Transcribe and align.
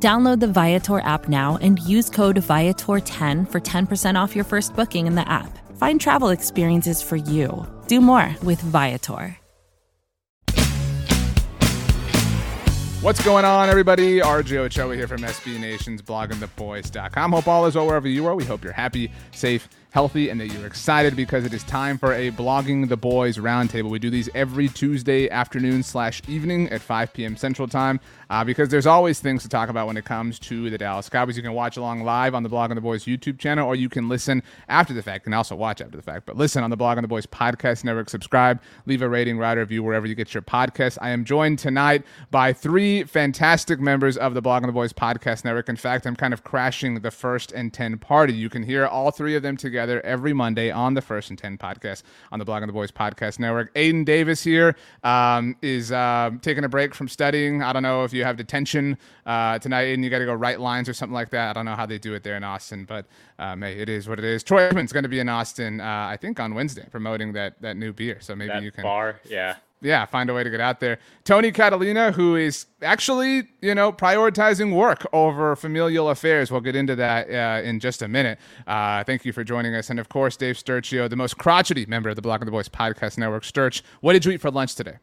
Download 0.00 0.38
the 0.38 0.46
Viator 0.46 1.00
app 1.00 1.28
now 1.28 1.58
and 1.60 1.80
use 1.80 2.08
code 2.08 2.36
Viator10 2.36 3.50
for 3.50 3.60
10% 3.60 4.14
off 4.14 4.36
your 4.36 4.44
first 4.44 4.76
booking 4.76 5.08
in 5.08 5.16
the 5.16 5.28
app. 5.28 5.58
Find 5.76 6.00
travel 6.00 6.28
experiences 6.28 7.02
for 7.02 7.16
you. 7.16 7.66
Do 7.88 8.00
more 8.00 8.34
with 8.44 8.60
Viator. 8.60 9.36
What's 13.00 13.24
going 13.24 13.44
on, 13.44 13.68
everybody? 13.68 14.18
RJ 14.18 14.56
Ochoa 14.56 14.96
here 14.96 15.06
from 15.06 15.20
SB 15.20 15.60
Nation's 15.60 16.02
bloggingtheboys.com. 16.02 17.30
Hope 17.30 17.46
all 17.46 17.64
is 17.66 17.76
well 17.76 17.86
wherever 17.86 18.08
you 18.08 18.26
are. 18.26 18.34
We 18.34 18.44
hope 18.44 18.64
you're 18.64 18.72
happy, 18.72 19.12
safe, 19.30 19.68
healthy, 19.90 20.30
and 20.30 20.40
that 20.40 20.48
you're 20.48 20.66
excited 20.66 21.14
because 21.14 21.44
it 21.44 21.54
is 21.54 21.62
time 21.62 21.96
for 21.96 22.12
a 22.12 22.32
Blogging 22.32 22.88
the 22.88 22.96
Boys 22.96 23.38
roundtable. 23.38 23.88
We 23.88 24.00
do 24.00 24.10
these 24.10 24.28
every 24.34 24.66
Tuesday 24.66 25.30
afternoon 25.30 25.84
slash 25.84 26.22
evening 26.26 26.70
at 26.70 26.80
5 26.80 27.12
p.m. 27.12 27.36
Central 27.36 27.68
Time 27.68 28.00
uh, 28.30 28.44
because 28.44 28.68
there's 28.68 28.86
always 28.86 29.20
things 29.20 29.42
to 29.42 29.48
talk 29.48 29.68
about 29.68 29.86
when 29.86 29.96
it 29.96 30.04
comes 30.04 30.38
to 30.38 30.70
the 30.70 30.78
Dallas 30.78 31.08
Cowboys. 31.08 31.36
You 31.36 31.42
can 31.42 31.52
watch 31.52 31.76
along 31.76 32.02
live 32.02 32.34
on 32.34 32.42
the 32.42 32.48
Blogging 32.48 32.74
the 32.74 32.80
Boys 32.80 33.04
YouTube 33.04 33.38
channel, 33.38 33.66
or 33.66 33.74
you 33.74 33.88
can 33.88 34.08
listen 34.08 34.42
after 34.68 34.92
the 34.92 35.02
fact 35.02 35.26
and 35.26 35.34
also 35.34 35.54
watch 35.54 35.80
after 35.80 35.96
the 35.96 36.02
fact. 36.02 36.26
But 36.26 36.36
listen 36.36 36.62
on 36.62 36.70
the 36.70 36.76
Blogging 36.76 37.02
the 37.02 37.08
Boys 37.08 37.26
podcast 37.26 37.84
network. 37.84 38.10
Subscribe, 38.10 38.60
leave 38.86 39.02
a 39.02 39.08
rating, 39.08 39.38
write 39.38 39.56
a 39.56 39.60
review 39.60 39.82
wherever 39.82 40.06
you 40.06 40.14
get 40.14 40.34
your 40.34 40.42
podcast. 40.42 40.98
I 41.00 41.10
am 41.10 41.24
joined 41.24 41.58
tonight 41.58 42.04
by 42.30 42.52
three 42.52 43.04
fantastic 43.04 43.80
members 43.80 44.16
of 44.16 44.34
the 44.34 44.42
Blogging 44.42 44.66
the 44.66 44.72
Boys 44.72 44.92
podcast 44.92 45.44
network. 45.44 45.68
In 45.68 45.76
fact, 45.76 46.06
I'm 46.06 46.16
kind 46.16 46.34
of 46.34 46.44
crashing 46.44 47.00
the 47.00 47.10
first 47.10 47.52
and 47.52 47.72
10 47.72 47.98
party. 47.98 48.32
You 48.32 48.48
can 48.48 48.62
hear 48.62 48.86
all 48.86 49.10
three 49.10 49.36
of 49.36 49.42
them 49.42 49.56
together 49.56 50.00
every 50.04 50.32
Monday 50.32 50.70
on 50.70 50.94
the 50.94 51.02
First 51.02 51.30
and 51.30 51.38
10 51.38 51.58
podcast 51.58 52.02
on 52.30 52.38
the 52.38 52.44
Blogging 52.44 52.66
the 52.66 52.72
Boys 52.72 52.90
podcast 52.90 53.38
network. 53.38 53.70
Aidan 53.74 54.04
Davis 54.04 54.42
here 54.42 54.76
um, 55.02 55.56
is 55.62 55.92
uh, 55.92 56.30
taking 56.42 56.64
a 56.64 56.68
break 56.68 56.94
from 56.94 57.08
studying. 57.08 57.62
I 57.62 57.72
don't 57.72 57.82
know 57.82 58.04
if 58.04 58.12
you 58.12 58.17
have 58.24 58.36
detention 58.36 58.98
uh, 59.26 59.58
tonight 59.58 59.94
and 59.94 60.04
you 60.04 60.10
got 60.10 60.18
to 60.18 60.24
go 60.24 60.34
write 60.34 60.60
lines 60.60 60.88
or 60.88 60.94
something 60.94 61.14
like 61.14 61.30
that. 61.30 61.50
I 61.50 61.52
don't 61.52 61.64
know 61.64 61.74
how 61.74 61.86
they 61.86 61.98
do 61.98 62.14
it 62.14 62.22
there 62.22 62.36
in 62.36 62.44
Austin, 62.44 62.84
but 62.84 63.06
um, 63.38 63.62
hey, 63.62 63.78
it 63.78 63.88
is 63.88 64.08
what 64.08 64.18
it 64.18 64.24
is. 64.24 64.42
Troy 64.42 64.62
Edmonds 64.62 64.92
going 64.92 65.02
to 65.04 65.08
be 65.08 65.20
in 65.20 65.28
Austin, 65.28 65.80
uh, 65.80 65.84
I 65.84 66.16
think, 66.16 66.40
on 66.40 66.54
Wednesday 66.54 66.86
promoting 66.90 67.32
that 67.34 67.60
that 67.62 67.76
new 67.76 67.92
beer. 67.92 68.18
So 68.20 68.34
maybe 68.34 68.48
that 68.48 68.62
you 68.62 68.70
can 68.70 68.82
bar, 68.82 69.20
yeah. 69.24 69.56
Yeah, 69.80 70.06
find 70.06 70.28
a 70.28 70.34
way 70.34 70.42
to 70.42 70.50
get 70.50 70.60
out 70.60 70.80
there. 70.80 70.98
Tony 71.22 71.52
Catalina, 71.52 72.10
who 72.10 72.34
is 72.34 72.66
actually, 72.82 73.44
you 73.60 73.74
know, 73.76 73.92
prioritizing 73.92 74.74
work 74.74 75.06
over 75.12 75.54
familial 75.54 76.10
affairs. 76.10 76.50
We'll 76.50 76.60
get 76.62 76.74
into 76.74 76.96
that 76.96 77.30
uh, 77.30 77.62
in 77.62 77.78
just 77.78 78.02
a 78.02 78.08
minute. 78.08 78.40
Uh, 78.66 79.04
thank 79.04 79.24
you 79.24 79.32
for 79.32 79.44
joining 79.44 79.76
us. 79.76 79.88
And 79.88 80.00
of 80.00 80.08
course, 80.08 80.36
Dave 80.36 80.56
Sturchio, 80.56 81.08
the 81.08 81.16
most 81.16 81.38
crotchety 81.38 81.86
member 81.86 82.10
of 82.10 82.16
the 82.16 82.22
Blogging 82.22 82.46
the 82.46 82.50
Boys 82.50 82.68
podcast 82.68 83.18
network. 83.18 83.44
Sturch, 83.44 83.84
what 84.00 84.14
did 84.14 84.24
you 84.24 84.32
eat 84.32 84.40
for 84.40 84.50
lunch 84.50 84.74
today? 84.74 84.96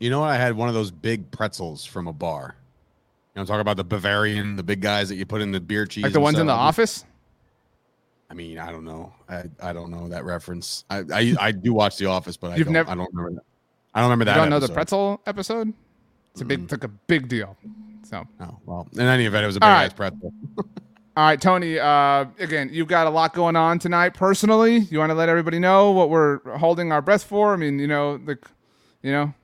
You 0.00 0.10
know 0.10 0.20
what? 0.20 0.30
I 0.30 0.36
had 0.36 0.56
one 0.56 0.68
of 0.68 0.74
those 0.74 0.90
big 0.90 1.30
pretzels 1.30 1.84
from 1.84 2.08
a 2.08 2.12
bar. 2.12 2.56
You 3.34 3.40
know, 3.42 3.46
talk 3.46 3.60
about 3.60 3.76
the 3.76 3.84
Bavarian, 3.84 4.56
the 4.56 4.62
big 4.62 4.80
guys 4.80 5.08
that 5.10 5.14
you 5.16 5.26
put 5.26 5.40
in 5.40 5.52
the 5.52 5.60
beer 5.60 5.86
cheese. 5.86 6.02
Like 6.02 6.12
the 6.12 6.20
ones 6.20 6.38
in 6.38 6.46
the 6.46 6.52
office? 6.52 7.04
I 8.28 8.34
mean, 8.34 8.58
I 8.58 8.70
don't 8.72 8.84
know. 8.84 9.12
I, 9.28 9.44
I 9.62 9.72
don't 9.72 9.90
know 9.90 10.08
that 10.08 10.24
reference. 10.24 10.84
I, 10.88 10.98
I, 11.12 11.34
I 11.38 11.52
do 11.52 11.72
watch 11.72 11.96
The 11.96 12.06
Office, 12.06 12.36
but 12.36 12.52
I 12.52 12.56
You've 12.56 12.66
don't, 12.66 12.74
never- 12.74 12.90
I 12.90 12.94
don't 12.94 13.12
remember 13.12 13.36
that. 13.36 13.44
I 13.92 14.00
don't 14.00 14.08
remember 14.08 14.24
that. 14.26 14.36
You 14.36 14.40
don't 14.42 14.50
know 14.50 14.60
the 14.60 14.72
pretzel 14.72 15.20
episode? 15.26 15.72
It's 16.32 16.40
a 16.40 16.44
big, 16.44 16.62
it's 16.62 16.72
like 16.72 16.84
a 16.84 16.88
big 16.88 17.28
deal. 17.28 17.56
So, 18.04 18.24
Oh, 18.40 18.56
well, 18.64 18.88
in 18.92 19.00
any 19.00 19.26
event, 19.26 19.42
it 19.44 19.46
was 19.48 19.56
a 19.56 19.60
big 19.60 19.66
All 19.66 19.72
right. 19.72 19.94
pretzel. 19.94 20.32
all 20.58 20.64
right, 21.16 21.40
Tony. 21.40 21.78
Uh, 21.80 22.26
again, 22.38 22.70
you've 22.72 22.86
got 22.86 23.08
a 23.08 23.10
lot 23.10 23.34
going 23.34 23.56
on 23.56 23.80
tonight. 23.80 24.14
Personally, 24.14 24.78
you 24.78 25.00
want 25.00 25.10
to 25.10 25.14
let 25.14 25.28
everybody 25.28 25.58
know 25.58 25.90
what 25.90 26.08
we're 26.08 26.38
holding 26.56 26.92
our 26.92 27.02
breath 27.02 27.24
for? 27.24 27.52
I 27.52 27.56
mean, 27.56 27.80
you 27.80 27.88
know, 27.88 28.16
the, 28.16 28.38
you 29.02 29.10
know, 29.10 29.34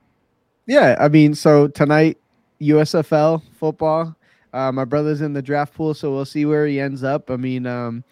Yeah, 0.67 0.97
I 0.99 1.09
mean, 1.09 1.35
so 1.35 1.69
tonight 1.69 2.19
USFL 2.61 3.43
football. 3.55 4.17
Uh, 4.53 4.73
my 4.73 4.85
brother's 4.85 5.21
in 5.21 5.33
the 5.33 5.43
draft 5.43 5.75
pool, 5.75 5.95
so 5.95 6.13
we'll 6.13 6.25
see 6.25 6.45
where 6.45 6.67
he 6.67 6.81
ends 6.81 7.05
up. 7.05 7.31
I 7.31 7.37
mean, 7.37 7.67
um, 7.67 8.03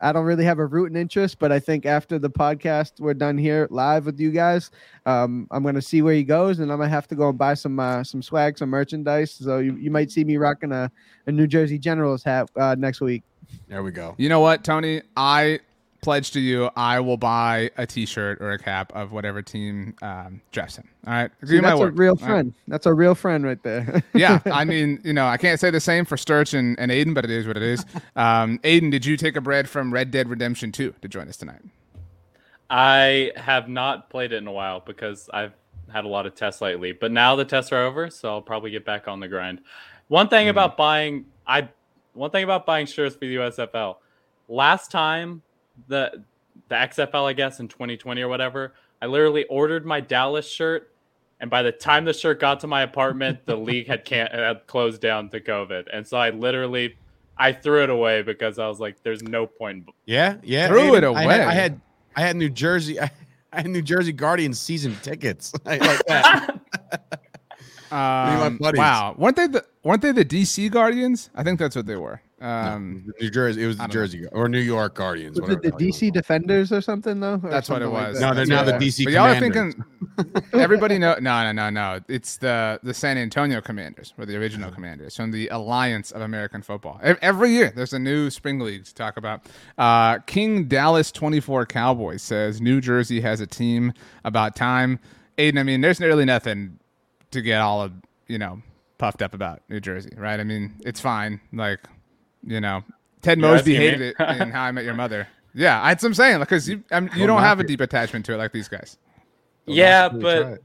I 0.00 0.12
don't 0.12 0.24
really 0.24 0.44
have 0.44 0.58
a 0.58 0.66
rooting 0.66 0.96
interest, 0.96 1.38
but 1.38 1.50
I 1.50 1.58
think 1.58 1.86
after 1.86 2.18
the 2.18 2.30
podcast 2.30 3.00
we're 3.00 3.14
done 3.14 3.38
here 3.38 3.66
live 3.70 4.06
with 4.06 4.20
you 4.20 4.30
guys, 4.30 4.70
um, 5.06 5.48
I'm 5.50 5.62
gonna 5.62 5.82
see 5.82 6.02
where 6.02 6.14
he 6.14 6.24
goes, 6.24 6.58
and 6.58 6.70
I'm 6.70 6.78
gonna 6.78 6.90
have 6.90 7.08
to 7.08 7.14
go 7.14 7.28
and 7.30 7.38
buy 7.38 7.54
some 7.54 7.80
uh, 7.80 8.04
some 8.04 8.22
swag, 8.22 8.58
some 8.58 8.70
merchandise. 8.70 9.32
So 9.32 9.58
you, 9.58 9.76
you 9.76 9.90
might 9.90 10.10
see 10.10 10.24
me 10.24 10.36
rocking 10.36 10.72
a, 10.72 10.90
a 11.26 11.32
New 11.32 11.46
Jersey 11.46 11.78
Generals 11.78 12.22
hat 12.22 12.50
uh, 12.56 12.76
next 12.78 13.00
week. 13.00 13.22
There 13.68 13.82
we 13.82 13.92
go. 13.92 14.14
You 14.18 14.28
know 14.28 14.40
what, 14.40 14.62
Tony? 14.62 15.02
I 15.16 15.60
pledge 16.02 16.30
to 16.32 16.40
you, 16.40 16.70
I 16.76 17.00
will 17.00 17.16
buy 17.16 17.70
a 17.76 17.86
T-shirt 17.86 18.40
or 18.40 18.52
a 18.52 18.58
cap 18.58 18.92
of 18.94 19.12
whatever 19.12 19.42
team 19.42 19.96
um, 20.02 20.40
drafts 20.52 20.76
him. 20.76 20.88
All 21.06 21.12
right, 21.14 21.30
Give 21.40 21.50
See, 21.50 21.56
you 21.56 21.62
my 21.62 21.70
that's 21.70 21.80
a 21.80 21.86
word. 21.86 21.98
real 21.98 22.16
All 22.22 22.28
right? 22.28 22.28
friend. 22.28 22.54
That's 22.68 22.86
a 22.86 22.94
real 22.94 23.14
friend 23.14 23.44
right 23.44 23.62
there. 23.62 24.02
yeah, 24.14 24.40
I 24.46 24.64
mean, 24.66 25.00
you 25.04 25.12
know, 25.12 25.26
I 25.26 25.36
can't 25.36 25.60
say 25.60 25.70
the 25.70 25.80
same 25.80 26.04
for 26.04 26.16
Sturch 26.16 26.54
and, 26.54 26.78
and 26.78 26.90
Aidan, 26.92 27.14
but 27.14 27.24
it 27.24 27.30
is 27.30 27.46
what 27.46 27.56
it 27.56 27.62
is. 27.62 27.84
Um, 28.16 28.58
Aidan, 28.64 28.90
did 28.90 29.06
you 29.06 29.16
take 29.16 29.36
a 29.36 29.40
bread 29.40 29.68
from 29.68 29.92
Red 29.92 30.10
Dead 30.10 30.28
Redemption 30.28 30.72
2 30.72 30.94
to 31.02 31.08
join 31.08 31.28
us 31.28 31.36
tonight? 31.36 31.60
I 32.70 33.32
have 33.36 33.68
not 33.68 34.10
played 34.10 34.32
it 34.32 34.36
in 34.36 34.46
a 34.46 34.52
while 34.52 34.80
because 34.80 35.30
I've 35.32 35.52
had 35.92 36.04
a 36.04 36.08
lot 36.08 36.26
of 36.26 36.34
tests 36.34 36.60
lately. 36.60 36.92
But 36.92 37.12
now 37.12 37.36
the 37.36 37.44
tests 37.44 37.72
are 37.72 37.84
over, 37.84 38.10
so 38.10 38.30
I'll 38.30 38.42
probably 38.42 38.70
get 38.70 38.84
back 38.84 39.08
on 39.08 39.20
the 39.20 39.28
grind. 39.28 39.60
One 40.08 40.28
thing 40.28 40.48
about 40.48 40.76
buying 40.76 41.26
I 41.46 41.68
one 42.12 42.30
thing 42.30 42.44
about 42.44 42.66
buying 42.66 42.86
shirts 42.86 43.14
for 43.14 43.20
the 43.20 43.36
USFL. 43.36 43.96
Last 44.48 44.90
time 44.90 45.42
the 45.86 46.24
the 46.68 46.74
XFL, 46.74 47.24
I 47.24 47.32
guess, 47.32 47.60
in 47.60 47.68
2020 47.68 48.20
or 48.22 48.28
whatever, 48.28 48.74
I 49.00 49.06
literally 49.06 49.44
ordered 49.44 49.86
my 49.86 50.00
Dallas 50.00 50.48
shirt, 50.48 50.92
and 51.40 51.50
by 51.50 51.62
the 51.62 51.72
time 51.72 52.04
the 52.04 52.12
shirt 52.12 52.40
got 52.40 52.60
to 52.60 52.66
my 52.66 52.82
apartment, 52.82 53.46
the 53.46 53.56
league 53.68 53.86
had 53.86 54.04
can 54.04 54.26
had 54.26 54.66
closed 54.66 55.00
down 55.00 55.28
to 55.30 55.40
COVID, 55.40 55.86
and 55.92 56.06
so 56.06 56.16
I 56.16 56.30
literally 56.30 56.96
I 57.38 57.52
threw 57.52 57.84
it 57.84 57.90
away 57.90 58.22
because 58.22 58.58
I 58.58 58.68
was 58.68 58.80
like, 58.80 59.02
"There's 59.02 59.22
no 59.22 59.46
point." 59.46 59.88
Yeah, 60.06 60.36
yeah. 60.42 60.66
Threw 60.68 60.94
it 60.94 60.98
Aidan, 60.98 61.16
I 61.16 61.22
had, 61.22 61.40
away. 61.40 61.44
I 61.44 61.52
had, 61.52 61.80
I 62.16 62.20
had 62.22 62.36
New 62.36 62.50
Jersey. 62.50 63.00
I, 63.00 63.10
had 63.52 63.70
New 63.70 63.82
Jersey 63.82 64.12
Guardians 64.12 64.60
season 64.60 64.96
tickets. 65.02 65.52
I 65.66 65.76
like 65.78 66.04
that. 66.06 66.60
Um, 67.90 68.58
wow, 68.60 69.14
weren't 69.16 69.36
they 69.36 69.46
the 69.46 69.64
weren't 69.82 70.02
they 70.02 70.12
the 70.12 70.24
DC 70.24 70.70
Guardians? 70.70 71.30
I 71.34 71.42
think 71.42 71.58
that's 71.58 71.74
what 71.74 71.86
they 71.86 71.96
were. 71.96 72.20
Um, 72.40 73.12
New 73.20 73.30
Jersey. 73.30 73.64
It 73.64 73.66
was 73.66 73.76
the 73.76 73.82
don't 73.82 73.88
know. 73.88 73.92
Jersey 73.92 74.26
or 74.28 74.48
New 74.48 74.60
York 74.60 74.94
Guardians. 74.94 75.40
Was 75.40 75.50
it 75.50 75.62
the 75.62 75.70
whatever 75.70 75.78
hell 75.78 75.86
you 75.86 75.92
DC 75.92 76.12
Defenders 76.12 76.72
or 76.72 76.80
something 76.80 77.18
though? 77.18 77.40
Or 77.42 77.50
That's 77.50 77.68
what 77.68 77.82
it 77.82 77.86
something 77.86 77.92
like 77.92 78.08
was. 78.08 78.20
No, 78.20 78.34
they're 78.34 78.46
now 78.46 78.62
the 78.62 78.72
DC 78.72 79.04
But 79.04 79.12
y'all 79.12 79.26
are 79.26 79.40
thinking 79.40 79.84
everybody 80.52 80.98
know 80.98 81.16
no 81.20 81.42
no 81.42 81.52
no 81.52 81.70
no. 81.70 82.00
It's 82.08 82.36
the 82.36 82.78
the 82.82 82.94
San 82.94 83.18
Antonio 83.18 83.60
Commanders 83.60 84.14
or 84.16 84.24
the 84.26 84.36
original 84.36 84.70
commanders 84.70 85.16
from 85.16 85.32
the 85.32 85.48
Alliance 85.48 86.12
of 86.12 86.22
American 86.22 86.62
Football. 86.62 87.00
Every 87.02 87.50
year 87.50 87.72
there's 87.74 87.92
a 87.92 87.98
new 87.98 88.30
spring 88.30 88.60
league 88.60 88.84
to 88.84 88.94
talk 88.94 89.16
about. 89.16 89.46
Uh, 89.76 90.18
King 90.18 90.64
Dallas 90.66 91.10
24 91.10 91.66
Cowboys 91.66 92.22
says 92.22 92.60
New 92.60 92.80
Jersey 92.80 93.20
has 93.20 93.40
a 93.40 93.46
team 93.46 93.92
about 94.24 94.54
time. 94.54 95.00
Aidan, 95.38 95.58
I 95.58 95.62
mean, 95.62 95.80
there's 95.80 96.00
really 96.00 96.24
nothing 96.24 96.78
to 97.30 97.42
get 97.42 97.60
all 97.60 97.82
of 97.82 97.92
you 98.28 98.38
know 98.38 98.62
puffed 98.98 99.22
up 99.22 99.34
about 99.34 99.62
New 99.68 99.80
Jersey, 99.80 100.10
right? 100.16 100.40
I 100.40 100.44
mean, 100.44 100.74
it's 100.84 101.00
fine. 101.00 101.40
Like, 101.52 101.80
you 102.48 102.60
know, 102.60 102.82
Ted 103.22 103.38
Mosby 103.38 103.56
asking 103.56 103.72
me? 103.72 103.78
hated 103.78 104.00
it 104.18 104.40
in 104.40 104.50
How 104.50 104.62
I 104.62 104.72
Met 104.72 104.84
Your 104.84 104.94
Mother. 104.94 105.28
Yeah, 105.54 105.82
that's 105.88 106.02
what 106.02 106.08
I'm 106.08 106.14
saying. 106.14 106.40
Because 106.40 106.68
you, 106.68 106.82
I 106.90 107.00
mean, 107.00 107.10
you 107.16 107.26
don't 107.26 107.42
have 107.42 107.60
a 107.60 107.64
deep 107.64 107.80
attachment 107.80 108.24
to 108.26 108.34
it 108.34 108.36
like 108.36 108.52
these 108.52 108.68
guys. 108.68 108.98
yeah, 109.66 110.08
but. 110.08 110.62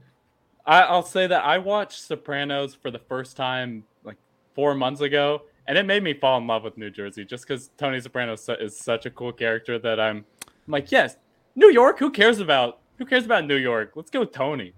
I, 0.66 0.80
I'll 0.80 1.02
say 1.02 1.26
that 1.26 1.44
I 1.44 1.58
watched 1.58 2.00
Sopranos 2.00 2.74
for 2.74 2.90
the 2.90 2.98
first 2.98 3.36
time 3.36 3.84
like 4.02 4.16
four 4.54 4.74
months 4.74 5.02
ago, 5.02 5.42
and 5.66 5.76
it 5.76 5.84
made 5.84 6.02
me 6.02 6.14
fall 6.14 6.38
in 6.38 6.46
love 6.46 6.64
with 6.64 6.78
New 6.78 6.90
Jersey 6.90 7.24
just 7.24 7.46
because 7.46 7.70
Tony 7.76 8.00
Soprano 8.00 8.32
is 8.32 8.40
su- 8.40 8.54
is 8.54 8.76
such 8.76 9.04
a 9.04 9.10
cool 9.10 9.32
character 9.32 9.78
that 9.78 10.00
I'm, 10.00 10.24
I'm 10.46 10.72
like, 10.72 10.90
yes, 10.90 11.16
New 11.54 11.70
York. 11.70 11.98
Who 11.98 12.10
cares 12.10 12.40
about 12.40 12.80
who 12.96 13.04
cares 13.04 13.26
about 13.26 13.46
New 13.46 13.56
York? 13.56 13.92
Let's 13.94 14.10
go 14.10 14.20
with 14.20 14.32
Tony. 14.32 14.72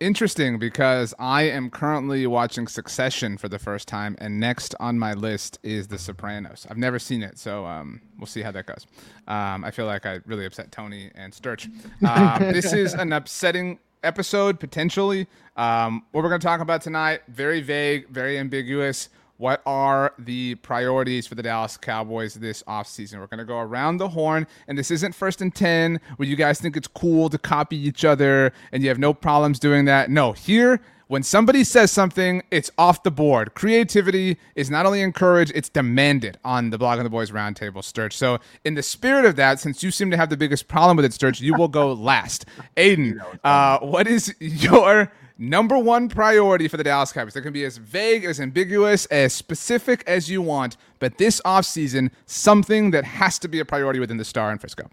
Interesting 0.00 0.58
because 0.58 1.12
I 1.18 1.42
am 1.42 1.68
currently 1.68 2.26
watching 2.26 2.66
Succession 2.66 3.36
for 3.36 3.50
the 3.50 3.58
first 3.58 3.86
time, 3.86 4.16
and 4.18 4.40
next 4.40 4.74
on 4.80 4.98
my 4.98 5.12
list 5.12 5.58
is 5.62 5.88
The 5.88 5.98
Sopranos. 5.98 6.66
I've 6.70 6.78
never 6.78 6.98
seen 6.98 7.22
it, 7.22 7.38
so 7.38 7.66
um, 7.66 8.00
we'll 8.18 8.26
see 8.26 8.40
how 8.40 8.50
that 8.52 8.64
goes. 8.64 8.86
Um, 9.28 9.62
I 9.62 9.70
feel 9.70 9.84
like 9.84 10.06
I 10.06 10.20
really 10.24 10.46
upset 10.46 10.72
Tony 10.72 11.10
and 11.14 11.34
Sturch. 11.34 11.68
Um, 12.08 12.38
this 12.40 12.72
is 12.72 12.94
an 12.94 13.12
upsetting 13.12 13.78
episode, 14.02 14.58
potentially. 14.58 15.26
Um, 15.58 16.02
what 16.12 16.22
we're 16.22 16.30
going 16.30 16.40
to 16.40 16.46
talk 16.46 16.62
about 16.62 16.80
tonight, 16.80 17.20
very 17.28 17.60
vague, 17.60 18.08
very 18.08 18.38
ambiguous. 18.38 19.10
What 19.40 19.62
are 19.64 20.12
the 20.18 20.56
priorities 20.56 21.26
for 21.26 21.34
the 21.34 21.42
Dallas 21.42 21.78
Cowboys 21.78 22.34
this 22.34 22.62
offseason? 22.64 23.20
We're 23.20 23.26
going 23.26 23.38
to 23.38 23.46
go 23.46 23.56
around 23.56 23.96
the 23.96 24.10
horn, 24.10 24.46
and 24.68 24.76
this 24.76 24.90
isn't 24.90 25.14
first 25.14 25.40
and 25.40 25.54
10 25.54 25.98
where 26.16 26.28
you 26.28 26.36
guys 26.36 26.60
think 26.60 26.76
it's 26.76 26.86
cool 26.86 27.30
to 27.30 27.38
copy 27.38 27.74
each 27.78 28.04
other 28.04 28.52
and 28.70 28.82
you 28.82 28.90
have 28.90 28.98
no 28.98 29.14
problems 29.14 29.58
doing 29.58 29.86
that. 29.86 30.10
No, 30.10 30.32
here, 30.32 30.82
when 31.10 31.22
somebody 31.24 31.64
says 31.64 31.90
something, 31.90 32.42
it's 32.52 32.70
off 32.78 33.02
the 33.02 33.10
board. 33.10 33.54
Creativity 33.54 34.36
is 34.54 34.70
not 34.70 34.86
only 34.86 35.00
encouraged, 35.00 35.50
it's 35.56 35.68
demanded 35.68 36.38
on 36.44 36.70
the 36.70 36.78
Blogging 36.78 37.02
the 37.02 37.10
Boys 37.10 37.32
Roundtable, 37.32 37.82
Sturch. 37.82 38.16
So, 38.16 38.38
in 38.64 38.74
the 38.74 38.82
spirit 38.82 39.24
of 39.24 39.34
that, 39.34 39.58
since 39.58 39.82
you 39.82 39.90
seem 39.90 40.12
to 40.12 40.16
have 40.16 40.28
the 40.28 40.36
biggest 40.36 40.68
problem 40.68 40.96
with 40.96 41.04
it, 41.06 41.12
Sturch, 41.12 41.40
you 41.40 41.54
will 41.54 41.66
go 41.66 41.92
last. 42.10 42.44
Aidan, 42.76 43.20
uh, 43.42 43.78
what 43.78 44.06
is 44.06 44.32
your 44.40 45.10
number 45.40 45.78
one 45.78 46.08
priority 46.08 46.68
for 46.68 46.76
the 46.76 46.84
Dallas 46.84 47.12
Cowboys. 47.12 47.34
They 47.34 47.40
can 47.40 47.52
be 47.52 47.64
as 47.64 47.78
vague, 47.78 48.24
as 48.24 48.38
ambiguous, 48.38 49.06
as 49.06 49.32
specific 49.32 50.04
as 50.06 50.30
you 50.30 50.42
want, 50.42 50.76
but 51.00 51.18
this 51.18 51.40
offseason, 51.44 52.10
something 52.26 52.92
that 52.92 53.04
has 53.04 53.38
to 53.40 53.48
be 53.48 53.58
a 53.58 53.64
priority 53.64 53.98
within 53.98 54.18
the 54.18 54.24
star 54.24 54.52
in 54.52 54.58
Frisco. 54.58 54.88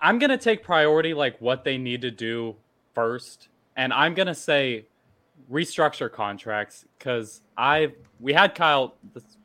I'm 0.00 0.18
going 0.20 0.30
to 0.30 0.38
take 0.38 0.62
priority 0.62 1.14
like 1.14 1.40
what 1.40 1.64
they 1.64 1.78
need 1.78 2.02
to 2.02 2.10
do 2.10 2.54
first. 2.94 3.48
And 3.74 3.92
I'm 3.92 4.14
going 4.14 4.28
to 4.28 4.34
say 4.34 4.86
restructure 5.50 6.12
contracts 6.12 6.84
because 6.98 7.40
I 7.56 7.92
we 8.20 8.32
had 8.34 8.54
Kyle 8.54 8.94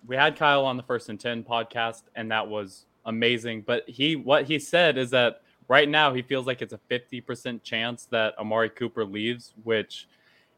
we 0.05 0.15
had 0.17 0.35
Kyle 0.35 0.65
on 0.65 0.75
the 0.75 0.83
first 0.83 1.07
and 1.07 1.19
10 1.19 1.43
podcast 1.43 2.03
and 2.15 2.29
that 2.31 2.45
was 2.45 2.85
amazing 3.05 3.61
but 3.61 3.87
he 3.87 4.17
what 4.17 4.45
he 4.45 4.59
said 4.59 4.97
is 4.97 5.11
that 5.11 5.42
right 5.67 5.87
now 5.87 6.13
he 6.13 6.21
feels 6.21 6.45
like 6.45 6.61
it's 6.61 6.73
a 6.73 6.79
50% 6.89 7.63
chance 7.63 8.05
that 8.07 8.37
Amari 8.37 8.69
Cooper 8.69 9.05
leaves, 9.05 9.53
which 9.63 10.07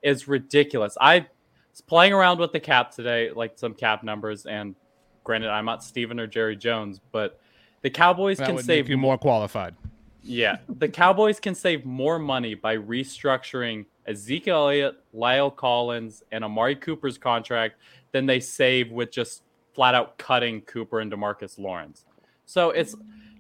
is 0.02 0.28
ridiculous. 0.28 0.98
I 1.00 1.28
was 1.72 1.82
playing 1.82 2.14
around 2.14 2.40
with 2.40 2.52
the 2.52 2.60
cap 2.60 2.92
today, 2.92 3.32
like 3.32 3.58
some 3.58 3.74
cap 3.74 4.04
numbers, 4.04 4.46
and 4.46 4.76
granted, 5.24 5.50
I'm 5.50 5.66
not 5.66 5.84
Stephen 5.84 6.20
or 6.20 6.28
Jerry 6.28 6.56
Jones, 6.56 7.00
but 7.12 7.40
the 7.82 7.90
Cowboys 7.90 8.38
that 8.38 8.48
can 8.48 8.58
save 8.60 8.90
you 8.90 8.98
more 8.98 9.18
qualified. 9.18 9.76
Yeah, 10.22 10.58
the 10.68 10.90
Cowboys 10.90 11.40
can 11.40 11.54
save 11.54 11.86
more 11.86 12.18
money 12.18 12.56
by 12.56 12.78
restructuring 12.78 13.86
Ezekiel 14.08 14.56
Elliott, 14.56 14.96
La'el 15.14 15.56
Collins, 15.56 16.24
and 16.32 16.44
Amari 16.44 16.76
Cooper's 16.76 17.18
contract 17.18 17.76
than 18.12 18.26
they 18.26 18.40
save 18.40 18.92
with 18.92 19.12
just 19.12 19.44
flat 19.74 19.94
out 19.94 20.18
cutting 20.18 20.62
Cooper 20.62 21.00
and 21.00 21.12
Demarcus 21.12 21.60
Lawrence. 21.60 22.06
So 22.46 22.70
it's 22.70 22.96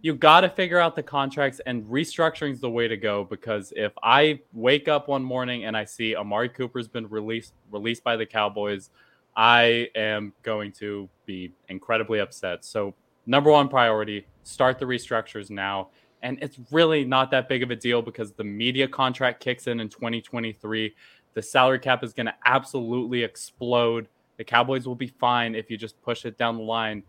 you 0.06 0.13
got 0.13 0.42
to 0.42 0.50
figure 0.50 0.78
out 0.78 0.96
the 0.96 1.02
contracts 1.02 1.60
and 1.66 1.84
restructuring 1.86 2.52
is 2.52 2.60
the 2.60 2.69
way 2.69 2.88
to 2.88 2.96
go 2.96 3.24
because 3.24 3.74
if 3.75 3.92
I 4.04 4.40
wake 4.54 4.88
up 4.88 5.07
one 5.07 5.24
morning 5.24 5.66
and 5.66 5.75
I 5.75 5.86
see 5.86 6.16
Amari 6.16 6.48
Cooper's 6.48 6.88
been 6.88 7.10
released 7.10 7.54
released 7.72 8.04
by 8.04 8.16
the 8.16 8.24
Cowboys, 8.24 8.92
I 9.36 9.90
am 9.96 10.31
going 10.44 10.74
to 10.74 11.10
be 11.25 11.54
incredibly 11.69 12.19
upset. 12.19 12.63
So, 12.63 12.94
number 13.25 13.50
one 13.50 13.68
priority, 13.68 14.28
start 14.44 14.78
the 14.78 14.86
restructures 14.86 15.50
now. 15.50 15.90
And 16.22 16.38
it's 16.40 16.60
really 16.69 17.04
not 17.04 17.31
that 17.31 17.50
big 17.50 17.63
of 17.63 17.72
a 17.72 17.75
deal 17.75 18.04
because 18.04 18.31
the 18.31 18.44
media 18.44 18.88
contract 18.88 19.40
kicks 19.40 19.66
in 19.66 19.80
in 19.80 19.90
2023. 19.90 20.94
The 21.34 21.42
salary 21.42 21.80
cap 21.80 22.04
is 22.04 22.13
going 22.13 22.28
to 22.28 22.36
absolutely 22.46 23.24
explode. 23.24 24.07
The 24.38 24.44
Cowboys 24.44 24.86
will 24.86 24.94
be 24.94 25.07
fine 25.07 25.56
if 25.56 25.72
you 25.72 25.78
just 25.78 26.00
push 26.04 26.25
it 26.25 26.38
down 26.38 26.57
the 26.57 26.63
line 26.63 27.02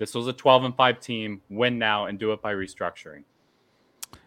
this 0.00 0.14
was 0.14 0.26
a 0.26 0.32
12 0.32 0.64
and 0.64 0.74
5 0.74 0.98
team. 0.98 1.42
Win 1.50 1.78
now 1.78 2.06
and 2.06 2.18
do 2.18 2.32
it 2.32 2.40
by 2.40 2.54
restructuring. 2.54 3.24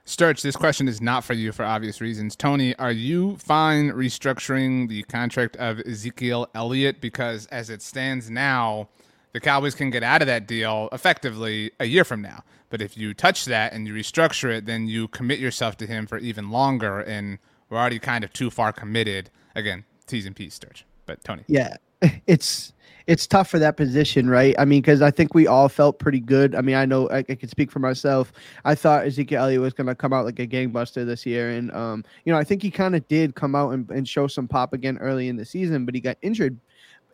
Sturch, 0.06 0.44
this 0.44 0.56
question 0.56 0.88
is 0.88 1.02
not 1.02 1.24
for 1.24 1.34
you 1.34 1.52
for 1.52 1.66
obvious 1.66 2.00
reasons. 2.00 2.36
Tony, 2.36 2.76
are 2.76 2.92
you 2.92 3.38
fine 3.38 3.90
restructuring 3.90 4.88
the 4.88 5.02
contract 5.04 5.56
of 5.58 5.80
Ezekiel 5.80 6.48
Elliott? 6.54 7.02
Because 7.02 7.48
as 7.48 7.72
it 7.72 7.82
stands 7.82 8.30
now, 8.30 8.88
the 9.32 9.40
Cowboys 9.40 9.74
can 9.74 9.90
get 9.90 10.04
out 10.04 10.22
of 10.22 10.28
that 10.28 10.46
deal 10.46 10.90
effectively 10.92 11.72
a 11.80 11.86
year 11.86 12.04
from 12.04 12.22
now. 12.22 12.44
But 12.70 12.80
if 12.80 12.96
you 12.96 13.16
touch 13.16 13.46
that 13.46 13.74
and 13.74 13.88
you 13.88 13.96
restructure 13.96 14.56
it, 14.56 14.68
then 14.68 14.88
you 14.88 15.08
commit 15.08 15.40
yourself 15.40 15.76
to 15.78 15.88
him 15.88 16.06
for 16.06 16.20
even 16.20 16.52
longer. 16.52 17.00
And 17.00 17.40
we're 17.70 17.80
already 17.80 18.00
kind 18.00 18.24
of 18.24 18.32
too 18.32 18.52
far 18.52 18.74
committed. 18.74 19.32
Again, 19.56 19.86
T's 20.06 20.28
and 20.28 20.36
P's, 20.36 20.54
Sturch. 20.54 20.86
But 21.08 21.24
Tony. 21.24 21.46
Yeah, 21.48 21.78
it's 22.28 22.73
it's 23.08 23.28
tough 23.28 23.50
for 23.50 23.60
that 23.60 23.76
position, 23.76 24.30
right? 24.30 24.56
I 24.58 24.66
mean, 24.66 24.82
because 24.82 25.02
I 25.02 25.12
think 25.12 25.34
we 25.34 25.48
all 25.48 25.68
felt 25.68 26.00
pretty 26.00 26.20
good. 26.20 26.56
I 26.56 26.62
mean, 26.62 26.76
I 26.76 26.86
know 26.86 27.10
I, 27.10 27.18
I 27.18 27.36
can 27.36 27.50
speak 27.50 27.72
for 27.72 27.80
myself. 27.80 28.32
I 28.64 28.76
thought 28.76 29.06
Ezekiel 29.06 29.44
Elliott 29.44 29.62
was 29.62 29.74
going 29.74 29.88
to 29.88 29.96
come 29.96 30.14
out 30.14 30.26
like 30.26 30.40
a 30.40 30.48
gangbuster 30.48 31.06
this 31.06 31.26
year, 31.26 31.52
and 31.52 31.72
um, 31.74 32.04
you 32.26 32.32
know, 32.32 32.40
I 32.40 32.44
think 32.44 32.62
he 32.62 32.72
kind 32.72 32.96
of 32.96 33.08
did 33.08 33.36
come 33.36 33.56
out 33.56 33.72
and, 33.72 33.90
and 33.90 34.08
show 34.08 34.28
some 34.28 34.48
pop 34.48 34.74
again 34.74 34.98
early 35.00 35.28
in 35.28 35.36
the 35.36 35.46
season, 35.46 35.86
but 35.86 35.96
he 35.96 36.02
got 36.02 36.18
injured. 36.22 36.58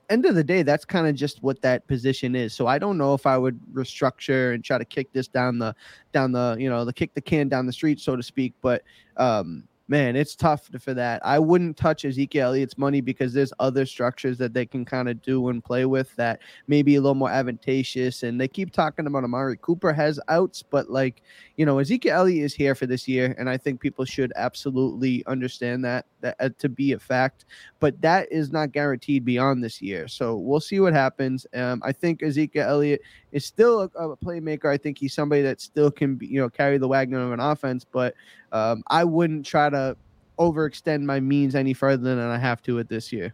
End 0.09 0.25
of 0.25 0.33
the 0.33 0.43
day, 0.43 0.63
that's 0.63 0.85
kind 0.85 1.07
of 1.07 1.13
just 1.13 1.43
what 1.43 1.61
that 1.61 1.85
position 1.85 2.35
is. 2.35 2.51
So 2.51 2.65
I 2.65 2.79
don't 2.79 2.97
know 2.97 3.13
if 3.13 3.27
I 3.27 3.37
would 3.37 3.59
restructure 3.71 4.55
and 4.55 4.63
try 4.63 4.79
to 4.79 4.85
kick 4.85 5.13
this 5.13 5.27
down 5.27 5.59
the 5.59 5.75
down 6.13 6.31
the 6.31 6.55
you 6.59 6.67
know 6.69 6.83
the 6.83 6.93
kick 6.93 7.13
the 7.13 7.21
can 7.21 7.47
down 7.47 7.67
the 7.67 7.73
street, 7.73 7.99
so 7.99 8.15
to 8.15 8.23
speak. 8.23 8.53
But 8.61 8.83
um, 9.17 9.67
man, 9.89 10.15
it's 10.15 10.35
tough 10.35 10.69
for 10.79 10.93
that. 10.93 11.19
I 11.25 11.39
wouldn't 11.39 11.75
touch 11.75 12.05
Ezekiel 12.05 12.49
Elliott's 12.49 12.77
money 12.77 13.01
because 13.01 13.33
there's 13.33 13.51
other 13.59 13.87
structures 13.87 14.37
that 14.37 14.53
they 14.53 14.65
can 14.65 14.85
kind 14.85 15.09
of 15.09 15.21
do 15.23 15.49
and 15.49 15.63
play 15.63 15.85
with 15.85 16.15
that 16.15 16.39
may 16.67 16.83
be 16.83 16.95
a 16.95 17.01
little 17.01 17.15
more 17.15 17.31
advantageous. 17.31 18.21
And 18.21 18.39
they 18.39 18.47
keep 18.47 18.71
talking 18.71 19.07
about 19.07 19.23
Amari 19.23 19.57
Cooper 19.57 19.91
has 19.91 20.19
outs, 20.29 20.61
but 20.61 20.91
like, 20.91 21.23
you 21.57 21.65
know, 21.65 21.79
Ezekiel 21.79 22.17
Elliott 22.17 22.45
is 22.45 22.53
here 22.53 22.75
for 22.75 22.85
this 22.85 23.07
year. 23.07 23.35
And 23.39 23.49
I 23.49 23.57
think 23.57 23.81
people 23.81 24.05
should 24.05 24.31
absolutely 24.35 25.25
understand 25.25 25.83
that, 25.85 26.05
that 26.21 26.35
uh, 26.39 26.49
to 26.59 26.69
be 26.69 26.93
a 26.93 26.99
fact. 26.99 27.45
But 27.79 27.99
that 28.01 28.31
is 28.31 28.51
not 28.51 28.71
guaranteed 28.71 29.25
beyond 29.25 29.63
this 29.63 29.81
year. 29.81 30.07
So 30.07 30.35
we'll 30.35 30.59
see 30.59 30.79
what 30.79 30.93
happens. 30.93 31.45
Um, 31.53 31.81
I 31.83 31.91
think 31.91 32.23
Ezekiel 32.23 32.67
Elliott 32.67 33.01
is 33.31 33.45
still 33.45 33.81
a, 33.81 33.85
a, 33.85 34.17
playmaker. 34.17 34.65
I 34.65 34.77
think 34.77 34.97
he's 34.97 35.13
somebody 35.13 35.41
that 35.43 35.61
still 35.61 35.91
can 35.91 36.15
be, 36.15 36.27
you 36.27 36.39
know, 36.39 36.49
carry 36.49 36.77
the 36.77 36.87
wagon 36.87 37.15
of 37.15 37.31
an 37.31 37.39
offense, 37.39 37.85
but 37.85 38.15
um, 38.51 38.83
I 38.87 39.03
wouldn't 39.03 39.45
try 39.45 39.69
to 39.69 39.95
overextend 40.37 41.03
my 41.03 41.19
means 41.19 41.55
any 41.55 41.73
further 41.73 42.15
than 42.15 42.19
I 42.19 42.37
have 42.37 42.61
to 42.63 42.79
it 42.79 42.89
this 42.89 43.11
year. 43.11 43.33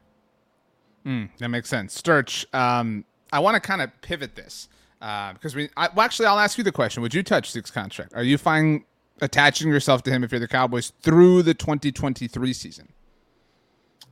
Mm, 1.05 1.29
that 1.37 1.49
makes 1.49 1.69
sense. 1.69 1.93
Sturch, 1.93 2.45
um, 2.53 3.05
I 3.31 3.39
want 3.39 3.55
to 3.55 3.59
kind 3.61 3.81
of 3.81 3.91
pivot 4.01 4.35
this 4.35 4.69
uh, 5.01 5.33
because 5.33 5.55
we, 5.55 5.69
I, 5.77 5.89
well, 5.95 6.03
actually, 6.03 6.25
I'll 6.25 6.39
ask 6.39 6.57
you 6.57 6.63
the 6.63 6.71
question. 6.71 7.03
Would 7.03 7.13
you 7.13 7.21
touch 7.21 7.51
Zeke's 7.51 7.69
contract? 7.69 8.13
Are 8.15 8.23
you 8.23 8.37
fine 8.37 8.85
attaching 9.21 9.69
yourself 9.69 10.03
to 10.03 10.11
him 10.11 10.23
if 10.23 10.31
you're 10.31 10.39
the 10.39 10.47
Cowboys 10.47 10.93
through 11.01 11.43
the 11.43 11.53
2023 11.53 12.53
season? 12.53 12.89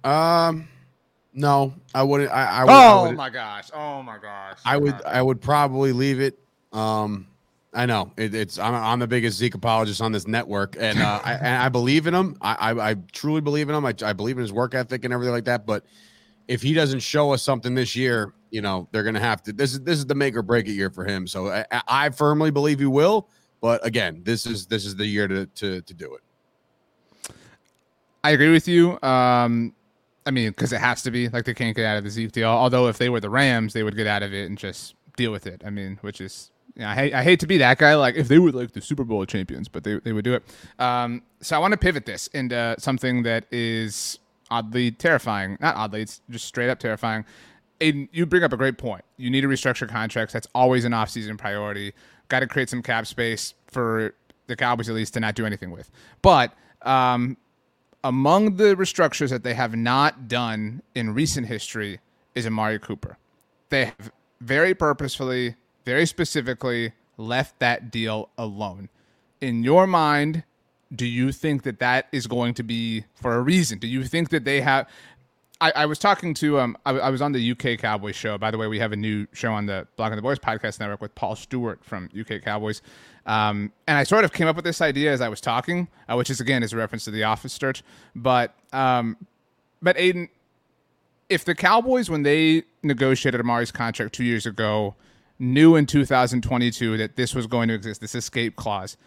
Um, 0.03 0.67
no, 1.33 1.73
I 1.93 2.03
wouldn't. 2.03 2.31
I, 2.31 2.45
I 2.45 2.63
would, 2.63 2.71
oh 2.71 3.05
I 3.05 3.11
my 3.13 3.29
gosh! 3.29 3.69
Oh 3.73 4.03
my 4.03 4.17
gosh! 4.17 4.59
I 4.65 4.77
would. 4.77 5.01
I 5.05 5.21
would 5.21 5.41
probably 5.41 5.91
leave 5.91 6.19
it. 6.19 6.37
Um, 6.73 7.27
I 7.73 7.85
know 7.85 8.11
it, 8.17 8.35
it's. 8.35 8.59
I'm, 8.59 8.75
I'm, 8.75 8.99
the 8.99 9.07
biggest 9.07 9.37
Zeke 9.37 9.55
apologist 9.55 10.01
on 10.01 10.11
this 10.11 10.27
network, 10.27 10.75
and 10.79 10.99
uh, 10.99 11.21
I, 11.23 11.33
and 11.33 11.63
I 11.63 11.69
believe 11.69 12.05
in 12.05 12.13
him. 12.13 12.37
I, 12.41 12.71
I, 12.71 12.91
I 12.91 12.95
truly 13.11 13.41
believe 13.41 13.69
in 13.69 13.75
him. 13.75 13.85
I, 13.85 13.95
I 14.03 14.13
believe 14.13 14.37
in 14.37 14.41
his 14.41 14.53
work 14.53 14.75
ethic 14.75 15.05
and 15.05 15.13
everything 15.13 15.33
like 15.33 15.45
that. 15.45 15.65
But 15.65 15.85
if 16.47 16.61
he 16.61 16.73
doesn't 16.73 16.99
show 16.99 17.31
us 17.31 17.41
something 17.41 17.73
this 17.73 17.95
year, 17.95 18.33
you 18.51 18.61
know 18.61 18.87
they're 18.91 19.03
gonna 19.03 19.19
have 19.19 19.41
to. 19.43 19.53
This 19.53 19.73
is 19.73 19.81
this 19.81 19.97
is 19.97 20.05
the 20.05 20.15
make 20.15 20.35
or 20.35 20.43
break 20.43 20.67
it 20.67 20.73
year 20.73 20.91
for 20.91 21.03
him. 21.05 21.25
So 21.25 21.49
I, 21.49 21.65
I 21.87 22.09
firmly 22.09 22.51
believe 22.51 22.79
he 22.79 22.85
will. 22.85 23.29
But 23.63 23.85
again, 23.85 24.23
this 24.25 24.45
is 24.45 24.65
this 24.65 24.85
is 24.85 24.97
the 24.97 25.05
year 25.05 25.25
to 25.29 25.45
to 25.45 25.79
to 25.79 25.93
do 25.93 26.15
it. 26.15 27.33
I 28.21 28.31
agree 28.31 28.51
with 28.51 28.67
you. 28.67 29.01
Um, 29.01 29.73
I 30.25 30.31
mean, 30.31 30.49
because 30.49 30.73
it 30.73 30.81
has 30.81 31.01
to 31.03 31.11
be 31.11 31.29
like 31.29 31.45
they 31.45 31.53
can't 31.53 31.73
get 31.73 31.85
out 31.85 31.97
of 31.97 32.03
the 32.03 32.09
Zeke 32.09 32.33
deal. 32.33 32.49
Although 32.49 32.89
if 32.89 32.97
they 32.97 33.07
were 33.07 33.21
the 33.21 33.29
Rams, 33.29 33.71
they 33.71 33.83
would 33.83 33.95
get 33.95 34.05
out 34.05 34.21
of 34.21 34.33
it 34.33 34.47
and 34.47 34.57
just 34.57 34.95
deal 35.15 35.31
with 35.31 35.47
it. 35.47 35.61
I 35.65 35.69
mean, 35.69 35.97
which 36.01 36.19
is 36.19 36.51
I 36.77 36.93
hate, 36.93 37.13
I 37.13 37.23
hate 37.23 37.39
to 37.39 37.47
be 37.47 37.57
that 37.59 37.77
guy. 37.77 37.95
Like 37.95 38.15
if 38.15 38.27
they 38.27 38.37
were 38.37 38.51
like 38.51 38.73
the 38.73 38.81
Super 38.81 39.05
Bowl 39.05 39.25
champions, 39.25 39.69
but 39.69 39.85
they, 39.85 39.97
they 39.99 40.11
would 40.11 40.25
do 40.25 40.33
it. 40.33 40.43
Um, 40.77 41.21
so 41.39 41.55
I 41.55 41.59
want 41.59 41.71
to 41.71 41.77
pivot 41.77 42.05
this 42.05 42.27
into 42.27 42.75
something 42.79 43.23
that 43.23 43.45
is 43.49 44.19
oddly 44.51 44.91
terrifying. 44.91 45.57
Not 45.61 45.77
oddly, 45.77 46.01
it's 46.01 46.19
just 46.29 46.45
straight 46.45 46.69
up 46.69 46.79
terrifying. 46.79 47.23
And 47.79 48.09
you 48.11 48.25
bring 48.25 48.43
up 48.43 48.51
a 48.51 48.57
great 48.57 48.77
point. 48.77 49.05
You 49.15 49.29
need 49.29 49.41
to 49.41 49.47
restructure 49.47 49.87
contracts. 49.87 50.33
That's 50.33 50.47
always 50.53 50.83
an 50.83 50.93
off-season 50.93 51.37
priority. 51.37 51.93
Got 52.29 52.39
to 52.39 52.47
create 52.47 52.69
some 52.69 52.81
cap 52.81 53.07
space 53.07 53.53
for 53.67 54.13
the 54.47 54.55
Cowboys 54.55 54.89
at 54.89 54.95
least 54.95 55.13
to 55.15 55.19
not 55.19 55.35
do 55.35 55.45
anything 55.45 55.71
with. 55.71 55.89
But 56.21 56.53
um, 56.81 57.37
among 58.03 58.57
the 58.57 58.75
restructures 58.75 59.29
that 59.29 59.43
they 59.43 59.53
have 59.53 59.75
not 59.75 60.27
done 60.27 60.81
in 60.95 61.13
recent 61.13 61.47
history 61.47 61.99
is 62.35 62.45
Amari 62.45 62.79
Cooper. 62.79 63.17
They 63.69 63.85
have 63.85 64.11
very 64.41 64.73
purposefully, 64.73 65.55
very 65.85 66.05
specifically 66.05 66.93
left 67.17 67.59
that 67.59 67.91
deal 67.91 68.29
alone. 68.37 68.89
In 69.39 69.63
your 69.63 69.87
mind, 69.87 70.43
do 70.93 71.05
you 71.05 71.31
think 71.31 71.63
that 71.63 71.79
that 71.79 72.07
is 72.11 72.27
going 72.27 72.53
to 72.55 72.63
be 72.63 73.05
for 73.15 73.35
a 73.35 73.41
reason? 73.41 73.79
Do 73.79 73.87
you 73.87 74.03
think 74.03 74.29
that 74.29 74.45
they 74.45 74.61
have? 74.61 74.87
I, 75.61 75.71
I 75.75 75.85
was 75.85 75.99
talking 75.99 76.33
to 76.35 76.59
um, 76.59 76.77
I, 76.85 76.91
I, 76.91 77.09
was 77.09 77.21
on 77.21 77.31
the 77.31 77.51
UK 77.51 77.79
Cowboys 77.79 78.15
show. 78.15 78.37
By 78.37 78.51
the 78.51 78.57
way, 78.57 78.67
we 78.67 78.79
have 78.79 78.91
a 78.91 78.95
new 78.95 79.27
show 79.33 79.53
on 79.53 79.65
the 79.65 79.87
Blogging 79.97 80.15
the 80.15 80.21
Boys 80.21 80.39
podcast 80.39 80.79
network 80.79 81.01
with 81.01 81.15
Paul 81.15 81.35
Stewart 81.35 81.83
from 81.83 82.09
UK 82.19 82.41
Cowboys. 82.41 82.81
Um, 83.25 83.71
and 83.87 83.97
I 83.97 84.03
sort 84.03 84.25
of 84.25 84.33
came 84.33 84.47
up 84.47 84.55
with 84.55 84.65
this 84.65 84.81
idea 84.81 85.13
as 85.13 85.21
I 85.21 85.29
was 85.29 85.39
talking, 85.39 85.87
uh, 86.09 86.15
which 86.15 86.29
is 86.29 86.41
again 86.41 86.63
is 86.63 86.73
a 86.73 86.77
reference 86.77 87.05
to 87.05 87.11
the 87.11 87.23
Office 87.23 87.53
Sturch. 87.53 87.83
But 88.15 88.53
um, 88.73 89.15
but 89.81 89.97
Aidan, 89.97 90.29
if 91.29 91.45
the 91.45 91.55
Cowboys, 91.55 92.09
when 92.09 92.23
they 92.23 92.63
negotiated 92.81 93.39
Amari's 93.39 93.71
contract 93.71 94.13
two 94.13 94.23
years 94.23 94.45
ago, 94.45 94.95
knew 95.39 95.75
in 95.75 95.85
2022 95.85 96.97
that 96.97 97.15
this 97.15 97.33
was 97.33 97.47
going 97.47 97.67
to 97.67 97.73
exist, 97.73 98.01
this 98.01 98.15
escape 98.15 98.55
clause, 98.55 98.97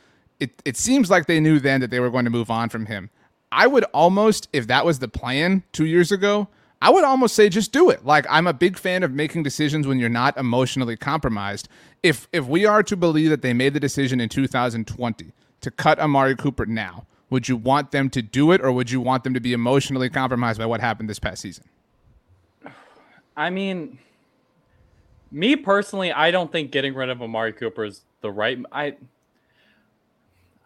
it, 0.41 0.51
it 0.65 0.77
seems 0.77 1.11
like 1.11 1.27
they 1.27 1.41
knew 1.41 1.59
then 1.59 1.81
that 1.81 1.91
they 1.91 2.01
were 2.01 2.11
going 2.11 2.25
to 2.25 2.31
move 2.31 2.51
on 2.51 2.69
from 2.69 2.87
him. 2.87 3.11
I 3.57 3.67
would 3.67 3.85
almost, 3.95 4.49
if 4.53 4.67
that 4.67 4.85
was 4.85 4.99
the 4.99 5.09
plan 5.09 5.63
two 5.73 5.87
years 5.87 6.13
ago, 6.13 6.47
I 6.83 6.91
would 6.91 7.05
almost 7.05 7.35
say 7.35 7.49
just 7.49 7.73
do 7.73 7.89
it. 7.89 8.05
Like 8.05 8.27
I'm 8.29 8.47
a 8.47 8.53
big 8.53 8.77
fan 8.77 9.03
of 9.03 9.13
making 9.13 9.45
decisions 9.45 9.87
when 9.87 9.99
you're 9.99 10.11
not 10.11 10.37
emotionally 10.37 10.95
compromised. 10.95 11.67
If 12.03 12.29
if 12.35 12.45
we 12.45 12.67
are 12.67 12.83
to 12.83 12.97
believe 12.97 13.31
that 13.31 13.41
they 13.41 13.55
made 13.55 13.73
the 13.73 13.81
decision 13.81 14.21
in 14.21 14.29
2020 14.29 15.33
to 15.63 15.71
cut 15.71 15.99
Amari 15.99 16.37
Cooper 16.37 16.67
now, 16.67 17.07
would 17.31 17.49
you 17.49 17.57
want 17.57 17.93
them 17.93 18.11
to 18.11 18.21
do 18.21 18.53
it 18.53 18.61
or 18.61 18.71
would 18.73 18.91
you 18.91 19.01
want 19.01 19.25
them 19.25 19.33
to 19.33 19.41
be 19.41 19.55
emotionally 19.55 20.11
compromised 20.11 20.59
by 20.59 20.67
what 20.67 20.83
happened 20.83 21.09
this 21.09 21.19
past 21.19 21.41
season? 21.41 21.65
I 23.35 23.49
mean, 23.49 23.99
me 25.31 25.57
personally, 25.57 26.13
I 26.13 26.31
don't 26.31 26.53
think 26.53 26.73
getting 26.73 26.95
rid 26.95 27.09
of 27.09 27.23
Amari 27.23 27.55
Cooper 27.55 27.87
is 27.87 28.03
the 28.21 28.31
right. 28.31 28.59
I, 28.71 28.97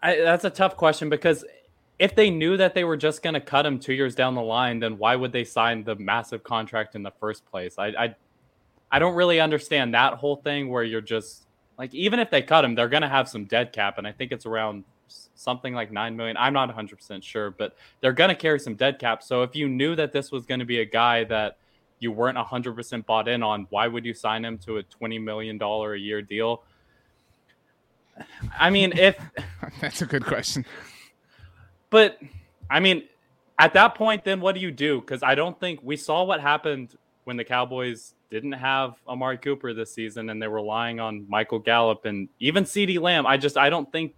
I 0.03 0.17
that's 0.17 0.45
a 0.45 0.51
tough 0.51 0.77
question 0.77 1.09
because 1.09 1.45
if 2.01 2.15
they 2.15 2.31
knew 2.31 2.57
that 2.57 2.73
they 2.73 2.83
were 2.83 2.97
just 2.97 3.23
going 3.23 3.35
to 3.35 3.41
cut 3.41 3.67
him 3.67 3.79
two 3.79 3.93
years 3.93 4.15
down 4.15 4.35
the 4.35 4.41
line, 4.41 4.81
then 4.81 4.97
why 4.97 5.15
would 5.15 5.33
they 5.33 5.45
sign 5.45 5.85
the 5.85 5.95
massive 5.97 6.43
contract 6.43 6.95
in 6.97 7.03
the 7.03 7.11
first 7.21 7.45
place? 7.45 7.75
I, 7.77 7.89
I, 7.89 8.15
I 8.91 8.99
don't 8.99 9.15
really 9.15 9.39
understand 9.39 9.93
that 9.93 10.15
whole 10.15 10.37
thing 10.37 10.71
where 10.71 10.83
you're 10.83 11.03
just 11.03 11.47
like, 11.77 11.93
even 11.95 12.19
if 12.19 12.31
they 12.31 12.41
cut 12.41 12.65
him, 12.65 12.75
they're 12.75 12.89
going 12.89 13.03
to 13.03 13.09
have 13.09 13.29
some 13.29 13.45
dead 13.45 13.75
cap, 13.75 13.99
and 13.99 14.07
I 14.07 14.13
think 14.13 14.33
it's 14.33 14.47
around 14.47 14.85
something 15.35 15.75
like 15.75 15.93
9 15.93 16.17
million. 16.17 16.39
I'm 16.39 16.55
not 16.55 16.75
100% 16.75 17.23
sure, 17.23 17.51
but 17.51 17.77
they're 18.01 18.15
going 18.15 18.31
to 18.31 18.35
carry 18.35 18.59
some 18.59 18.77
dead 18.77 18.99
cap. 18.99 19.23
So 19.23 19.43
if 19.43 19.55
you 19.55 19.69
knew 19.69 19.95
that 19.97 20.11
this 20.11 20.33
was 20.33 20.47
going 20.47 20.61
to 20.61 20.67
be 20.67 20.81
a 20.81 20.87
guy 20.87 21.25
that 21.25 21.59
you 21.99 22.13
weren't 22.13 22.39
100% 22.39 23.05
bought 23.05 23.29
in 23.29 23.43
on, 23.43 23.67
why 23.69 23.87
would 23.87 24.07
you 24.07 24.15
sign 24.15 24.43
him 24.43 24.57
to 24.59 24.79
a 24.79 24.83
$20 24.83 25.23
million 25.23 25.61
a 25.61 25.95
year 25.97 26.23
deal? 26.23 26.63
I 28.59 28.71
mean, 28.71 28.97
if 28.97 29.19
that's 29.83 30.01
a 30.01 30.07
good 30.07 30.25
question. 30.25 30.65
But 31.91 32.19
I 32.71 32.81
mean, 32.81 33.05
at 33.59 33.75
that 33.75 33.95
point, 33.95 34.25
then 34.25 34.41
what 34.41 34.55
do 34.55 34.61
you 34.61 34.71
do? 34.71 35.01
Because 35.01 35.23
I 35.23 35.35
don't 35.35 35.59
think 35.61 35.81
we 35.83 35.97
saw 35.97 36.25
what 36.25 36.41
happened 36.41 36.97
when 37.25 37.37
the 37.37 37.45
Cowboys 37.45 38.15
didn't 38.31 38.53
have 38.53 38.95
Amari 39.07 39.37
Cooper 39.37 39.75
this 39.75 39.93
season 39.93 40.31
and 40.31 40.41
they 40.41 40.47
were 40.49 40.57
relying 40.57 41.01
on 41.01 41.27
Michael 41.29 41.59
Gallup 41.59 42.05
and 42.05 42.29
even 42.39 42.65
CeeDee 42.65 43.01
Lamb. 43.01 43.27
I 43.27 43.37
just 43.37 43.59
I 43.59 43.69
don't 43.69 43.91
think 43.93 44.15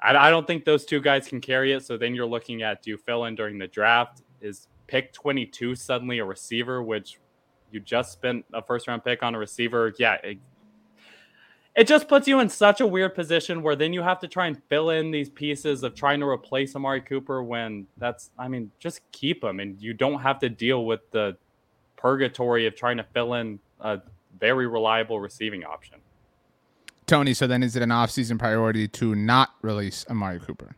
I, 0.00 0.16
I 0.16 0.30
don't 0.30 0.46
think 0.46 0.64
those 0.64 0.84
two 0.84 1.00
guys 1.00 1.26
can 1.28 1.40
carry 1.40 1.72
it. 1.72 1.84
So 1.84 1.98
then 1.98 2.14
you're 2.14 2.26
looking 2.26 2.62
at 2.62 2.82
do 2.82 2.90
you 2.90 2.96
fill 2.96 3.24
in 3.24 3.34
during 3.34 3.58
the 3.58 3.66
draft? 3.66 4.22
Is 4.40 4.68
pick 4.86 5.12
22 5.12 5.74
suddenly 5.74 6.18
a 6.18 6.24
receiver, 6.24 6.82
which 6.82 7.18
you 7.70 7.80
just 7.80 8.12
spent 8.12 8.44
a 8.52 8.62
first 8.62 8.88
round 8.88 9.04
pick 9.04 9.22
on 9.22 9.34
a 9.34 9.38
receiver. 9.38 9.92
Yeah, 9.98 10.16
it, 11.78 11.86
just 11.86 12.08
puts 12.08 12.26
you 12.26 12.40
in 12.40 12.48
such 12.48 12.80
a 12.80 12.86
weird 12.86 13.14
position 13.14 13.62
where 13.62 13.76
then 13.76 13.92
you 13.92 14.02
have 14.02 14.18
to 14.20 14.28
try 14.28 14.46
and 14.46 14.60
fill 14.68 14.90
in 14.90 15.10
these 15.10 15.28
pieces 15.30 15.82
of 15.82 15.94
trying 15.94 16.20
to 16.20 16.26
replace 16.26 16.74
Amari 16.74 17.00
Cooper 17.00 17.42
when 17.42 17.86
that's, 17.96 18.30
I 18.38 18.48
mean, 18.48 18.70
just 18.78 19.00
keep 19.12 19.42
him 19.44 19.60
and 19.60 19.80
you 19.80 19.92
don't 19.92 20.20
have 20.20 20.38
to 20.40 20.48
deal 20.48 20.84
with 20.84 21.00
the 21.10 21.36
purgatory 21.96 22.66
of 22.66 22.76
trying 22.76 22.96
to 22.98 23.04
fill 23.14 23.34
in 23.34 23.58
a 23.80 24.00
very 24.38 24.66
reliable 24.66 25.20
receiving 25.20 25.64
option. 25.64 25.98
Tony, 27.06 27.32
so 27.32 27.46
then 27.46 27.62
is 27.62 27.74
it 27.74 27.82
an 27.82 27.88
offseason 27.88 28.38
priority 28.38 28.86
to 28.88 29.14
not 29.14 29.50
release 29.62 30.04
Amari 30.10 30.40
Cooper? 30.40 30.76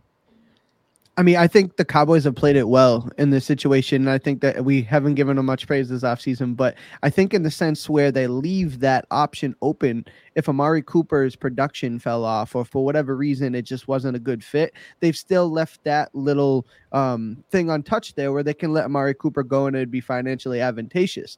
I 1.20 1.22
mean, 1.22 1.36
I 1.36 1.48
think 1.48 1.76
the 1.76 1.84
Cowboys 1.84 2.24
have 2.24 2.34
played 2.34 2.56
it 2.56 2.68
well 2.68 3.10
in 3.18 3.28
this 3.28 3.44
situation. 3.44 4.00
And 4.00 4.10
I 4.10 4.16
think 4.16 4.40
that 4.40 4.64
we 4.64 4.80
haven't 4.80 5.16
given 5.16 5.36
them 5.36 5.44
much 5.44 5.66
praise 5.66 5.90
this 5.90 6.02
offseason, 6.02 6.56
but 6.56 6.76
I 7.02 7.10
think 7.10 7.34
in 7.34 7.42
the 7.42 7.50
sense 7.50 7.90
where 7.90 8.10
they 8.10 8.26
leave 8.26 8.80
that 8.80 9.04
option 9.10 9.54
open 9.60 10.06
if 10.34 10.48
Amari 10.48 10.80
Cooper's 10.80 11.36
production 11.36 11.98
fell 11.98 12.24
off 12.24 12.56
or 12.56 12.64
for 12.64 12.86
whatever 12.86 13.18
reason 13.18 13.54
it 13.54 13.66
just 13.66 13.86
wasn't 13.86 14.16
a 14.16 14.18
good 14.18 14.42
fit, 14.42 14.72
they've 15.00 15.14
still 15.14 15.50
left 15.50 15.84
that 15.84 16.08
little 16.14 16.66
um, 16.92 17.44
thing 17.50 17.68
untouched 17.68 18.16
there 18.16 18.32
where 18.32 18.42
they 18.42 18.54
can 18.54 18.72
let 18.72 18.86
Amari 18.86 19.12
Cooper 19.12 19.42
go 19.42 19.66
and 19.66 19.76
it'd 19.76 19.90
be 19.90 20.00
financially 20.00 20.62
advantageous. 20.62 21.36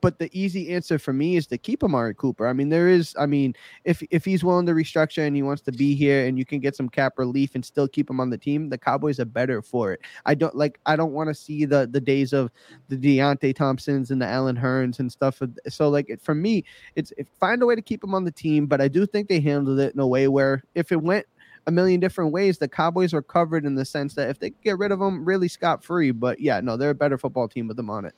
But 0.00 0.18
the 0.18 0.30
easy 0.38 0.74
answer 0.74 0.98
for 0.98 1.12
me 1.12 1.36
is 1.36 1.46
to 1.48 1.58
keep 1.58 1.82
Amari 1.84 2.14
Cooper. 2.14 2.46
I 2.46 2.52
mean, 2.52 2.68
there 2.68 2.88
is, 2.88 3.14
I 3.18 3.26
mean, 3.26 3.54
if 3.84 4.02
if 4.10 4.24
he's 4.24 4.44
willing 4.44 4.66
to 4.66 4.72
restructure 4.72 5.26
and 5.26 5.36
he 5.36 5.42
wants 5.42 5.62
to 5.62 5.72
be 5.72 5.94
here 5.94 6.26
and 6.26 6.38
you 6.38 6.44
can 6.44 6.60
get 6.60 6.76
some 6.76 6.88
cap 6.88 7.18
relief 7.18 7.54
and 7.54 7.64
still 7.64 7.88
keep 7.88 8.08
him 8.08 8.20
on 8.20 8.30
the 8.30 8.38
team, 8.38 8.68
the 8.68 8.78
Cowboys 8.78 9.20
are 9.20 9.24
better 9.24 9.62
for 9.62 9.92
it. 9.92 10.00
I 10.26 10.34
don't 10.34 10.54
like 10.54 10.80
I 10.86 10.96
don't 10.96 11.12
want 11.12 11.28
to 11.28 11.34
see 11.34 11.64
the 11.64 11.88
the 11.90 12.00
days 12.00 12.32
of 12.32 12.50
the 12.88 12.96
Deonte 12.96 13.54
Thompsons 13.54 14.10
and 14.10 14.20
the 14.20 14.26
Allen 14.26 14.56
Hurns 14.56 14.98
and 14.98 15.10
stuff. 15.10 15.40
So 15.68 15.88
like 15.88 16.18
for 16.22 16.34
me, 16.34 16.64
it's 16.96 17.12
it, 17.16 17.28
find 17.38 17.62
a 17.62 17.66
way 17.66 17.74
to 17.74 17.82
keep 17.82 18.02
him 18.02 18.14
on 18.14 18.24
the 18.24 18.30
team, 18.30 18.66
but 18.66 18.80
I 18.80 18.88
do 18.88 19.06
think 19.06 19.28
they 19.28 19.40
handled 19.40 19.80
it 19.80 19.94
in 19.94 20.00
a 20.00 20.06
way 20.06 20.28
where 20.28 20.62
if 20.74 20.92
it 20.92 21.02
went 21.02 21.26
a 21.66 21.70
million 21.70 22.00
different 22.00 22.32
ways. 22.32 22.58
The 22.58 22.68
Cowboys 22.68 23.14
are 23.14 23.22
covered 23.22 23.64
in 23.64 23.74
the 23.74 23.84
sense 23.84 24.14
that 24.14 24.30
if 24.30 24.38
they 24.38 24.50
get 24.50 24.78
rid 24.78 24.92
of 24.92 24.98
them, 24.98 25.24
really 25.24 25.48
scot 25.48 25.84
free. 25.84 26.10
But 26.10 26.40
yeah, 26.40 26.60
no, 26.60 26.76
they're 26.76 26.90
a 26.90 26.94
better 26.94 27.18
football 27.18 27.48
team 27.48 27.68
with 27.68 27.76
them 27.76 27.90
on 27.90 28.04
it. 28.04 28.14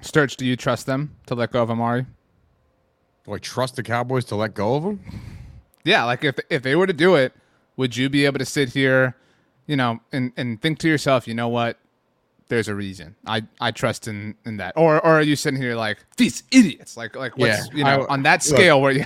Sturch, 0.00 0.36
do 0.36 0.44
you 0.44 0.56
trust 0.56 0.86
them 0.86 1.16
to 1.26 1.34
let 1.34 1.52
go 1.52 1.62
of 1.62 1.70
Amari? 1.70 2.06
Do 3.24 3.32
I 3.32 3.38
trust 3.38 3.76
the 3.76 3.82
Cowboys 3.82 4.24
to 4.26 4.36
let 4.36 4.54
go 4.54 4.76
of 4.76 4.84
him? 4.84 5.00
Yeah, 5.84 6.04
like 6.04 6.24
if 6.24 6.38
if 6.50 6.62
they 6.62 6.76
were 6.76 6.86
to 6.86 6.92
do 6.92 7.14
it, 7.14 7.32
would 7.76 7.96
you 7.96 8.08
be 8.08 8.24
able 8.24 8.38
to 8.38 8.44
sit 8.44 8.70
here, 8.70 9.16
you 9.66 9.76
know, 9.76 10.00
and 10.12 10.32
and 10.36 10.60
think 10.60 10.78
to 10.80 10.88
yourself, 10.88 11.26
you 11.26 11.34
know 11.34 11.48
what? 11.48 11.78
There's 12.48 12.68
a 12.68 12.74
reason. 12.74 13.16
I 13.26 13.42
I 13.60 13.70
trust 13.72 14.06
in 14.06 14.36
in 14.44 14.58
that. 14.58 14.76
Or 14.76 14.96
or 14.96 15.12
are 15.12 15.22
you 15.22 15.36
sitting 15.36 15.60
here 15.60 15.74
like 15.74 15.98
these 16.16 16.42
idiots? 16.52 16.96
Like 16.96 17.16
like 17.16 17.36
what's 17.36 17.68
yeah, 17.68 17.76
you 17.76 17.84
know 17.84 18.02
I, 18.02 18.12
on 18.12 18.22
that 18.22 18.42
scale 18.42 18.76
look, 18.76 18.82
where 18.82 18.92
you 18.92 19.04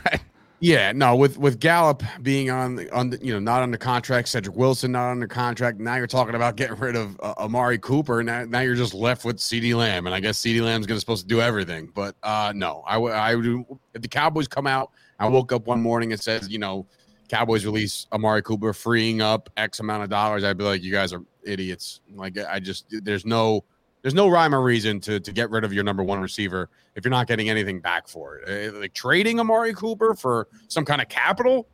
Yeah, 0.62 0.92
no, 0.92 1.16
with 1.16 1.38
with 1.38 1.58
Gallup 1.58 2.02
being 2.20 2.50
on 2.50 2.86
on 2.90 3.16
you 3.22 3.32
know 3.32 3.38
not 3.38 3.62
under 3.62 3.78
contract, 3.78 4.28
Cedric 4.28 4.54
Wilson 4.54 4.92
not 4.92 5.10
under 5.10 5.26
contract. 5.26 5.80
Now 5.80 5.96
you're 5.96 6.06
talking 6.06 6.34
about 6.34 6.56
getting 6.56 6.76
rid 6.76 6.96
of 6.96 7.18
uh, 7.20 7.32
Amari 7.38 7.78
Cooper. 7.78 8.22
Now 8.22 8.44
now 8.44 8.60
you're 8.60 8.74
just 8.74 8.92
left 8.92 9.24
with 9.24 9.38
CeeDee 9.38 9.74
Lamb, 9.74 10.04
and 10.06 10.14
I 10.14 10.20
guess 10.20 10.38
CeeDee 10.38 10.62
Lamb's 10.62 10.86
going 10.86 10.96
to 10.96 11.00
supposed 11.00 11.22
to 11.22 11.28
do 11.28 11.40
everything. 11.40 11.90
But 11.94 12.14
uh, 12.22 12.52
no, 12.54 12.84
I 12.86 12.98
would 12.98 13.12
I 13.12 13.34
would 13.34 13.64
if 13.94 14.02
the 14.02 14.08
Cowboys 14.08 14.46
come 14.48 14.66
out. 14.66 14.90
I 15.18 15.28
woke 15.28 15.50
up 15.52 15.66
one 15.66 15.80
morning 15.80 16.12
and 16.12 16.20
says 16.20 16.50
you 16.50 16.58
know 16.58 16.86
Cowboys 17.30 17.64
release 17.64 18.06
Amari 18.12 18.42
Cooper, 18.42 18.74
freeing 18.74 19.22
up 19.22 19.48
X 19.56 19.80
amount 19.80 20.02
of 20.02 20.10
dollars. 20.10 20.44
I'd 20.44 20.58
be 20.58 20.64
like, 20.64 20.82
you 20.82 20.92
guys 20.92 21.14
are 21.14 21.22
idiots. 21.42 22.00
Like 22.14 22.36
I 22.36 22.60
just 22.60 22.84
there's 22.90 23.24
no 23.24 23.64
there's 24.02 24.14
no 24.14 24.28
rhyme 24.28 24.54
or 24.54 24.62
reason 24.62 25.00
to 25.00 25.20
to 25.20 25.32
get 25.32 25.50
rid 25.50 25.64
of 25.64 25.72
your 25.72 25.84
number 25.84 26.02
one 26.02 26.20
receiver 26.20 26.70
if 26.94 27.04
you're 27.04 27.10
not 27.10 27.26
getting 27.26 27.48
anything 27.48 27.80
back 27.80 28.08
for 28.08 28.38
it. 28.38 28.74
Uh, 28.74 28.78
like 28.78 28.94
trading 28.94 29.40
Amari 29.40 29.74
Cooper 29.74 30.14
for 30.14 30.48
some 30.68 30.84
kind 30.84 31.00
of 31.00 31.08
capital, 31.08 31.68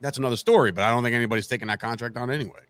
that's 0.00 0.18
another 0.18 0.36
story. 0.36 0.72
But 0.72 0.84
I 0.84 0.90
don't 0.90 1.02
think 1.02 1.14
anybody's 1.14 1.46
taking 1.46 1.68
that 1.68 1.80
contract 1.80 2.16
on 2.16 2.30
anyway. 2.30 2.60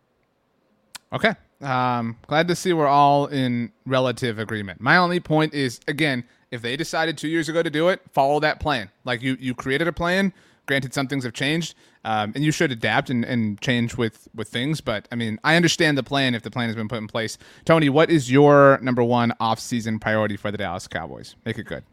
Okay. 1.13 1.35
Um, 1.61 2.19
glad 2.27 2.49
to 2.49 2.57
see 2.57 2.73
we're 2.73 2.87
all 2.87 3.27
in 3.27 3.71
relative 3.87 4.39
agreement. 4.39 4.81
My 4.81 4.97
only 4.97 5.21
point 5.21 5.55
is 5.55 5.81
again, 5.87 6.25
if 6.51 6.61
they 6.61 6.77
decided 6.77 7.17
two 7.17 7.29
years 7.29 7.49
ago 7.49 7.63
to 7.63 7.71
do 7.71 7.89
it, 7.89 8.01
follow 8.13 8.41
that 8.41 8.61
plan. 8.61 8.91
Like 9.05 9.23
you, 9.23 9.37
you 9.41 9.55
created 9.55 9.89
a 9.89 9.93
plan. 9.93 10.33
Granted, 10.67 10.95
some 10.95 11.09
things 11.09 11.25
have 11.25 11.33
changed, 11.33 11.75
um, 12.05 12.33
and 12.35 12.45
you 12.45 12.53
should 12.53 12.71
adapt 12.71 13.11
and, 13.11 13.25
and 13.25 13.61
change 13.61 13.97
with 13.97 14.29
with 14.35 14.49
things. 14.49 14.81
But 14.81 15.09
I 15.11 15.17
mean, 15.17 15.39
I 15.43 15.57
understand 15.57 15.99
the 15.99 16.03
plan 16.03 16.35
if 16.35 16.43
the 16.43 16.51
plan 16.51 16.69
has 16.69 16.77
been 16.77 16.89
put 16.89 16.99
in 16.99 17.09
place. 17.09 17.37
Tony, 17.65 17.89
what 17.89 18.11
is 18.11 18.31
your 18.31 18.79
number 18.81 19.03
one 19.03 19.33
off 19.41 19.59
season 19.59 19.99
priority 19.99 20.37
for 20.37 20.51
the 20.51 20.59
Dallas 20.59 20.87
Cowboys? 20.87 21.37
Make 21.45 21.59
it 21.59 21.65
good 21.65 21.85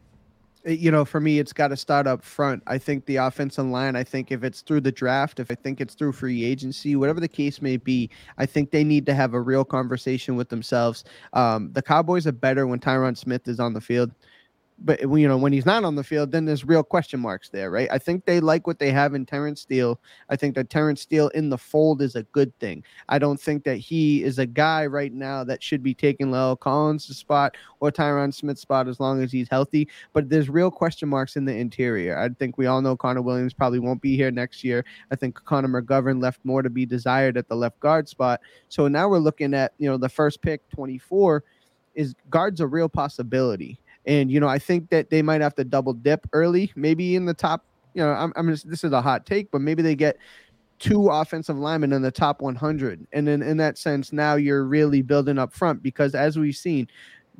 you 0.65 0.91
know, 0.91 1.05
for 1.05 1.19
me, 1.19 1.39
it's 1.39 1.53
got 1.53 1.69
to 1.69 1.77
start 1.77 2.05
up 2.05 2.23
front. 2.23 2.61
I 2.67 2.77
think 2.77 3.05
the 3.05 3.15
offensive 3.15 3.65
line, 3.65 3.95
I 3.95 4.03
think 4.03 4.31
if 4.31 4.43
it's 4.43 4.61
through 4.61 4.81
the 4.81 4.91
draft, 4.91 5.39
if 5.39 5.49
I 5.49 5.55
think 5.55 5.79
it's 5.79 5.95
through 5.95 6.11
free 6.11 6.43
agency, 6.43 6.95
whatever 6.95 7.19
the 7.19 7.29
case 7.29 7.61
may 7.61 7.77
be, 7.77 8.09
I 8.37 8.45
think 8.45 8.71
they 8.71 8.83
need 8.83 9.05
to 9.05 9.13
have 9.13 9.33
a 9.33 9.41
real 9.41 9.63
conversation 9.63 10.35
with 10.35 10.49
themselves. 10.49 11.05
Um, 11.33 11.71
the 11.71 11.81
Cowboys 11.81 12.27
are 12.27 12.33
better 12.33 12.67
when 12.67 12.79
Tyron 12.79 13.17
Smith 13.17 13.47
is 13.47 13.59
on 13.59 13.73
the 13.73 13.81
field 13.81 14.11
but 14.81 15.03
uh, 15.03 15.15
you 15.15 15.27
know 15.27 15.37
when 15.37 15.53
he's 15.53 15.65
not 15.65 15.83
on 15.83 15.95
the 15.95 16.03
field, 16.03 16.31
then 16.31 16.45
there's 16.45 16.65
real 16.65 16.83
question 16.83 17.19
marks 17.19 17.49
there, 17.49 17.71
right? 17.71 17.89
I 17.91 17.97
think 17.97 18.25
they 18.25 18.39
like 18.39 18.67
what 18.67 18.79
they 18.79 18.91
have 18.91 19.13
in 19.13 19.25
Terence 19.25 19.61
Steele. 19.61 19.99
I 20.29 20.35
think 20.35 20.55
that 20.55 20.69
Terence 20.69 21.01
Steele 21.01 21.29
in 21.29 21.49
the 21.49 21.57
fold 21.57 22.01
is 22.01 22.15
a 22.15 22.23
good 22.23 22.57
thing. 22.59 22.83
I 23.09 23.19
don't 23.19 23.39
think 23.39 23.63
that 23.65 23.77
he 23.77 24.23
is 24.23 24.39
a 24.39 24.45
guy 24.45 24.85
right 24.85 25.13
now 25.13 25.43
that 25.43 25.61
should 25.61 25.83
be 25.83 25.93
taking 25.93 26.27
La'el 26.27 26.59
Collins' 26.59 27.05
spot 27.15 27.55
or 27.79 27.91
Tyron 27.91 28.33
Smith's 28.33 28.61
spot 28.61 28.87
as 28.87 28.99
long 28.99 29.21
as 29.21 29.31
he's 29.31 29.49
healthy. 29.49 29.87
But 30.13 30.29
there's 30.29 30.49
real 30.49 30.71
question 30.71 31.09
marks 31.09 31.35
in 31.35 31.45
the 31.45 31.55
interior. 31.55 32.17
I 32.17 32.29
think 32.29 32.57
we 32.57 32.67
all 32.67 32.81
know 32.81 32.95
Connor 32.95 33.21
Williams 33.21 33.53
probably 33.53 33.79
won't 33.79 34.01
be 34.01 34.15
here 34.15 34.31
next 34.31 34.63
year. 34.63 34.85
I 35.11 35.15
think 35.15 35.35
Connor 35.43 35.81
McGovern 35.81 36.21
left 36.21 36.39
more 36.43 36.61
to 36.61 36.69
be 36.69 36.85
desired 36.85 37.37
at 37.37 37.47
the 37.47 37.55
left 37.55 37.79
guard 37.79 38.07
spot. 38.07 38.41
So 38.69 38.87
now 38.87 39.09
we're 39.09 39.19
looking 39.19 39.53
at 39.53 39.73
you 39.77 39.89
know 39.89 39.97
the 39.97 40.09
first 40.09 40.41
pick, 40.41 40.67
24 40.69 41.43
is 41.95 42.15
guards 42.29 42.61
a 42.61 42.67
real 42.67 42.87
possibility. 42.87 43.79
And 44.05 44.31
you 44.31 44.39
know, 44.39 44.47
I 44.47 44.59
think 44.59 44.89
that 44.89 45.09
they 45.09 45.21
might 45.21 45.41
have 45.41 45.55
to 45.55 45.63
double 45.63 45.93
dip 45.93 46.27
early, 46.33 46.71
maybe 46.75 47.15
in 47.15 47.25
the 47.25 47.33
top. 47.33 47.65
You 47.93 48.03
know, 48.03 48.11
I'm, 48.11 48.33
I'm 48.35 48.49
just 48.49 48.69
this 48.69 48.83
is 48.83 48.91
a 48.91 49.01
hot 49.01 49.25
take, 49.25 49.51
but 49.51 49.61
maybe 49.61 49.81
they 49.81 49.95
get 49.95 50.17
two 50.77 51.09
offensive 51.09 51.57
linemen 51.57 51.91
in 51.91 52.01
the 52.01 52.11
top 52.11 52.41
100, 52.41 53.05
and 53.11 53.27
then 53.27 53.41
in 53.41 53.57
that 53.57 53.77
sense, 53.77 54.13
now 54.13 54.35
you're 54.35 54.63
really 54.63 55.01
building 55.01 55.37
up 55.37 55.53
front 55.53 55.83
because 55.83 56.15
as 56.15 56.37
we've 56.37 56.55
seen, 56.55 56.87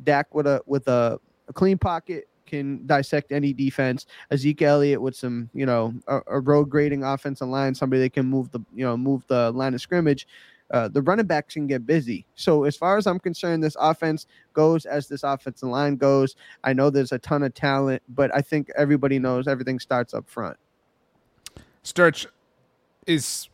Dak 0.04 0.34
with 0.34 0.48
a 0.48 0.62
with 0.66 0.88
a, 0.88 1.20
a 1.48 1.54
clean 1.54 1.78
pocket 1.78 2.28
can 2.50 2.86
dissect 2.86 3.32
any 3.32 3.54
defense. 3.54 4.06
Ezekiel 4.32 4.76
Elliott 4.76 5.02
with 5.02 5.16
some, 5.16 5.50
you 5.54 5.66
know, 5.66 5.94
a, 6.08 6.20
a 6.28 6.40
road 6.40 6.66
grading 6.66 7.04
offensive 7.04 7.48
line, 7.48 7.76
somebody 7.76 8.02
that 8.02 8.14
can 8.14 8.26
move 8.26 8.52
the, 8.52 8.60
you 8.74 8.84
know, 8.84 8.98
move 8.98 9.24
the 9.28 9.52
line 9.52 9.74
of 9.74 9.82
scrimmage. 9.82 10.28
Uh, 10.72 10.88
the 10.88 11.02
running 11.02 11.26
backs 11.26 11.56
can 11.56 11.68
get 11.68 11.86
busy. 11.86 12.26
So 12.36 12.64
as 12.64 12.76
far 12.76 12.98
as 12.98 13.08
I'm 13.08 13.20
concerned, 13.20 13.64
this 13.64 13.76
offense 13.80 14.28
goes 14.54 14.86
as 14.86 15.08
this 15.08 15.24
offensive 15.24 15.70
line 15.70 15.96
goes. 15.96 16.36
I 16.64 16.74
know 16.74 16.90
there's 16.90 17.12
a 17.12 17.20
ton 17.20 17.44
of 17.44 17.54
talent, 17.54 18.04
but 18.10 18.34
I 18.36 18.42
think 18.42 18.70
everybody 18.78 19.20
knows 19.20 19.48
everything 19.48 19.80
starts 19.80 20.14
up 20.14 20.30
front. 20.30 20.58
Sturch, 21.82 22.28
is 23.08 23.50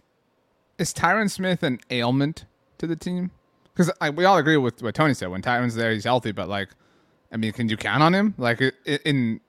is 0.77 0.93
Tyron 0.93 1.31
Smith 1.31 1.63
an 1.63 1.79
ailment 1.89 2.45
to 2.79 2.87
the 2.87 2.95
team? 2.95 3.31
Because 3.73 3.91
we 4.15 4.25
all 4.25 4.37
agree 4.37 4.57
with 4.57 4.81
what 4.81 4.95
Tony 4.95 5.13
said. 5.13 5.29
When 5.29 5.41
Tyron's 5.41 5.75
there, 5.75 5.91
he's 5.91 6.03
healthy. 6.03 6.31
But 6.31 6.49
like, 6.49 6.69
I 7.31 7.37
mean, 7.37 7.53
can 7.53 7.69
you 7.69 7.77
count 7.77 8.03
on 8.03 8.13
him? 8.13 8.33
Like, 8.37 8.61
in 8.85 9.39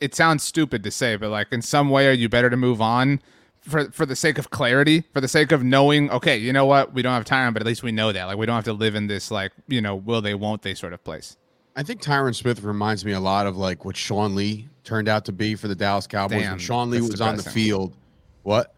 it 0.00 0.14
sounds 0.14 0.42
stupid 0.42 0.82
to 0.84 0.90
say, 0.90 1.16
but 1.16 1.30
like, 1.30 1.52
in 1.52 1.62
some 1.62 1.88
way, 1.88 2.08
are 2.08 2.12
you 2.12 2.28
better 2.28 2.50
to 2.50 2.56
move 2.56 2.80
on 2.80 3.20
for 3.66 3.90
for 3.90 4.06
the 4.06 4.16
sake 4.16 4.38
of 4.38 4.50
clarity, 4.50 5.04
for 5.12 5.20
the 5.20 5.28
sake 5.28 5.52
of 5.52 5.62
knowing? 5.62 6.10
Okay, 6.10 6.36
you 6.36 6.52
know 6.52 6.66
what? 6.66 6.94
We 6.94 7.02
don't 7.02 7.12
have 7.12 7.24
Tyron, 7.24 7.52
but 7.52 7.62
at 7.62 7.66
least 7.66 7.82
we 7.82 7.92
know 7.92 8.12
that. 8.12 8.24
Like, 8.24 8.38
we 8.38 8.46
don't 8.46 8.54
have 8.56 8.64
to 8.64 8.72
live 8.72 8.94
in 8.94 9.06
this 9.06 9.30
like, 9.30 9.52
you 9.68 9.80
know, 9.80 9.96
will 9.96 10.20
they, 10.20 10.34
won't 10.34 10.62
they 10.62 10.74
sort 10.74 10.92
of 10.92 11.02
place. 11.04 11.36
I 11.76 11.82
think 11.82 12.00
Tyron 12.02 12.34
Smith 12.34 12.62
reminds 12.62 13.04
me 13.04 13.12
a 13.12 13.20
lot 13.20 13.46
of 13.46 13.56
like 13.56 13.84
what 13.84 13.96
Sean 13.96 14.34
Lee 14.34 14.68
turned 14.84 15.08
out 15.08 15.24
to 15.26 15.32
be 15.32 15.54
for 15.56 15.68
the 15.68 15.74
Dallas 15.74 16.06
Cowboys 16.06 16.40
Damn, 16.42 16.52
when 16.52 16.58
Sean 16.58 16.90
Lee 16.90 17.00
was 17.00 17.10
depressing. 17.10 17.28
on 17.28 17.36
the 17.36 17.50
field. 17.50 17.96
What? 18.44 18.72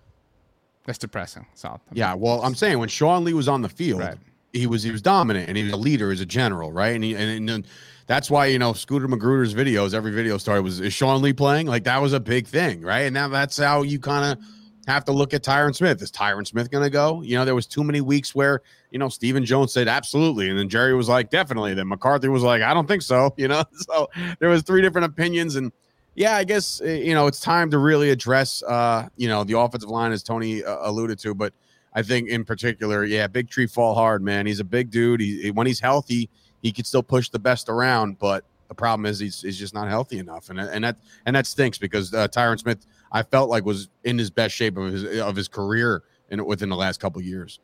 That's 0.84 0.98
depressing. 0.98 1.46
So 1.54 1.78
yeah, 1.92 2.14
well, 2.14 2.42
I'm 2.42 2.54
saying 2.54 2.78
when 2.78 2.88
Sean 2.88 3.24
Lee 3.24 3.34
was 3.34 3.46
on 3.48 3.62
the 3.62 3.68
field, 3.68 4.00
Right. 4.00 4.16
he 4.52 4.66
was 4.66 4.82
he 4.82 4.90
was 4.90 5.02
dominant 5.02 5.48
and 5.48 5.56
he 5.56 5.62
was 5.64 5.72
a 5.72 5.76
leader 5.76 6.10
as 6.10 6.20
a 6.20 6.26
general, 6.26 6.72
right? 6.72 6.94
And 6.94 7.04
he 7.04 7.14
and, 7.14 7.48
and 7.50 7.66
that's 8.06 8.30
why 8.30 8.46
you 8.46 8.58
know 8.58 8.72
Scooter 8.72 9.06
Magruder's 9.06 9.54
videos, 9.54 9.92
every 9.92 10.10
video 10.12 10.38
started 10.38 10.62
was 10.62 10.80
is 10.80 10.92
Sean 10.94 11.20
Lee 11.20 11.34
playing? 11.34 11.66
Like 11.66 11.84
that 11.84 12.00
was 12.00 12.14
a 12.14 12.20
big 12.20 12.46
thing, 12.46 12.80
right? 12.80 13.00
And 13.02 13.12
now 13.14 13.28
that's 13.28 13.58
how 13.58 13.82
you 13.82 14.00
kind 14.00 14.32
of 14.32 14.44
have 14.88 15.04
to 15.04 15.12
look 15.12 15.34
at 15.34 15.42
Tyron 15.42 15.74
Smith. 15.74 16.00
Is 16.02 16.10
Tyron 16.10 16.46
Smith 16.46 16.70
going 16.70 16.84
to 16.84 16.90
go? 16.90 17.22
You 17.22 17.36
know, 17.36 17.44
there 17.44 17.54
was 17.54 17.66
too 17.66 17.84
many 17.84 18.00
weeks 18.00 18.34
where 18.34 18.62
you 18.90 18.98
know 18.98 19.08
Stephen 19.08 19.44
Jones 19.44 19.72
said 19.72 19.88
absolutely, 19.88 20.48
and 20.48 20.58
then 20.58 20.68
Jerry 20.68 20.94
was 20.94 21.08
like 21.08 21.30
definitely. 21.30 21.74
Then 21.74 21.88
McCarthy 21.88 22.28
was 22.28 22.42
like 22.42 22.62
I 22.62 22.74
don't 22.74 22.86
think 22.86 23.02
so. 23.02 23.34
You 23.36 23.48
know, 23.48 23.64
so 23.72 24.08
there 24.38 24.48
was 24.48 24.62
three 24.62 24.82
different 24.82 25.06
opinions 25.06 25.56
and 25.56 25.72
yeah, 26.18 26.34
I 26.34 26.42
guess 26.42 26.80
uh, 26.80 26.86
you 26.86 27.14
know 27.14 27.28
it's 27.28 27.40
time 27.40 27.70
to 27.70 27.78
really 27.78 28.10
address 28.10 28.62
uh, 28.64 29.08
you 29.16 29.28
know 29.28 29.44
the 29.44 29.56
offensive 29.58 29.88
line 29.88 30.10
as 30.10 30.22
Tony 30.24 30.64
uh, 30.64 30.78
alluded 30.80 31.18
to, 31.20 31.32
but 31.32 31.52
I 31.94 32.02
think 32.02 32.28
in 32.28 32.44
particular, 32.44 33.04
yeah, 33.04 33.28
Big 33.28 33.48
Tree 33.48 33.66
fall 33.66 33.94
hard, 33.94 34.22
man. 34.22 34.44
He's 34.44 34.60
a 34.60 34.64
big 34.64 34.90
dude. 34.90 35.20
He, 35.20 35.50
when 35.52 35.66
he's 35.66 35.80
healthy, 35.80 36.28
he 36.60 36.72
can 36.72 36.84
still 36.84 37.04
push 37.04 37.28
the 37.28 37.38
best 37.38 37.68
around, 37.68 38.18
but 38.18 38.44
the 38.68 38.74
problem 38.74 39.06
is 39.06 39.18
he's, 39.18 39.40
he's 39.40 39.58
just 39.58 39.74
not 39.74 39.88
healthy 39.88 40.18
enough, 40.18 40.50
and 40.50 40.58
and 40.58 40.82
that 40.82 40.96
and 41.24 41.36
that 41.36 41.46
stinks 41.46 41.78
because 41.78 42.12
uh, 42.12 42.26
Tyron 42.26 42.58
Smith, 42.58 42.84
I 43.10 43.22
felt 43.22 43.48
like 43.48 43.64
was 43.64 43.88
in 44.04 44.18
his 44.18 44.30
best 44.30 44.54
shape 44.54 44.76
of 44.76 44.92
his 44.92 45.20
of 45.20 45.36
his 45.36 45.48
career 45.48 46.02
in 46.30 46.44
within 46.44 46.68
the 46.68 46.76
last 46.76 47.00
couple 47.00 47.20
years. 47.22 47.60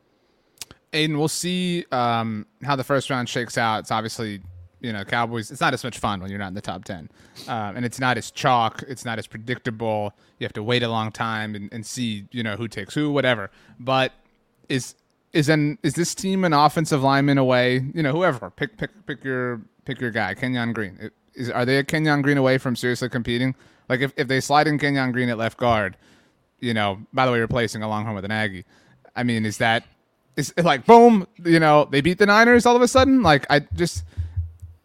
Aidan, 0.93 1.17
we'll 1.17 1.27
see 1.27 1.85
um, 1.91 2.45
how 2.63 2.75
the 2.75 2.83
first 2.83 3.09
round 3.09 3.27
shakes 3.27 3.57
out. 3.57 3.79
It's 3.79 3.91
obviously, 3.91 4.41
you 4.79 4.93
know, 4.93 5.03
Cowboys. 5.03 5.51
It's 5.51 5.61
not 5.61 5.73
as 5.73 5.83
much 5.83 5.99
fun 5.99 6.21
when 6.21 6.29
you're 6.29 6.39
not 6.39 6.47
in 6.47 6.53
the 6.53 6.61
top 6.61 6.85
ten, 6.85 7.09
um, 7.47 7.75
and 7.75 7.85
it's 7.85 7.99
not 7.99 8.17
as 8.17 8.31
chalk. 8.31 8.83
It's 8.87 9.03
not 9.05 9.19
as 9.19 9.27
predictable. 9.27 10.13
You 10.39 10.45
have 10.45 10.53
to 10.53 10.63
wait 10.63 10.83
a 10.83 10.89
long 10.89 11.11
time 11.11 11.53
and, 11.55 11.71
and 11.73 11.85
see, 11.85 12.27
you 12.31 12.43
know, 12.43 12.55
who 12.55 12.67
takes 12.67 12.93
who, 12.93 13.11
whatever. 13.11 13.51
But 13.79 14.13
is 14.69 14.95
is 15.33 15.49
an 15.49 15.77
is 15.83 15.95
this 15.95 16.15
team 16.15 16.45
an 16.45 16.53
offensive 16.53 17.03
lineman 17.03 17.37
away? 17.37 17.85
You 17.93 18.01
know, 18.01 18.11
whoever 18.11 18.49
pick 18.49 18.77
pick 18.77 18.91
pick 19.05 19.23
your 19.23 19.61
pick 19.83 19.99
your 19.99 20.11
guy, 20.11 20.33
Kenyon 20.33 20.73
Green. 20.73 21.11
Is 21.33 21.51
are 21.51 21.65
they 21.65 21.77
a 21.77 21.83
Kenyon 21.83 22.21
Green 22.21 22.37
away 22.37 22.57
from 22.57 22.75
seriously 22.75 23.09
competing? 23.09 23.53
Like 23.89 24.01
if, 24.01 24.13
if 24.17 24.27
they 24.27 24.39
slide 24.39 24.67
in 24.67 24.77
Kenyon 24.77 25.11
Green 25.11 25.29
at 25.29 25.37
left 25.37 25.57
guard, 25.57 25.97
you 26.59 26.73
know, 26.73 26.99
by 27.13 27.25
the 27.25 27.31
way, 27.31 27.39
replacing 27.39 27.83
a 27.83 27.87
Longhorn 27.87 28.15
with 28.15 28.25
an 28.25 28.31
Aggie. 28.31 28.65
I 29.15 29.23
mean, 29.23 29.45
is 29.45 29.57
that 29.57 29.85
is 30.35 30.53
like 30.57 30.85
boom? 30.85 31.27
You 31.43 31.59
know, 31.59 31.87
they 31.89 32.01
beat 32.01 32.17
the 32.17 32.25
Niners 32.25 32.65
all 32.65 32.75
of 32.75 32.81
a 32.81 32.87
sudden. 32.87 33.23
Like 33.23 33.45
I 33.49 33.59
just 33.73 34.03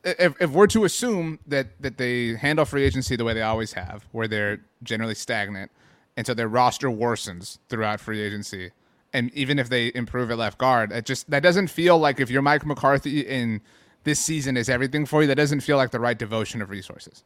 if 0.05 0.35
if 0.41 0.51
we're 0.51 0.67
to 0.69 0.85
assume 0.85 1.39
that 1.47 1.81
that 1.81 1.99
they 1.99 2.37
handle 2.37 2.65
free 2.65 2.85
agency 2.85 3.17
the 3.17 3.25
way 3.25 3.35
they 3.35 3.43
always 3.43 3.73
have, 3.73 4.07
where 4.13 4.29
they're 4.29 4.61
generally 4.83 5.15
stagnant, 5.15 5.71
and 6.17 6.27
so 6.27 6.35
their 6.35 6.49
roster 6.49 6.89
worsens 6.89 7.59
throughout 7.69 8.01
free 8.01 8.21
agency, 8.21 8.71
and 9.13 9.33
even 9.35 9.59
if 9.59 9.69
they 9.69 9.93
improve 9.95 10.31
at 10.31 10.39
left 10.39 10.59
guard, 10.59 10.93
it 10.93 11.05
just 11.05 11.31
that 11.31 11.43
doesn't 11.43 11.69
feel 11.69 11.99
like 11.99 12.21
if 12.21 12.31
you're 12.31 12.43
Mike 12.43 12.65
McCarthy 12.65 13.21
in 13.21 13.61
this 14.05 14.19
season 14.19 14.57
is 14.57 14.69
everything 14.69 15.05
for 15.05 15.23
you. 15.23 15.29
That 15.29 15.37
doesn't 15.37 15.61
feel 15.61 15.77
like 15.77 15.91
the 15.91 16.01
right 16.01 16.19
devotion 16.19 16.63
of 16.63 16.71
resources. 16.71 17.25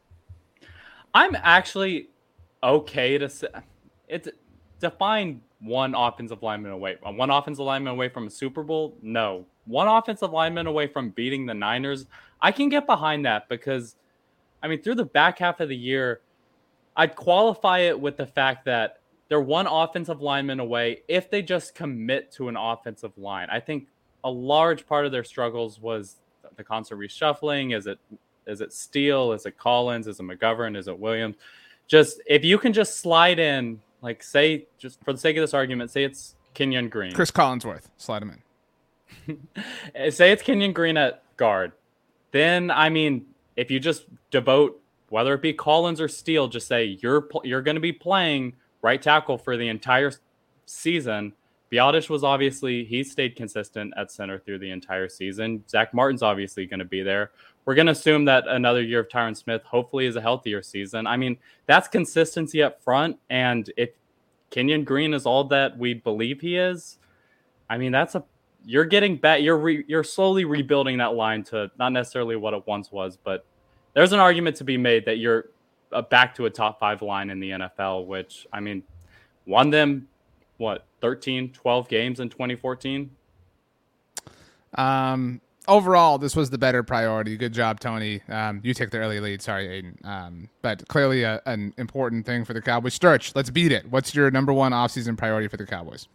I'm 1.15 1.35
actually 1.41 2.09
okay 2.61 3.17
to 3.17 3.29
say 3.29 3.47
it's 4.09 4.27
define 4.81 5.41
one 5.61 5.95
offensive 5.95 6.43
lineman 6.43 6.73
away. 6.73 6.97
Uh, 7.03 7.13
one 7.13 7.29
offensive 7.29 7.65
lineman 7.65 7.93
away 7.93 8.09
from 8.09 8.27
a 8.27 8.29
Super 8.29 8.63
Bowl? 8.63 8.97
No. 9.01 9.45
One 9.63 9.87
offensive 9.87 10.31
lineman 10.31 10.67
away 10.67 10.87
from 10.87 11.11
beating 11.11 11.45
the 11.45 11.53
Niners? 11.53 12.05
I 12.41 12.51
can 12.51 12.67
get 12.67 12.85
behind 12.85 13.25
that 13.25 13.47
because 13.47 13.95
I 14.61 14.67
mean 14.67 14.81
through 14.81 14.95
the 14.95 15.05
back 15.05 15.39
half 15.39 15.61
of 15.61 15.69
the 15.69 15.77
year, 15.77 16.19
I'd 16.97 17.15
qualify 17.15 17.79
it 17.79 17.97
with 17.97 18.17
the 18.17 18.27
fact 18.27 18.65
that 18.65 18.99
they're 19.29 19.39
one 19.39 19.67
offensive 19.67 20.21
lineman 20.21 20.59
away 20.59 21.01
if 21.07 21.31
they 21.31 21.41
just 21.41 21.75
commit 21.75 22.29
to 22.33 22.49
an 22.49 22.57
offensive 22.57 23.17
line. 23.17 23.47
I 23.49 23.61
think 23.61 23.87
a 24.25 24.29
large 24.29 24.85
part 24.85 25.05
of 25.05 25.13
their 25.13 25.23
struggles 25.23 25.79
was 25.79 26.17
the 26.57 26.63
constant 26.63 26.99
reshuffling. 26.99 27.75
Is 27.75 27.87
it 27.87 27.99
is 28.47 28.61
it 28.61 28.73
Steele? 28.73 29.31
Is 29.33 29.45
it 29.45 29.57
Collins? 29.57 30.07
Is 30.07 30.19
it 30.19 30.23
McGovern? 30.23 30.77
Is 30.77 30.87
it 30.87 30.97
Williams? 30.97 31.35
Just 31.87 32.21
if 32.25 32.43
you 32.43 32.57
can 32.57 32.73
just 32.73 32.99
slide 32.99 33.39
in, 33.39 33.81
like 34.01 34.23
say, 34.23 34.67
just 34.77 35.03
for 35.03 35.13
the 35.13 35.19
sake 35.19 35.37
of 35.37 35.41
this 35.41 35.53
argument, 35.53 35.91
say 35.91 36.03
it's 36.03 36.35
Kenyon 36.53 36.89
Green. 36.89 37.13
Chris 37.13 37.31
Collinsworth, 37.31 37.89
slide 37.97 38.21
him 38.21 38.31
in. 38.31 38.41
Say 40.11 40.31
it's 40.31 40.41
Kenyon 40.41 40.73
Green 40.73 40.97
at 40.97 41.23
guard. 41.37 41.73
Then 42.31 42.71
I 42.71 42.89
mean, 42.89 43.27
if 43.55 43.71
you 43.71 43.79
just 43.79 44.05
devote 44.31 44.81
whether 45.09 45.33
it 45.35 45.41
be 45.41 45.53
Collins 45.53 46.01
or 46.01 46.07
Steele, 46.07 46.47
just 46.47 46.67
say 46.67 46.97
you're 47.01 47.27
you're 47.43 47.61
going 47.61 47.75
to 47.75 47.81
be 47.81 47.93
playing 47.93 48.53
right 48.81 49.01
tackle 49.01 49.37
for 49.37 49.57
the 49.57 49.67
entire 49.67 50.11
season. 50.65 51.33
Biadasz 51.71 52.09
was 52.09 52.23
obviously 52.23 52.83
he 52.85 53.03
stayed 53.03 53.35
consistent 53.35 53.93
at 53.97 54.11
center 54.11 54.39
through 54.39 54.59
the 54.59 54.71
entire 54.71 55.09
season. 55.09 55.63
Zack 55.67 55.93
Martin's 55.93 56.23
obviously 56.23 56.65
going 56.65 56.79
to 56.79 56.85
be 56.85 57.01
there. 57.01 57.31
We're 57.65 57.75
going 57.75 57.87
to 57.87 57.93
assume 57.93 58.25
that 58.25 58.47
another 58.47 58.81
year 58.81 58.99
of 58.99 59.09
Tyron 59.09 59.35
Smith 59.35 59.63
hopefully 59.63 60.05
is 60.05 60.15
a 60.15 60.21
healthier 60.21 60.61
season. 60.61 61.07
I 61.07 61.17
mean, 61.17 61.37
that's 61.65 61.87
consistency 61.87 62.61
up 62.61 62.81
front, 62.81 63.17
and 63.29 63.71
if 63.75 63.89
Kenyon 64.51 64.83
Green 64.83 65.13
is 65.13 65.25
all 65.25 65.43
that 65.45 65.77
we 65.77 65.95
believe 65.95 66.41
he 66.41 66.57
is, 66.57 66.99
I 67.69 67.77
mean 67.77 67.91
that's 67.91 68.15
a 68.15 68.23
you're 68.65 68.85
getting 68.85 69.17
back. 69.17 69.41
You're 69.41 69.57
re, 69.57 69.83
you're 69.87 70.03
slowly 70.03 70.45
rebuilding 70.45 70.97
that 70.97 71.13
line 71.13 71.43
to 71.45 71.69
not 71.77 71.89
necessarily 71.89 72.35
what 72.35 72.53
it 72.53 72.65
once 72.65 72.91
was, 72.91 73.17
but 73.17 73.45
there's 73.93 74.11
an 74.11 74.19
argument 74.19 74.55
to 74.57 74.63
be 74.63 74.77
made 74.77 75.05
that 75.05 75.17
you're 75.17 75.49
back 76.09 76.35
to 76.35 76.45
a 76.45 76.49
top 76.49 76.79
five 76.79 77.01
line 77.01 77.29
in 77.29 77.39
the 77.39 77.51
NFL, 77.51 78.07
which 78.07 78.47
I 78.51 78.59
mean, 78.59 78.83
won 79.45 79.69
them 79.69 80.07
what 80.57 80.85
13, 81.01 81.51
12 81.51 81.87
games 81.87 82.19
in 82.19 82.29
2014. 82.29 83.09
Um, 84.77 85.41
overall, 85.67 86.17
this 86.17 86.35
was 86.35 86.49
the 86.49 86.57
better 86.57 86.83
priority. 86.83 87.37
Good 87.37 87.53
job, 87.53 87.79
Tony. 87.79 88.21
Um, 88.29 88.61
you 88.63 88.73
take 88.73 88.89
the 88.91 88.97
early 88.99 89.19
lead. 89.19 89.41
Sorry, 89.41 89.67
Aidan. 89.67 89.97
Um, 90.03 90.49
but 90.61 90.87
clearly 90.87 91.23
a, 91.23 91.41
an 91.45 91.73
important 91.77 92.25
thing 92.25 92.45
for 92.45 92.53
the 92.53 92.61
Cowboys. 92.61 92.93
Sturch, 92.93 93.33
let's 93.35 93.49
beat 93.49 93.71
it. 93.71 93.89
What's 93.89 94.13
your 94.15 94.31
number 94.31 94.53
one 94.53 94.71
offseason 94.71 95.17
priority 95.17 95.47
for 95.47 95.57
the 95.57 95.65
Cowboys? 95.65 96.07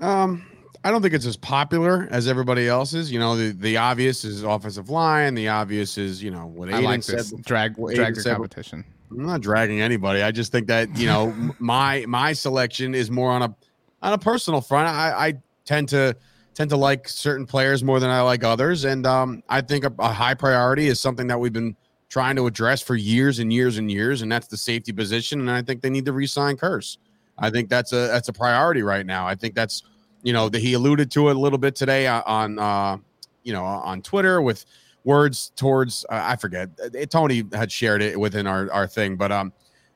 Um, 0.00 0.46
I 0.82 0.90
don't 0.90 1.02
think 1.02 1.12
it's 1.14 1.26
as 1.26 1.36
popular 1.36 2.08
as 2.10 2.26
everybody 2.26 2.66
else's. 2.66 3.12
You 3.12 3.18
know, 3.18 3.36
the, 3.36 3.50
the 3.52 3.76
obvious 3.76 4.24
is 4.24 4.42
offensive 4.42 4.88
line. 4.88 5.34
The 5.34 5.48
obvious 5.48 5.98
is, 5.98 6.22
you 6.22 6.30
know, 6.30 6.46
what 6.46 6.68
I 6.70 6.78
Aidan 6.78 6.84
like 6.84 7.02
said. 7.02 7.18
this. 7.18 7.32
Drag, 7.32 7.74
drag 7.76 7.90
Aidan 7.92 8.14
your 8.14 8.22
said- 8.22 8.32
competition. 8.36 8.84
I'm 9.10 9.26
not 9.26 9.40
dragging 9.40 9.80
anybody. 9.80 10.22
I 10.22 10.30
just 10.30 10.52
think 10.52 10.68
that 10.68 10.96
you 10.96 11.08
know 11.08 11.34
my 11.58 12.04
my 12.06 12.32
selection 12.32 12.94
is 12.94 13.10
more 13.10 13.32
on 13.32 13.42
a 13.42 13.56
on 14.02 14.12
a 14.12 14.18
personal 14.18 14.60
front. 14.60 14.86
I, 14.88 15.10
I 15.28 15.34
tend 15.64 15.88
to 15.88 16.16
tend 16.60 16.68
to 16.68 16.76
like 16.76 17.08
certain 17.08 17.46
players 17.46 17.82
more 17.82 18.00
than 18.00 18.10
I 18.10 18.20
like 18.20 18.44
others, 18.44 18.84
and 18.84 19.06
um, 19.06 19.42
I 19.48 19.62
think 19.62 19.82
a, 19.86 19.92
a 19.98 20.12
high 20.12 20.34
priority 20.34 20.88
is 20.88 21.00
something 21.00 21.26
that 21.28 21.40
we've 21.40 21.54
been 21.54 21.74
trying 22.10 22.36
to 22.36 22.46
address 22.46 22.82
for 22.82 22.96
years 22.96 23.38
and 23.38 23.50
years 23.50 23.78
and 23.78 23.90
years, 23.90 24.20
and 24.20 24.30
that's 24.30 24.46
the 24.46 24.58
safety 24.58 24.92
position. 24.92 25.40
And 25.40 25.50
I 25.50 25.62
think 25.62 25.80
they 25.80 25.88
need 25.88 26.04
to 26.04 26.12
re-sign 26.12 26.58
Kearse. 26.58 26.98
I 27.38 27.48
think 27.48 27.70
that's 27.70 27.94
a 27.94 28.08
that's 28.08 28.28
a 28.28 28.32
priority 28.34 28.82
right 28.82 29.06
now. 29.06 29.26
I 29.26 29.36
think 29.36 29.54
that's 29.54 29.84
you 30.22 30.34
know 30.34 30.50
that 30.50 30.60
he 30.60 30.74
alluded 30.74 31.10
to 31.12 31.30
it 31.30 31.36
a 31.36 31.38
little 31.38 31.58
bit 31.58 31.74
today 31.74 32.06
on- 32.06 32.24
on 32.26 32.58
uh, 32.58 32.98
you 33.42 33.54
know 33.54 33.64
on 33.64 34.02
Twitter 34.02 34.42
with 34.42 34.66
words 35.04 35.52
towards 35.56 36.04
uh, 36.10 36.20
I 36.22 36.36
forget 36.36 36.68
uh, 36.84 37.06
Tony 37.06 37.42
had 37.54 37.72
shared 37.72 38.02
it 38.02 38.20
within 38.20 38.46
our 38.46 38.70
our 38.70 38.86
thing, 38.86 39.16
but 39.16 39.32
um, 39.32 39.50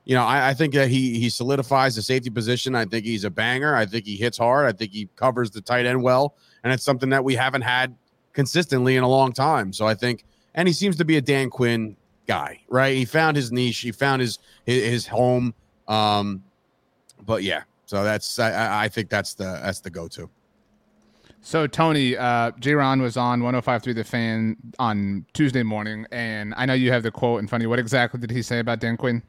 you 0.07 0.15
know 0.15 0.25
I, 0.25 0.49
I 0.49 0.55
think 0.55 0.73
that 0.73 0.89
he 0.89 1.21
he 1.21 1.29
solidifies 1.29 1.95
the 1.95 2.01
safety 2.01 2.31
position. 2.31 2.75
I 2.75 2.87
think 2.87 3.05
he's 3.05 3.25
a 3.25 3.31
banger. 3.31 3.77
I 3.77 3.85
think 3.85 4.07
he 4.07 4.17
hits 4.17 4.39
hard. 4.39 4.65
I 4.65 4.73
think 4.73 4.93
he 4.93 5.11
covers 5.15 5.51
the 5.51 5.61
tight 5.61 5.85
end 5.85 6.03
well, 6.03 6.37
and 6.65 6.73
it's 6.73 6.83
something 6.83 7.11
that 7.11 7.23
we 7.23 7.37
haven't 7.37 7.63
had 7.63 7.95
consistently 8.33 8.97
in 8.97 9.05
a 9.05 9.09
long 9.09 9.33
time. 9.33 9.73
So 9.73 9.87
I 9.87 9.95
think 9.95 10.25
and 10.55 10.67
he 10.67 10.75
seems 10.75 10.97
to 10.97 11.05
be 11.05 11.17
a 11.17 11.21
Dan 11.21 11.51
Quinn 11.51 11.97
guy, 12.27 12.61
right? 12.69 12.97
He 12.97 13.05
found 13.05 13.37
his 13.37 13.53
niche, 13.53 13.79
he 13.79 13.93
found 13.93 14.23
his 14.23 14.39
his, 14.65 14.85
his 14.85 15.07
home. 15.07 15.55
Um, 15.87 16.43
but 17.25 17.43
yeah, 17.43 17.63
so 17.87 18.03
that's 18.03 18.39
I, 18.39 18.85
I 18.85 18.89
think 18.89 19.11
that's 19.11 19.35
the 19.35 19.45
that's 19.45 19.81
the 19.81 19.91
go 19.91 20.09
to. 20.09 20.29
So 21.43 21.67
Tony, 21.67 22.17
uh. 22.17 22.53
Ron 22.65 23.03
was 23.03 23.19
on 23.19 23.43
105.3 23.43 23.95
The 23.95 24.03
Fan 24.03 24.57
on 24.79 25.27
Tuesday 25.35 25.63
morning, 25.63 26.07
and 26.11 26.55
I 26.57 26.65
know 26.65 26.73
you 26.73 26.91
have 26.91 27.03
the 27.03 27.11
quote 27.11 27.41
in 27.41 27.47
front 27.47 27.61
of 27.61 27.67
you. 27.67 27.69
What 27.69 27.79
exactly 27.79 28.19
did 28.19 28.31
he 28.31 28.41
say 28.41 28.61
about 28.61 28.81
Dan 28.81 28.97
Quinn? 28.97 29.23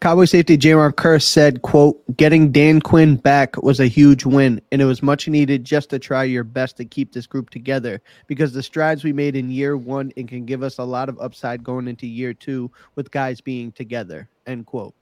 Cowboy 0.00 0.24
safety 0.24 0.56
Jayron 0.56 0.92
Kearse 0.92 1.24
said, 1.24 1.60
quote, 1.60 2.02
getting 2.16 2.50
Dan 2.50 2.80
Quinn 2.80 3.16
back 3.16 3.62
was 3.62 3.80
a 3.80 3.86
huge 3.86 4.24
win, 4.24 4.60
and 4.72 4.80
it 4.80 4.86
was 4.86 5.02
much 5.02 5.28
needed 5.28 5.62
just 5.62 5.90
to 5.90 5.98
try 5.98 6.24
your 6.24 6.42
best 6.42 6.78
to 6.78 6.86
keep 6.86 7.12
this 7.12 7.26
group 7.26 7.50
together 7.50 8.00
because 8.26 8.52
the 8.52 8.62
strides 8.62 9.04
we 9.04 9.12
made 9.12 9.36
in 9.36 9.50
year 9.50 9.76
one 9.76 10.10
it 10.16 10.26
can 10.26 10.46
give 10.46 10.62
us 10.62 10.78
a 10.78 10.84
lot 10.84 11.10
of 11.10 11.20
upside 11.20 11.62
going 11.62 11.86
into 11.86 12.06
year 12.06 12.32
two 12.32 12.70
with 12.94 13.10
guys 13.10 13.42
being 13.42 13.72
together, 13.72 14.26
end 14.46 14.64
quote. 14.64 14.94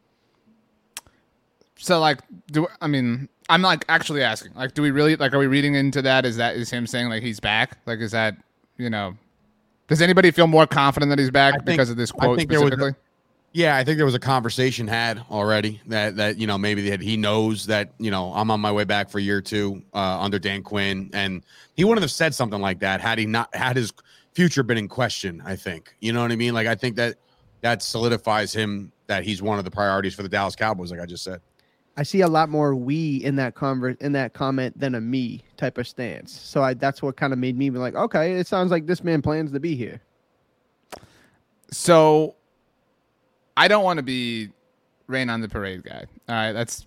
So 1.77 2.01
like, 2.01 2.19
do 2.49 2.67
I 2.81 2.89
mean? 2.89 3.29
I'm 3.49 3.63
like 3.63 3.85
actually 3.89 4.23
asking, 4.23 4.55
like, 4.55 4.75
do 4.75 4.83
we 4.83 4.91
really 4.91 5.15
like? 5.15 5.33
Are 5.33 5.39
we 5.39 5.47
reading 5.47 5.75
into 5.75 6.03
that? 6.03 6.27
Is 6.27 6.37
that 6.39 6.57
is 6.57 6.71
him 6.71 6.89
saying 6.89 7.09
like 7.09 7.23
he's 7.23 7.39
back? 7.39 7.79
Like, 7.87 8.01
is 8.01 8.11
that 8.11 8.37
you 8.79 8.91
know? 8.91 9.17
Does 9.87 10.03
anybody 10.03 10.33
feel 10.33 10.49
more 10.49 10.67
confident 10.67 11.11
that 11.11 11.21
he's 11.21 11.31
back 11.31 11.55
think- 11.55 11.67
because 11.67 11.89
of 11.89 11.97
this 11.97 12.11
I 12.11 12.19
quote 12.19 12.39
think 12.39 12.51
there 12.51 12.61
was 12.61 12.73
a- 12.73 12.75
specifically? 12.75 13.03
Yeah, 13.53 13.77
I 13.77 13.85
think 13.85 13.97
there 13.97 14.05
was 14.05 14.15
a 14.15 14.21
conversation 14.21 14.87
had 14.87 15.25
already 15.31 15.81
that 15.87 16.17
that 16.17 16.39
you 16.39 16.47
know 16.47 16.59
maybe 16.59 16.91
that 16.91 17.01
he 17.01 17.17
knows 17.17 17.67
that 17.67 17.93
you 17.99 18.11
know 18.11 18.33
I'm 18.35 18.51
on 18.51 18.61
my 18.61 18.71
way 18.71 18.85
back 18.85 19.09
for 19.09 19.19
year 19.19 19.41
two 19.41 19.83
uh, 19.95 20.21
under 20.21 20.39
Dan 20.39 20.63
Quinn, 20.63 21.11
and 21.15 21.43
he 21.75 21.85
wouldn't 21.85 22.03
have 22.03 22.11
said 22.11 22.35
something 22.35 22.61
like 22.61 22.81
that 22.81 23.01
had 23.01 23.19
he 23.19 23.27
not 23.27 23.55
had 23.55 23.77
his 23.77 23.93
future 24.35 24.63
been 24.63 24.79
in 24.79 24.87
question. 24.87 25.43
I 25.45 25.57
think 25.57 25.95
you 26.01 26.13
know 26.13 26.21
what 26.23 26.31
I 26.31 26.37
mean. 26.37 26.53
Like 26.53 26.67
I 26.67 26.75
think 26.75 26.97
that 26.97 27.17
that 27.63 27.83
solidifies 27.83 28.53
him 28.53 28.93
that 29.07 29.25
he's 29.25 29.41
one 29.41 29.59
of 29.59 29.65
the 29.65 29.71
priorities 29.71 30.15
for 30.15 30.23
the 30.23 30.29
Dallas 30.29 30.55
Cowboys. 30.55 30.91
Like 30.91 31.01
I 31.01 31.07
just 31.07 31.25
said. 31.25 31.41
I 31.97 32.05
see 32.05 32.21
a 32.21 32.29
lot 32.29 32.49
more 32.49 32.77
we 32.77 33.17
in 33.17 33.35
that 33.37 33.57
conver- 33.57 34.01
in 34.01 34.13
that 34.13 34.33
comment 34.33 34.79
than 34.79 34.95
a 34.95 35.01
me 35.01 35.43
type 35.57 35.79
of 35.79 35.89
stance. 35.89 36.33
So 36.33 36.63
I 36.63 36.75
that's 36.75 37.03
what 37.03 37.17
kind 37.17 37.33
of 37.33 37.39
made 37.41 37.57
me 37.59 37.71
be 37.71 37.79
like, 37.79 37.97
okay, 37.97 38.35
it 38.35 38.47
sounds 38.47 38.71
like 38.71 38.87
this 38.87 39.03
man 39.03 39.21
plans 39.21 39.51
to 39.51 39.59
be 39.59 39.75
here. 39.75 40.01
So, 41.71 42.37
I 43.59 43.67
don't 43.67 43.83
want 43.83 43.97
to 43.97 44.05
be 44.05 44.51
rain 45.09 45.29
on 45.29 45.41
the 45.41 45.49
parade 45.49 45.83
guy. 45.83 46.05
All 46.29 46.35
right, 46.35 46.53
that's 46.53 46.87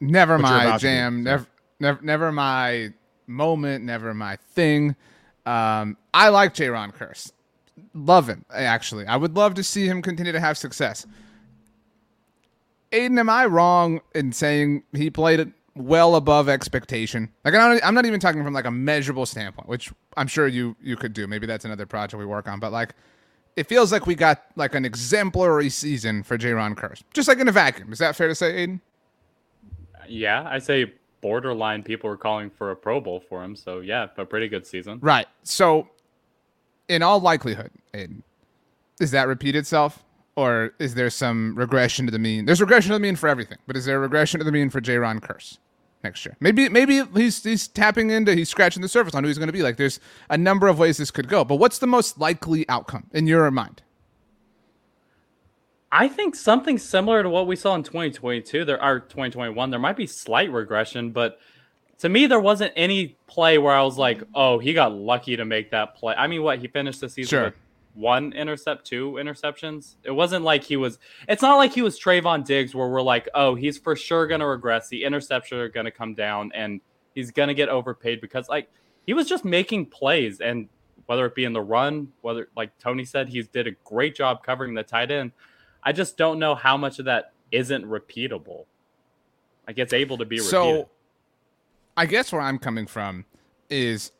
never 0.00 0.38
my 0.38 0.78
jam. 0.78 1.24
Never, 1.24 1.46
never, 1.80 2.02
never 2.02 2.32
my 2.32 2.92
moment. 3.26 3.84
Never 3.84 4.14
my 4.14 4.36
thing. 4.36 4.94
Um, 5.44 5.96
I 6.14 6.28
like 6.28 6.54
Jayron 6.54 6.94
Kearse. 6.94 7.32
Love 7.94 8.28
him 8.28 8.44
actually. 8.54 9.06
I 9.06 9.16
would 9.16 9.34
love 9.34 9.54
to 9.54 9.64
see 9.64 9.86
him 9.86 10.02
continue 10.02 10.30
to 10.30 10.38
have 10.38 10.56
success. 10.56 11.04
Aidan, 12.92 13.18
am 13.18 13.28
I 13.28 13.46
wrong 13.46 14.00
in 14.14 14.32
saying 14.32 14.84
he 14.92 15.10
played 15.10 15.40
it 15.40 15.48
well 15.74 16.14
above 16.14 16.48
expectation? 16.48 17.28
Like 17.44 17.54
I 17.54 17.68
don't, 17.68 17.84
I'm 17.84 17.94
not 17.94 18.06
even 18.06 18.20
talking 18.20 18.44
from 18.44 18.54
like 18.54 18.66
a 18.66 18.70
measurable 18.70 19.26
standpoint, 19.26 19.68
which 19.68 19.92
I'm 20.16 20.28
sure 20.28 20.46
you 20.46 20.76
you 20.80 20.96
could 20.96 21.12
do. 21.12 21.26
Maybe 21.26 21.48
that's 21.48 21.64
another 21.64 21.86
project 21.86 22.20
we 22.20 22.24
work 22.24 22.46
on. 22.46 22.60
But 22.60 22.70
like, 22.70 22.94
it 23.56 23.66
feels 23.66 23.92
like 23.92 24.06
we 24.06 24.14
got 24.14 24.44
like 24.56 24.74
an 24.74 24.84
exemplary 24.84 25.70
season 25.70 26.22
for 26.22 26.36
Jayron 26.36 26.74
Kearse, 26.74 27.02
just 27.12 27.28
like 27.28 27.38
in 27.38 27.48
a 27.48 27.52
vacuum. 27.52 27.92
Is 27.92 27.98
that 27.98 28.16
fair 28.16 28.28
to 28.28 28.34
say, 28.34 28.54
Aidan? 28.56 28.80
Yeah, 30.08 30.46
I 30.48 30.58
say 30.58 30.92
borderline. 31.20 31.82
People 31.82 32.10
were 32.10 32.16
calling 32.16 32.50
for 32.50 32.70
a 32.70 32.76
Pro 32.76 33.00
Bowl 33.00 33.20
for 33.20 33.42
him, 33.42 33.56
so 33.56 33.80
yeah, 33.80 34.08
a 34.16 34.24
pretty 34.24 34.48
good 34.48 34.66
season. 34.66 34.98
Right. 35.00 35.26
So, 35.42 35.88
in 36.88 37.02
all 37.02 37.20
likelihood, 37.20 37.70
Aidan, 37.94 38.22
does 38.98 39.10
that 39.12 39.28
repeat 39.28 39.56
itself? 39.56 40.04
Or 40.36 40.72
is 40.80 40.96
there 40.96 41.10
some 41.10 41.54
regression 41.54 42.06
to 42.06 42.10
the 42.10 42.18
mean? 42.18 42.44
There's 42.44 42.60
regression 42.60 42.90
to 42.90 42.96
the 42.96 43.00
mean 43.00 43.14
for 43.14 43.28
everything, 43.28 43.58
but 43.68 43.76
is 43.76 43.84
there 43.84 43.96
a 43.96 44.00
regression 44.00 44.40
to 44.40 44.44
the 44.44 44.50
mean 44.50 44.68
for 44.68 44.80
Jayron 44.80 45.20
Kearse 45.20 45.58
next 46.04 46.24
year? 46.24 46.36
Maybe 46.40 46.68
maybe 46.68 47.02
he's 47.14 47.42
he's 47.42 47.66
tapping 47.66 48.10
into 48.10 48.34
he's 48.34 48.48
scratching 48.48 48.82
the 48.82 48.88
surface 48.88 49.14
on 49.14 49.24
who 49.24 49.28
he's 49.28 49.38
going 49.38 49.48
to 49.48 49.52
be. 49.52 49.62
Like 49.62 49.76
there's 49.76 49.98
a 50.30 50.38
number 50.38 50.68
of 50.68 50.78
ways 50.78 50.98
this 50.98 51.10
could 51.10 51.28
go, 51.28 51.44
but 51.44 51.56
what's 51.56 51.78
the 51.78 51.86
most 51.86 52.20
likely 52.20 52.68
outcome 52.68 53.08
in 53.12 53.26
your 53.26 53.50
mind? 53.50 53.82
I 55.90 56.08
think 56.08 56.34
something 56.34 56.76
similar 56.78 57.22
to 57.22 57.28
what 57.28 57.46
we 57.46 57.54
saw 57.56 57.74
in 57.76 57.84
2022. 57.84 58.64
There 58.64 58.82
are 58.82 58.98
2021. 58.98 59.70
There 59.70 59.78
might 59.78 59.96
be 59.96 60.06
slight 60.08 60.50
regression, 60.52 61.10
but 61.12 61.38
to 61.98 62.08
me, 62.08 62.26
there 62.26 62.40
wasn't 62.40 62.72
any 62.74 63.16
play 63.28 63.58
where 63.58 63.72
I 63.72 63.82
was 63.82 63.96
like, 63.96 64.20
"Oh, 64.34 64.58
he 64.58 64.72
got 64.74 64.92
lucky 64.92 65.36
to 65.36 65.44
make 65.44 65.70
that 65.70 65.94
play." 65.94 66.14
I 66.16 66.26
mean, 66.26 66.42
what 66.42 66.58
he 66.58 66.66
finished 66.66 67.00
the 67.00 67.08
season 67.08 67.28
Sure. 67.30 67.44
with 67.44 67.54
one 67.94 68.32
intercept, 68.32 68.84
two 68.84 69.12
interceptions. 69.12 69.96
It 70.02 70.10
wasn't 70.10 70.44
like 70.44 70.64
he 70.64 70.76
was. 70.76 70.98
It's 71.28 71.42
not 71.42 71.56
like 71.56 71.72
he 71.72 71.82
was 71.82 71.98
Trevon 71.98 72.44
Diggs, 72.44 72.74
where 72.74 72.88
we're 72.88 73.02
like, 73.02 73.28
"Oh, 73.34 73.54
he's 73.54 73.78
for 73.78 73.96
sure 73.96 74.26
gonna 74.26 74.46
regress. 74.46 74.88
The 74.88 75.02
interceptions 75.02 75.58
are 75.58 75.68
gonna 75.68 75.90
come 75.90 76.14
down, 76.14 76.50
and 76.54 76.80
he's 77.14 77.30
gonna 77.30 77.54
get 77.54 77.68
overpaid." 77.68 78.20
Because 78.20 78.48
like 78.48 78.68
he 79.06 79.14
was 79.14 79.28
just 79.28 79.44
making 79.44 79.86
plays, 79.86 80.40
and 80.40 80.68
whether 81.06 81.26
it 81.26 81.34
be 81.34 81.44
in 81.44 81.52
the 81.52 81.62
run, 81.62 82.12
whether 82.22 82.48
like 82.56 82.76
Tony 82.78 83.04
said, 83.04 83.28
he 83.28 83.42
did 83.42 83.66
a 83.66 83.72
great 83.84 84.16
job 84.16 84.42
covering 84.42 84.74
the 84.74 84.82
tight 84.82 85.10
end. 85.10 85.32
I 85.82 85.92
just 85.92 86.16
don't 86.16 86.38
know 86.38 86.54
how 86.54 86.76
much 86.76 86.98
of 86.98 87.04
that 87.04 87.32
isn't 87.52 87.84
repeatable. 87.84 88.64
Like 89.66 89.78
it's 89.78 89.92
able 89.92 90.18
to 90.18 90.24
be 90.24 90.36
repeated. 90.36 90.50
So, 90.50 90.88
I 91.96 92.06
guess 92.06 92.32
where 92.32 92.40
I'm 92.40 92.58
coming 92.58 92.86
from 92.86 93.24
is, 93.70 94.10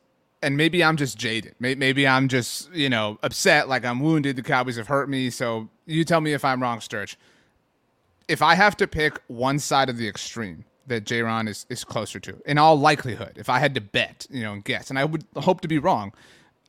and 0.45 0.57
maybe 0.57 0.85
I'm 0.85 0.97
just 0.97 1.19
jaded. 1.19 1.55
Maybe 1.59 2.07
I'm 2.07 2.29
just 2.29 2.73
you 2.73 2.89
know 2.89 3.19
upset, 3.23 3.69
like 3.69 3.85
I'm 3.85 4.01
wounded. 4.01 4.37
The 4.37 4.43
Cowboys 4.43 4.77
have 4.77 4.89
hurt 4.89 5.09
me. 5.09 5.31
So 5.31 5.69
you 5.87 6.05
tell 6.05 6.21
me 6.21 6.33
if 6.33 6.45
I'm 6.45 6.63
wrong, 6.63 6.81
Sturch. 6.81 7.17
If 8.29 8.43
I 8.43 8.55
have 8.55 8.77
to 8.79 8.87
pick 8.87 9.21
one 9.27 9.59
side 9.59 9.89
of 9.89 9.97
the 9.97 10.09
extreme 10.09 10.65
that 10.87 11.05
Jayron 11.05 11.49
is 11.49 11.67
is 11.69 11.83
closer 11.85 12.21
to, 12.21 12.41
in 12.47 12.59
all 12.59 12.79
likelihood, 12.79 13.33
if 13.37 13.49
I 13.49 13.59
had 13.59 13.75
to 13.75 13.81
bet, 13.81 14.27
you 14.31 14.43
know, 14.43 14.53
and 14.53 14.65
guess, 14.65 14.91
and 14.91 14.99
I 14.99 15.05
would 15.05 15.25
hope 15.37 15.61
to 15.63 15.69
be 15.69 15.79
wrong, 15.79 16.13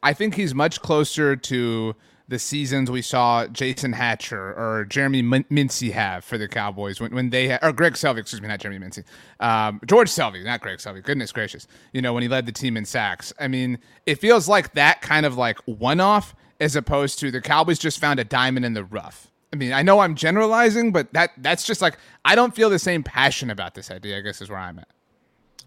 I 0.01 0.13
think 0.13 0.35
he's 0.35 0.55
much 0.55 0.81
closer 0.81 1.35
to 1.35 1.95
the 2.27 2.39
seasons 2.39 2.89
we 2.89 3.01
saw 3.01 3.45
Jason 3.47 3.93
Hatcher 3.93 4.53
or 4.53 4.85
Jeremy 4.85 5.21
Min- 5.21 5.45
Mincey 5.49 5.91
have 5.91 6.23
for 6.23 6.38
the 6.38 6.47
Cowboys 6.47 6.99
when, 6.99 7.13
when 7.13 7.29
they 7.29 7.49
had, 7.49 7.63
or 7.63 7.71
Greg 7.71 7.93
Selvie, 7.93 8.19
excuse 8.19 8.41
me, 8.41 8.47
not 8.47 8.59
Jeremy 8.59 8.79
Mincey, 8.79 9.03
um, 9.39 9.79
George 9.85 10.09
Selvie, 10.09 10.43
not 10.43 10.61
Greg 10.61 10.79
Selvie. 10.79 11.03
Goodness 11.03 11.31
gracious, 11.31 11.67
you 11.93 12.01
know 12.01 12.13
when 12.13 12.23
he 12.23 12.29
led 12.29 12.45
the 12.45 12.51
team 12.51 12.77
in 12.77 12.85
sacks. 12.85 13.31
I 13.39 13.47
mean, 13.47 13.77
it 14.05 14.15
feels 14.15 14.47
like 14.47 14.73
that 14.73 15.01
kind 15.01 15.25
of 15.25 15.38
like 15.38 15.59
one 15.65 15.99
off 15.99 16.35
as 16.59 16.75
opposed 16.75 17.19
to 17.19 17.31
the 17.31 17.41
Cowboys 17.41 17.79
just 17.79 17.99
found 17.99 18.19
a 18.19 18.23
diamond 18.23 18.65
in 18.65 18.73
the 18.73 18.83
rough. 18.83 19.31
I 19.53 19.57
mean, 19.57 19.71
I 19.71 19.83
know 19.83 19.99
I'm 19.99 20.15
generalizing, 20.15 20.91
but 20.91 21.13
that 21.13 21.31
that's 21.38 21.65
just 21.65 21.81
like 21.81 21.97
I 22.25 22.35
don't 22.35 22.55
feel 22.55 22.69
the 22.69 22.79
same 22.79 23.03
passion 23.03 23.49
about 23.49 23.75
this 23.75 23.91
idea. 23.91 24.17
I 24.17 24.21
guess 24.21 24.41
is 24.41 24.49
where 24.49 24.59
I'm 24.59 24.79
at. 24.79 24.88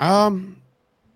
Um, 0.01 0.61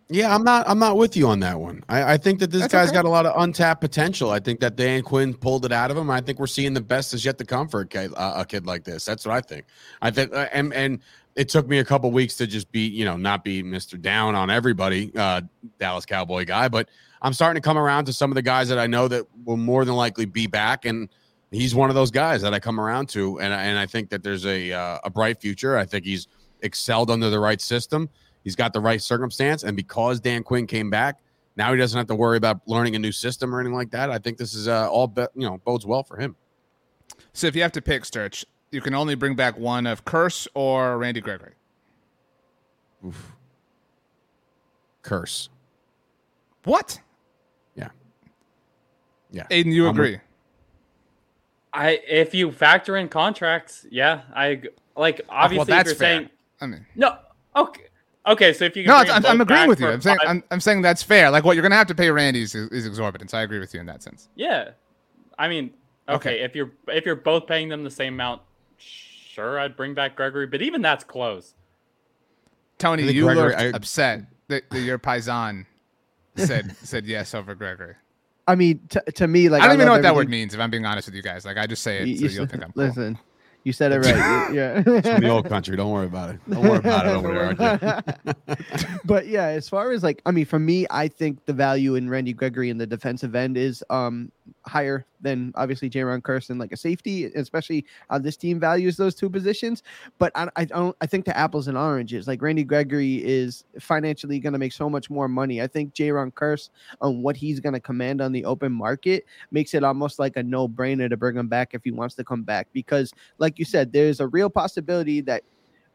yeah, 0.08 0.34
I'm 0.34 0.44
not. 0.44 0.68
I'm 0.68 0.78
not 0.78 0.96
with 0.96 1.16
you 1.16 1.28
on 1.28 1.40
that 1.40 1.58
one. 1.58 1.82
I, 1.88 2.14
I 2.14 2.16
think 2.16 2.40
that 2.40 2.50
this 2.50 2.62
That's 2.62 2.72
guy's 2.72 2.88
okay. 2.88 2.96
got 2.96 3.04
a 3.04 3.08
lot 3.08 3.26
of 3.26 3.40
untapped 3.40 3.80
potential. 3.80 4.30
I 4.30 4.40
think 4.40 4.60
that 4.60 4.76
Dan 4.76 5.02
Quinn 5.02 5.34
pulled 5.34 5.64
it 5.64 5.72
out 5.72 5.90
of 5.90 5.96
him. 5.96 6.10
I 6.10 6.20
think 6.20 6.38
we're 6.38 6.46
seeing 6.46 6.74
the 6.74 6.80
best 6.80 7.14
is 7.14 7.24
yet 7.24 7.38
to 7.38 7.44
come 7.44 7.68
for 7.68 7.80
a 7.80 7.86
kid, 7.86 8.12
uh, 8.16 8.34
a 8.36 8.44
kid 8.44 8.66
like 8.66 8.84
this. 8.84 9.04
That's 9.04 9.24
what 9.24 9.34
I 9.34 9.40
think. 9.40 9.66
I 10.02 10.10
think, 10.10 10.34
uh, 10.34 10.48
and 10.52 10.72
and 10.74 11.00
it 11.36 11.48
took 11.48 11.66
me 11.66 11.78
a 11.78 11.84
couple 11.84 12.10
weeks 12.10 12.36
to 12.36 12.46
just 12.46 12.70
be, 12.72 12.86
you 12.86 13.04
know, 13.04 13.16
not 13.16 13.42
be 13.44 13.62
Mister 13.62 13.96
Down 13.96 14.34
on 14.34 14.50
everybody, 14.50 15.12
uh, 15.16 15.40
Dallas 15.78 16.04
Cowboy 16.04 16.44
guy, 16.44 16.68
but 16.68 16.88
I'm 17.22 17.32
starting 17.32 17.62
to 17.62 17.64
come 17.64 17.78
around 17.78 18.04
to 18.06 18.12
some 18.12 18.30
of 18.30 18.34
the 18.34 18.42
guys 18.42 18.68
that 18.68 18.78
I 18.78 18.86
know 18.86 19.08
that 19.08 19.26
will 19.44 19.56
more 19.56 19.84
than 19.84 19.94
likely 19.94 20.26
be 20.26 20.46
back, 20.46 20.84
and 20.84 21.08
he's 21.50 21.74
one 21.74 21.88
of 21.88 21.94
those 21.94 22.10
guys 22.10 22.42
that 22.42 22.52
I 22.52 22.58
come 22.60 22.80
around 22.80 23.08
to, 23.10 23.40
and 23.40 23.54
I- 23.54 23.62
and 23.64 23.78
I 23.78 23.86
think 23.86 24.10
that 24.10 24.22
there's 24.22 24.44
a 24.44 24.72
uh, 24.72 24.98
a 25.04 25.10
bright 25.10 25.40
future. 25.40 25.76
I 25.78 25.84
think 25.84 26.04
he's 26.04 26.28
excelled 26.60 27.10
under 27.10 27.30
the 27.30 27.40
right 27.40 27.60
system. 27.60 28.08
He's 28.44 28.56
got 28.56 28.72
the 28.72 28.80
right 28.80 29.00
circumstance, 29.00 29.62
and 29.62 29.76
because 29.76 30.20
Dan 30.20 30.42
Quinn 30.42 30.66
came 30.66 30.90
back, 30.90 31.20
now 31.56 31.70
he 31.72 31.78
doesn't 31.78 31.96
have 31.96 32.06
to 32.08 32.14
worry 32.14 32.36
about 32.36 32.60
learning 32.66 32.96
a 32.96 32.98
new 32.98 33.12
system 33.12 33.54
or 33.54 33.60
anything 33.60 33.74
like 33.76 33.90
that. 33.90 34.10
I 34.10 34.18
think 34.18 34.38
this 34.38 34.54
is 34.54 34.66
uh, 34.68 34.90
all, 34.90 35.06
be- 35.06 35.26
you 35.34 35.48
know, 35.48 35.58
bodes 35.64 35.86
well 35.86 36.02
for 36.02 36.16
him. 36.16 36.34
So 37.32 37.46
if 37.46 37.54
you 37.54 37.62
have 37.62 37.72
to 37.72 37.82
pick, 37.82 38.04
Sturch, 38.04 38.44
you 38.70 38.80
can 38.80 38.94
only 38.94 39.14
bring 39.14 39.34
back 39.36 39.56
one 39.58 39.86
of 39.86 40.04
Kearse 40.04 40.46
or 40.54 40.98
Randy 40.98 41.20
Gregory. 41.20 41.52
Kearse, 45.02 45.48
What? 46.64 47.00
yeah, 47.74 47.88
yeah. 49.32 49.46
Aidan, 49.50 49.72
you 49.72 49.86
I'm 49.88 49.94
agree? 49.94 50.18
I 51.72 52.00
if 52.06 52.34
you 52.34 52.52
factor 52.52 52.96
in 52.96 53.08
contracts, 53.08 53.84
yeah, 53.90 54.22
I 54.32 54.56
g- 54.56 54.68
like 54.96 55.20
obviously 55.28 55.56
well, 55.58 55.62
if 55.62 55.68
that's 55.68 55.86
you're 55.88 55.94
fair. 55.96 56.18
saying 56.18 56.30
I 56.60 56.66
mean, 56.66 56.86
no. 56.94 57.18
Okay, 57.56 57.82
okay. 58.26 58.52
So 58.52 58.64
if 58.64 58.76
you 58.76 58.84
can 58.84 58.90
no, 58.92 59.02
bring 59.04 59.10
I'm, 59.14 59.26
I'm 59.26 59.40
agreeing 59.40 59.68
with 59.68 59.80
you. 59.80 59.88
I'm 59.88 60.00
saying 60.00 60.18
five- 60.20 60.28
I'm, 60.28 60.44
I'm 60.50 60.60
saying 60.60 60.82
that's 60.82 61.02
fair. 61.02 61.30
Like 61.30 61.44
what 61.44 61.54
you're 61.56 61.62
gonna 61.62 61.76
have 61.76 61.86
to 61.88 61.94
pay 61.94 62.10
Randy 62.10 62.42
is, 62.42 62.54
is 62.54 62.86
exorbitant. 62.86 63.30
So 63.30 63.38
I 63.38 63.42
agree 63.42 63.58
with 63.58 63.72
you 63.74 63.80
in 63.80 63.86
that 63.86 64.02
sense. 64.02 64.28
yeah. 64.34 64.70
I 65.38 65.48
mean, 65.48 65.72
okay, 66.08 66.14
Okay. 66.34 66.40
if 66.44 66.54
you're 66.54 66.70
if 66.88 67.06
you're 67.06 67.16
both 67.16 67.46
paying 67.46 67.68
them 67.68 67.82
the 67.84 67.90
same 67.90 68.14
amount, 68.14 68.42
sure, 68.76 69.58
I'd 69.58 69.76
bring 69.76 69.94
back 69.94 70.14
Gregory, 70.14 70.46
but 70.46 70.60
even 70.62 70.82
that's 70.82 71.04
close. 71.04 71.54
Tony, 72.78 73.10
you 73.10 73.24
Gregory- 73.24 73.48
looked 73.50 73.60
I- 73.60 73.76
upset 73.76 74.24
that, 74.48 74.68
that 74.70 74.80
your 74.80 74.98
paisan 74.98 75.66
said 76.36 76.76
said 76.82 77.06
yes 77.06 77.34
over 77.34 77.54
Gregory. 77.54 77.94
I 78.46 78.56
mean, 78.56 78.80
t- 78.88 78.98
to 79.14 79.26
me, 79.28 79.48
like 79.48 79.62
I 79.62 79.66
don't 79.66 79.76
even 79.76 79.86
know 79.86 79.92
love 79.92 79.98
what 79.98 80.02
that 80.02 80.14
word 80.16 80.28
means. 80.28 80.52
If 80.52 80.60
I'm 80.60 80.70
being 80.70 80.84
honest 80.84 81.06
with 81.08 81.14
you 81.14 81.22
guys, 81.22 81.44
like 81.44 81.56
I 81.56 81.66
just 81.66 81.82
say 81.82 82.02
it 82.02 82.08
You- 82.08 82.16
so 82.18 82.24
you 82.24 82.30
you'll 82.30 82.46
think 82.46 82.64
I'm 82.64 82.72
cool. 82.74 82.84
Listen, 82.86 83.18
you 83.64 83.72
said 83.72 83.92
it 83.92 83.98
right. 83.98 84.52
yeah. 84.52 84.82
It's 84.86 85.08
from 85.08 85.20
the 85.20 85.28
old 85.28 85.48
country. 85.48 85.76
Don't 85.76 85.90
worry 85.90 86.06
about 86.06 86.30
it. 86.30 86.40
Don't 86.48 86.62
worry 86.62 86.78
about 86.78 87.06
it 87.06 87.10
over 87.10 87.54
there, 87.56 88.36
but 89.04 89.26
yeah, 89.26 89.46
as 89.46 89.68
far 89.68 89.92
as 89.92 90.02
like, 90.02 90.20
I 90.26 90.30
mean, 90.30 90.44
for 90.44 90.58
me, 90.58 90.86
I 90.90 91.08
think 91.08 91.44
the 91.46 91.52
value 91.52 91.94
in 91.94 92.10
Randy 92.10 92.32
Gregory 92.32 92.70
in 92.70 92.78
the 92.78 92.86
defensive 92.86 93.34
end 93.34 93.56
is 93.56 93.84
um 93.90 94.32
higher 94.66 95.06
than 95.20 95.52
obviously 95.54 95.88
Jaron 95.88 96.20
Curson, 96.20 96.58
like 96.58 96.72
a 96.72 96.76
safety, 96.76 97.26
especially 97.26 97.84
how 98.10 98.18
this 98.18 98.36
team 98.36 98.58
values 98.58 98.96
those 98.96 99.14
two 99.14 99.30
positions. 99.30 99.82
But 100.18 100.32
I, 100.34 100.48
I 100.56 100.64
don't, 100.64 100.96
I 101.00 101.06
think 101.06 101.24
the 101.24 101.36
apples 101.36 101.68
and 101.68 101.78
oranges. 101.78 102.26
Like 102.26 102.42
Randy 102.42 102.64
Gregory 102.64 103.16
is 103.24 103.64
financially 103.80 104.38
going 104.40 104.52
to 104.52 104.58
make 104.58 104.72
so 104.72 104.88
much 104.90 105.10
more 105.10 105.28
money. 105.28 105.62
I 105.62 105.66
think 105.66 105.94
Jayron 105.94 106.32
Kearse 106.32 106.70
on 107.00 107.22
what 107.22 107.36
he's 107.36 107.60
going 107.60 107.74
to 107.74 107.80
command 107.80 108.20
on 108.20 108.32
the 108.32 108.44
open 108.44 108.72
market 108.72 109.24
makes 109.50 109.74
it 109.74 109.84
almost 109.84 110.18
like 110.18 110.36
a 110.36 110.42
no 110.42 110.68
brainer 110.68 111.08
to 111.08 111.16
bring 111.16 111.36
him 111.36 111.48
back 111.48 111.74
if 111.74 111.82
he 111.84 111.90
wants 111.90 112.14
to 112.16 112.24
come 112.24 112.42
back. 112.42 112.68
Because, 112.72 113.12
like 113.38 113.58
you 113.58 113.64
said, 113.64 113.92
there's 113.92 114.20
a 114.20 114.28
real 114.28 114.50
possibility 114.50 115.20
that 115.22 115.42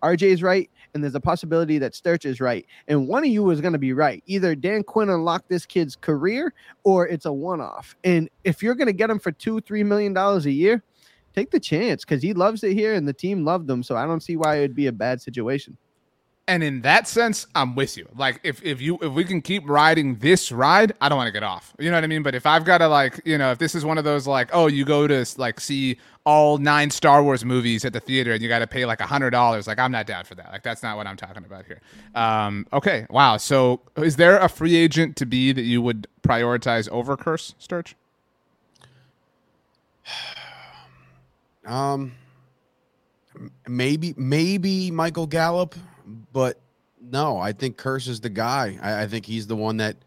RJ 0.04 0.24
is 0.24 0.44
right, 0.44 0.70
and 0.94 1.04
there's 1.04 1.16
a 1.16 1.20
possibility 1.20 1.80
that 1.80 1.96
Sturch 1.96 2.26
is 2.26 2.40
right, 2.40 2.66
and 2.88 3.08
one 3.08 3.24
of 3.24 3.30
you 3.30 3.50
is 3.50 3.62
going 3.62 3.74
to 3.74 3.80
be 3.80 3.94
right. 3.94 4.24
Either 4.28 4.56
Dan 4.56 4.84
Quinn 4.84 5.10
unlocked 5.10 5.50
this 5.50 5.66
kid's 5.66 5.96
career, 5.96 6.54
or 6.84 7.08
it's 7.08 7.26
a 7.26 7.34
one-off. 7.34 7.96
And 8.04 8.30
if 8.44 8.62
you're 8.62 8.76
going 8.76 8.88
to 8.88 8.94
get 8.94 9.10
him 9.10 9.20
for 9.20 9.32
two, 9.32 9.62
three 9.62 9.84
million 9.84 10.14
dollars 10.14 10.46
a 10.46 10.52
year, 10.52 10.84
take 11.36 11.52
the 11.52 11.60
chance 11.60 12.06
because 12.06 12.22
he 12.22 12.34
loves 12.34 12.64
it 12.64 12.74
here, 12.74 12.94
and 12.94 13.08
the 13.08 13.14
team 13.14 13.44
loved 13.46 13.70
him. 13.70 13.84
So 13.84 13.96
I 13.96 14.06
don't 14.06 14.22
see 14.22 14.38
why 14.38 14.58
it'd 14.58 14.76
be 14.76 14.88
a 14.88 14.92
bad 14.92 15.22
situation. 15.22 15.78
And 16.50 16.64
in 16.64 16.82
that 16.82 17.10
sense, 17.10 17.46
I'm 17.56 17.76
with 17.76 17.98
you. 17.98 18.08
Like 18.16 18.40
if 18.44 18.64
if 18.64 18.80
you 18.80 18.98
if 19.02 19.12
we 19.12 19.26
can 19.26 19.42
keep 19.42 19.68
riding 19.68 20.16
this 20.16 20.50
ride, 20.50 20.94
I 21.02 21.10
don't 21.10 21.18
want 21.18 21.28
to 21.28 21.34
get 21.34 21.44
off. 21.44 21.74
You 21.78 21.92
know 21.92 21.98
what 21.98 22.06
I 22.06 22.08
mean? 22.08 22.24
But 22.24 22.36
if 22.36 22.46
I've 22.46 22.64
got 22.64 22.78
to 22.78 22.88
like, 22.88 23.20
you 23.26 23.38
know, 23.38 23.52
if 23.52 23.58
this 23.58 23.76
is 23.76 23.84
one 23.84 23.98
of 23.98 24.06
those 24.06 24.28
like, 24.28 24.50
oh, 24.54 24.68
you 24.68 24.86
go 24.86 25.08
to 25.08 25.26
like 25.38 25.60
see 25.60 25.98
all 26.24 26.58
nine 26.58 26.90
Star 26.90 27.22
Wars 27.22 27.44
movies 27.44 27.84
at 27.84 27.92
the 27.92 28.00
theater 28.00 28.32
and 28.32 28.42
you 28.42 28.48
got 28.48 28.60
to 28.60 28.68
pay 28.68 28.86
like 28.86 29.02
a 29.02 29.06
hundred 29.06 29.32
dollars, 29.32 29.68
like 29.68 29.78
I'm 29.78 29.92
not 29.92 30.08
down 30.08 30.24
for 30.24 30.36
that. 30.36 30.50
Like 30.52 30.64
that's 30.64 30.82
not 30.84 30.96
what 30.96 31.06
I'm 31.06 31.18
talking 31.18 31.44
about 31.44 31.66
here. 31.66 31.82
Um, 32.16 32.66
okay, 32.72 33.06
wow. 33.10 33.36
So 33.36 33.82
is 33.98 34.16
there 34.16 34.38
a 34.38 34.48
free 34.48 34.78
agent 34.78 35.18
to 35.18 35.26
be 35.26 35.52
that 35.52 35.64
you 35.64 35.82
would 35.82 36.08
prioritize 36.24 36.88
over 36.90 37.18
Kearse 37.18 37.56
Sturch? 37.60 37.96
Um, 41.66 42.14
maybe 43.68 44.14
maybe 44.16 44.90
Michael 44.90 45.28
Gallup, 45.28 45.76
but 46.34 46.60
no, 47.02 47.38
I 47.38 47.52
think 47.52 47.78
Kearse 47.78 48.08
is 48.08 48.20
the 48.20 48.30
guy. 48.30 48.78
I, 48.82 49.04
I 49.04 49.08
think 49.08 49.26
he's 49.26 49.48
the 49.48 49.56
one 49.56 49.78
that 49.78 49.98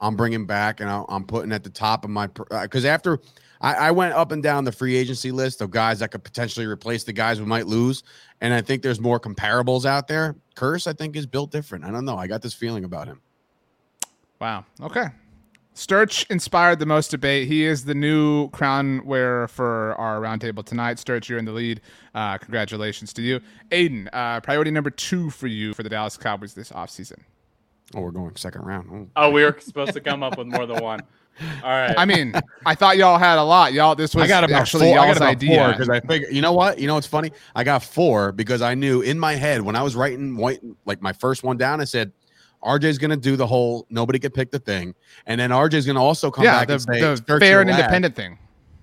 I'm 0.00 0.16
bringing 0.16 0.46
back, 0.46 0.80
and 0.80 0.90
I, 0.90 1.04
I'm 1.08 1.24
putting 1.24 1.52
at 1.52 1.64
the 1.64 1.70
top 1.70 2.04
of 2.04 2.10
my 2.10 2.26
because 2.26 2.84
uh, 2.84 2.88
after 2.88 3.18
I, 3.60 3.74
I 3.74 3.90
went 3.90 4.14
up 4.14 4.32
and 4.32 4.42
down 4.42 4.64
the 4.64 4.72
free 4.72 4.96
agency 4.96 5.32
list 5.32 5.60
of 5.60 5.70
guys 5.70 6.00
that 6.00 6.10
could 6.10 6.22
potentially 6.22 6.66
replace 6.66 7.04
the 7.04 7.12
guys 7.12 7.40
we 7.40 7.46
might 7.46 7.66
lose, 7.66 8.02
and 8.40 8.52
I 8.52 8.60
think 8.60 8.82
there's 8.82 9.00
more 9.00 9.18
comparables 9.18 9.84
out 9.84 10.08
there. 10.08 10.36
Kearse, 10.54 10.86
I 10.86 10.92
think, 10.92 11.16
is 11.16 11.26
built 11.26 11.50
different. 11.50 11.84
I 11.84 11.90
don't 11.90 12.04
know. 12.04 12.16
I 12.16 12.26
got 12.26 12.42
this 12.42 12.54
feeling 12.54 12.84
about 12.84 13.06
him. 13.06 13.20
Wow. 14.40 14.64
Okay. 14.80 15.06
Sturch 15.76 16.24
inspired 16.30 16.78
the 16.78 16.86
most 16.86 17.10
debate. 17.10 17.46
He 17.46 17.66
is 17.66 17.84
the 17.84 17.94
new 17.94 18.48
crown 18.48 19.04
wearer 19.04 19.46
for 19.46 19.94
our 19.96 20.20
roundtable 20.20 20.64
tonight. 20.64 20.98
Sturch, 20.98 21.28
you're 21.28 21.38
in 21.38 21.44
the 21.44 21.52
lead. 21.52 21.82
Uh, 22.14 22.38
congratulations 22.38 23.12
to 23.12 23.20
you. 23.20 23.40
Aidan, 23.70 24.08
uh, 24.14 24.40
priority 24.40 24.70
number 24.70 24.88
two 24.88 25.28
for 25.28 25.48
you 25.48 25.74
for 25.74 25.82
the 25.82 25.90
Dallas 25.90 26.16
Cowboys 26.16 26.54
this 26.54 26.72
offseason. 26.72 27.18
Oh, 27.94 28.00
we're 28.00 28.10
going 28.10 28.34
second 28.36 28.62
round. 28.62 29.10
Oh. 29.16 29.26
Oh, 29.26 29.30
we 29.30 29.44
were 29.44 29.54
supposed 29.60 29.92
to 29.92 30.00
come 30.00 30.22
up 30.22 30.38
with 30.38 30.46
more 30.46 30.64
than 30.64 30.82
one. 30.82 31.02
All 31.62 31.68
right. 31.68 31.94
I 31.98 32.06
mean, 32.06 32.32
I 32.64 32.74
thought 32.74 32.96
y'all 32.96 33.18
had 33.18 33.36
a 33.36 33.44
lot. 33.44 33.74
Y'all, 33.74 33.94
this 33.94 34.14
was 34.14 34.24
I 34.24 34.28
got 34.28 34.44
about 34.44 34.62
actually 34.62 34.86
four. 34.86 34.98
I 34.98 35.04
y'all's 35.04 35.18
got 35.18 35.24
about 35.24 35.28
idea. 35.28 35.68
because 35.72 35.90
I 35.90 36.00
figured. 36.00 36.34
You 36.34 36.40
know 36.40 36.54
what? 36.54 36.78
You 36.78 36.86
know 36.86 36.94
what's 36.94 37.06
funny? 37.06 37.32
I 37.54 37.64
got 37.64 37.82
four 37.82 38.32
because 38.32 38.62
I 38.62 38.74
knew 38.74 39.02
in 39.02 39.18
my 39.18 39.34
head 39.34 39.60
when 39.60 39.76
I 39.76 39.82
was 39.82 39.94
writing 39.94 40.38
white, 40.38 40.60
like 40.86 41.02
my 41.02 41.12
first 41.12 41.42
one 41.42 41.58
down. 41.58 41.82
I 41.82 41.84
said, 41.84 42.12
"RJ's 42.62 42.98
going 42.98 43.10
to 43.10 43.16
do 43.16 43.36
the 43.36 43.46
whole 43.46 43.86
nobody 43.90 44.18
could 44.18 44.34
pick 44.34 44.50
the 44.50 44.58
thing," 44.58 44.94
and 45.26 45.40
then 45.40 45.50
RJ's 45.50 45.86
going 45.86 45.96
to 45.96 46.02
also 46.02 46.30
come 46.30 46.44
yeah, 46.44 46.58
back 46.60 46.68
the, 46.68 46.74
and 46.74 46.82
say, 46.82 47.00
the 47.00 47.38
fair 47.40 47.60
and 47.60 47.70
last." 47.70 47.80
independent 47.80 48.14
thing. 48.16 48.38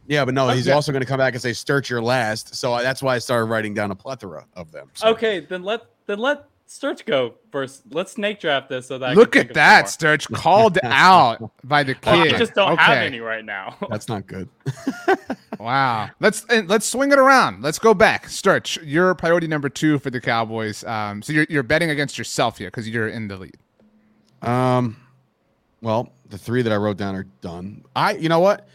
Yeah, 0.08 0.26
but 0.26 0.34
no, 0.34 0.50
he's 0.50 0.68
Okay. 0.68 0.74
also 0.74 0.92
going 0.92 1.02
to 1.02 1.08
come 1.08 1.18
back 1.18 1.34
and 1.34 1.42
say, 1.42 1.54
"Start 1.54 1.90
your 1.90 2.02
last." 2.02 2.56
So 2.56 2.74
I, 2.74 2.84
that's 2.84 3.02
why 3.02 3.16
I 3.16 3.20
started 3.20 3.46
writing 3.46 3.74
down 3.74 3.92
a 3.92 3.96
plethora 3.96 4.46
of 4.56 4.72
them. 4.72 4.90
So. 4.94 5.08
okay, 5.10 5.40
then 5.40 5.64
let 5.64 5.82
then 6.08 6.20
let 6.20 6.46
Sturch 6.66 7.06
go 7.06 7.36
first. 7.52 7.84
Let's 7.92 8.14
snake 8.14 8.40
draft 8.40 8.68
this 8.68 8.88
so 8.88 8.98
that 8.98 9.12
I 9.12 9.14
Look 9.14 9.34
can 9.34 9.48
at 9.48 9.54
that, 9.54 9.88
some 9.88 9.94
Sturch 9.94 10.28
called 10.30 10.80
out 10.84 11.52
by 11.64 11.84
the 11.84 11.96
more. 12.06 12.26
kid. 12.26 12.36
I 12.36 12.38
just 12.38 12.54
don't 12.54 12.78
have 12.78 12.98
any 12.98 13.20
right 13.20 13.46
now. 13.46 13.78
That's 13.90 14.08
not 14.08 14.28
good. 14.28 14.50
Wow. 15.64 16.10
Let's 16.20 16.46
and 16.50 16.68
let's 16.68 16.86
swing 16.86 17.14
it 17.14 17.20
around. 17.20 17.64
Let's 17.64 17.80
go 17.80 17.94
back. 17.94 18.28
Sturch, 18.28 18.78
your 18.84 19.16
priority 19.16 19.48
number 19.48 19.70
two 19.70 19.98
for 19.98 20.10
the 20.10 20.20
Cowboys. 20.20 20.84
Um, 20.84 21.22
so 21.22 21.32
you're 21.32 21.48
you're 21.50 21.64
betting 21.64 21.90
against 21.90 22.18
yourself 22.18 22.58
here 22.58 22.68
because 22.68 22.90
you're 22.90 23.08
in 23.08 23.30
the 23.30 23.38
lead. 23.38 23.58
Um, 24.42 24.98
well, 25.82 26.12
the 26.30 26.38
three 26.38 26.64
that 26.64 26.74
I 26.74 26.76
wrote 26.76 26.98
down 26.98 27.16
are 27.16 27.28
done. 27.40 27.86
I, 27.96 28.16
you 28.16 28.28
know 28.28 28.42
what? 28.42 28.68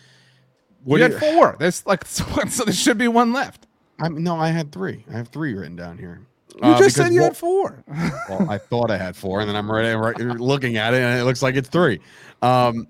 What 0.85 1.01
you 1.01 1.09
do 1.09 1.13
had 1.13 1.21
four. 1.21 1.57
There's 1.59 1.85
like 1.87 2.05
so, 2.07 2.25
so 2.49 2.65
there 2.65 2.73
should 2.73 2.97
be 2.97 3.09
one 3.09 3.35
left. 3.35 3.67
I 4.01 4.09
no, 4.09 4.37
I 4.37 4.49
had 4.49 4.73
three. 4.73 5.05
I 5.13 5.19
have 5.19 5.29
three 5.29 5.53
written 5.53 5.77
down 5.77 5.99
here. 5.99 6.23
You 6.55 6.63
Uh, 6.63 6.79
just 6.79 6.97
because 6.97 7.07
said 7.09 7.13
you 7.13 7.21
Wa- 7.21 7.27
had 7.27 7.37
four. 7.37 7.85
well, 8.31 8.51
I 8.51 8.57
thought 8.57 8.91
I 8.91 8.97
had 8.97 9.15
four, 9.15 9.41
and 9.41 9.49
then 9.49 9.57
I'm 9.57 9.71
right, 9.71 9.93
right 9.93 10.17
looking 10.19 10.79
at 10.79 10.95
it, 10.95 11.03
and 11.03 11.21
it 11.21 11.25
looks 11.25 11.43
like 11.43 11.55
it's 11.55 11.69
three. 11.69 12.01
Um, 12.41 12.89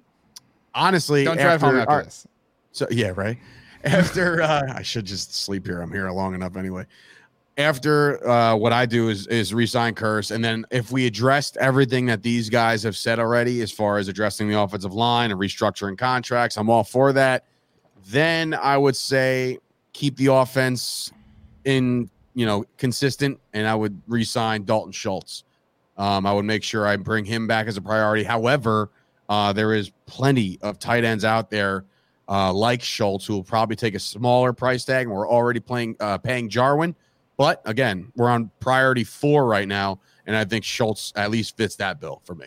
honestly, 0.73 1.25
Don't 1.25 1.37
drive 1.37 1.61
home 1.61 1.77
after 1.77 2.05
this. 2.05 2.29
So 2.71 2.87
yeah, 2.93 3.13
right. 3.17 3.39
After 3.89 4.43
uh, 4.43 4.73
I 4.75 4.83
should 4.83 5.07
just 5.07 5.35
sleep 5.35 5.67
here. 5.67 5.81
I'm 5.81 5.91
here 5.93 6.11
long 6.11 6.35
enough 6.35 6.57
anyway. 6.57 6.85
After 7.57 8.27
uh, 8.29 8.55
what 8.55 8.73
I 8.73 8.87
do 8.87 9.09
is 9.09 9.27
is 9.27 9.53
resign 9.53 9.95
Kearse, 9.95 10.31
and 10.31 10.45
then 10.45 10.65
if 10.71 10.93
we 10.93 11.07
addressed 11.07 11.57
everything 11.57 12.07
that 12.07 12.23
these 12.23 12.49
guys 12.51 12.83
have 12.83 12.97
said 12.97 13.19
already, 13.19 13.63
as 13.63 13.73
far 13.73 13.99
as 13.99 14.09
addressing 14.09 14.49
the 14.49 14.61
offensive 14.61 14.95
line 14.95 15.31
and 15.31 15.41
restructuring 15.41 15.99
contracts, 15.99 16.57
I'm 16.57 16.71
all 16.71 16.85
for 16.85 17.13
that. 17.15 17.47
Then 18.07 18.55
I 18.55 18.77
would 18.77 18.95
say 18.95 19.59
keep 19.93 20.17
the 20.17 20.27
offense 20.27 21.13
in 21.65 22.11
you 22.35 22.47
know 22.47 22.65
consistent, 22.77 23.41
and 23.55 23.67
I 23.67 23.75
would 23.75 24.01
resign 24.07 24.65
Dalton 24.65 24.93
Schultz. 24.93 25.45
Um, 25.97 26.27
I 26.27 26.33
would 26.33 26.45
make 26.45 26.63
sure 26.63 26.87
I 26.87 26.97
bring 26.97 27.25
him 27.25 27.47
back 27.47 27.67
as 27.67 27.77
a 27.77 27.83
priority. 27.83 28.23
However, 28.23 28.91
uh, 29.29 29.53
there 29.53 29.75
is 29.75 29.91
plenty 30.07 30.59
of 30.63 30.79
tight 30.79 31.05
ends 31.05 31.25
out 31.25 31.51
there 31.51 31.85
uh, 32.29 32.53
like 32.53 32.83
Schultz 32.83 33.27
who 33.27 33.35
will 33.35 33.45
probably 33.45 33.77
take 33.77 33.95
a 33.95 33.99
smaller 33.99 34.53
price 34.53 34.85
tag, 34.85 35.07
and 35.07 35.15
we're 35.15 35.29
already 35.29 35.61
playing 35.61 35.97
uh, 36.01 36.19
paying 36.19 36.49
Jarwin. 36.49 36.95
But 37.37 37.63
again, 37.65 38.13
we're 38.17 38.29
on 38.29 38.51
priority 38.61 39.05
four 39.05 39.47
right 39.47 39.69
now, 39.69 40.01
and 40.27 40.37
I 40.37 40.45
think 40.45 40.65
Schultz 40.65 41.13
at 41.17 41.31
least 41.31 41.57
fits 41.57 41.77
that 41.77 42.01
bill 42.01 42.21
for 42.25 42.35
me. 42.35 42.47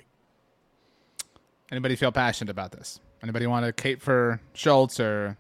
Anybody 1.72 1.96
feel 1.96 2.12
passionate 2.12 2.52
about 2.52 2.72
this? 2.72 3.00
Anybody 3.24 3.48
want 3.48 3.66
to 3.66 3.72
cape 3.72 4.02
for 4.02 4.42
Schultz 4.54 5.00
or 5.00 5.38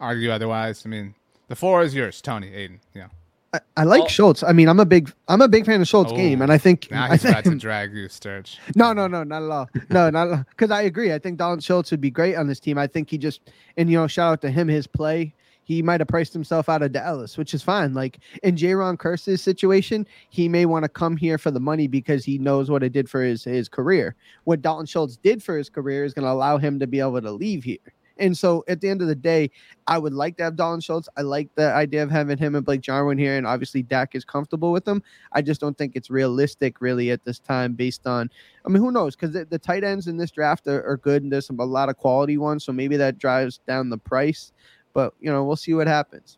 argue 0.00 0.30
otherwise? 0.30 0.82
I 0.84 0.90
mean, 0.90 1.14
the 1.48 1.56
floor 1.56 1.82
is 1.82 1.94
yours, 1.94 2.20
Tony, 2.20 2.52
Aidan. 2.52 2.80
Yeah. 2.94 3.08
I, 3.54 3.60
I 3.78 3.84
like 3.84 4.00
Well- 4.00 4.08
Schultz. 4.08 4.42
I 4.42 4.52
mean, 4.52 4.68
I'm 4.68 4.80
a 4.80 4.84
big 4.84 5.12
I'm 5.28 5.40
a 5.40 5.48
big 5.48 5.64
fan 5.64 5.80
of 5.80 5.88
Schultz 5.88 6.12
Oh, 6.12 6.16
game, 6.16 6.42
and 6.42 6.52
I 6.52 6.58
think 6.58 6.88
Now 6.90 7.04
I 7.04 7.10
he's 7.12 7.24
about 7.24 7.44
to 7.44 7.50
think 7.50 7.60
drag 7.62 7.94
you, 7.94 8.08
Sturch. 8.08 8.58
no, 8.76 8.92
no, 8.92 9.06
no, 9.06 9.22
not 9.24 9.42
at 9.42 9.50
all. 9.50 9.68
No, 9.90 10.10
not 10.10 10.46
because 10.50 10.70
I 10.70 10.82
agree. 10.82 11.12
I 11.12 11.18
think 11.18 11.38
Dalton 11.38 11.60
Schultz 11.60 11.90
would 11.90 12.00
be 12.00 12.10
great 12.10 12.34
on 12.36 12.46
this 12.46 12.60
team. 12.60 12.76
I 12.78 12.86
think 12.86 13.08
he 13.10 13.16
just 13.18 13.40
and 13.76 13.90
you 13.90 13.96
know, 13.98 14.06
shout 14.06 14.32
out 14.32 14.40
to 14.42 14.50
him, 14.50 14.68
his 14.68 14.86
play. 14.86 15.34
He 15.62 15.82
might 15.82 16.00
have 16.00 16.08
priced 16.08 16.32
himself 16.32 16.70
out 16.70 16.80
of 16.82 16.92
Dallas, 16.92 17.36
which 17.36 17.52
is 17.52 17.62
fine. 17.62 17.92
Like 17.92 18.20
in 18.42 18.56
Jayron 18.56 18.98
Kearse's 18.98 19.42
situation, 19.42 20.06
he 20.30 20.48
may 20.48 20.64
want 20.64 20.84
to 20.84 20.88
come 20.88 21.14
here 21.14 21.36
for 21.36 21.50
the 21.50 21.60
money 21.60 21.86
because 21.86 22.24
he 22.24 22.38
knows 22.38 22.70
what 22.70 22.82
it 22.82 22.92
did 22.92 23.08
for 23.08 23.22
his 23.22 23.44
his 23.44 23.68
career. 23.68 24.14
What 24.44 24.62
Dalton 24.62 24.86
Schultz 24.86 25.16
did 25.18 25.42
for 25.42 25.58
his 25.58 25.68
career 25.68 26.04
is 26.04 26.14
going 26.14 26.24
to 26.24 26.30
allow 26.32 26.56
him 26.56 26.78
to 26.80 26.86
be 26.86 27.00
able 27.00 27.20
to 27.20 27.30
leave 27.32 27.64
here. 27.64 27.76
And 28.18 28.36
so 28.36 28.64
at 28.68 28.80
the 28.80 28.88
end 28.88 29.02
of 29.02 29.08
the 29.08 29.14
day, 29.14 29.50
I 29.86 29.98
would 29.98 30.12
like 30.12 30.36
to 30.38 30.44
have 30.44 30.56
Dalton 30.56 30.80
Schultz. 30.80 31.08
I 31.16 31.22
like 31.22 31.48
the 31.54 31.72
idea 31.72 32.02
of 32.02 32.10
having 32.10 32.38
him 32.38 32.54
and 32.54 32.64
Blake 32.64 32.80
Jarwin 32.80 33.18
here, 33.18 33.36
and 33.36 33.46
obviously 33.46 33.82
Dak 33.82 34.14
is 34.14 34.24
comfortable 34.24 34.72
with 34.72 34.84
them. 34.84 35.02
I 35.32 35.42
just 35.42 35.60
don't 35.60 35.76
think 35.76 35.96
it's 35.96 36.10
realistic, 36.10 36.80
really, 36.80 37.10
at 37.10 37.24
this 37.24 37.38
time, 37.38 37.74
based 37.74 38.06
on. 38.06 38.30
I 38.64 38.68
mean, 38.68 38.82
who 38.82 38.90
knows? 38.90 39.16
Because 39.16 39.32
the, 39.32 39.44
the 39.44 39.58
tight 39.58 39.84
ends 39.84 40.06
in 40.06 40.16
this 40.16 40.30
draft 40.30 40.66
are, 40.66 40.84
are 40.86 40.96
good, 40.96 41.22
and 41.22 41.32
there's 41.32 41.46
some 41.46 41.60
a 41.60 41.64
lot 41.64 41.88
of 41.88 41.96
quality 41.96 42.38
ones, 42.38 42.64
so 42.64 42.72
maybe 42.72 42.96
that 42.96 43.18
drives 43.18 43.60
down 43.66 43.90
the 43.90 43.98
price. 43.98 44.52
But 44.94 45.14
you 45.20 45.30
know, 45.30 45.44
we'll 45.44 45.56
see 45.56 45.74
what 45.74 45.86
happens. 45.86 46.37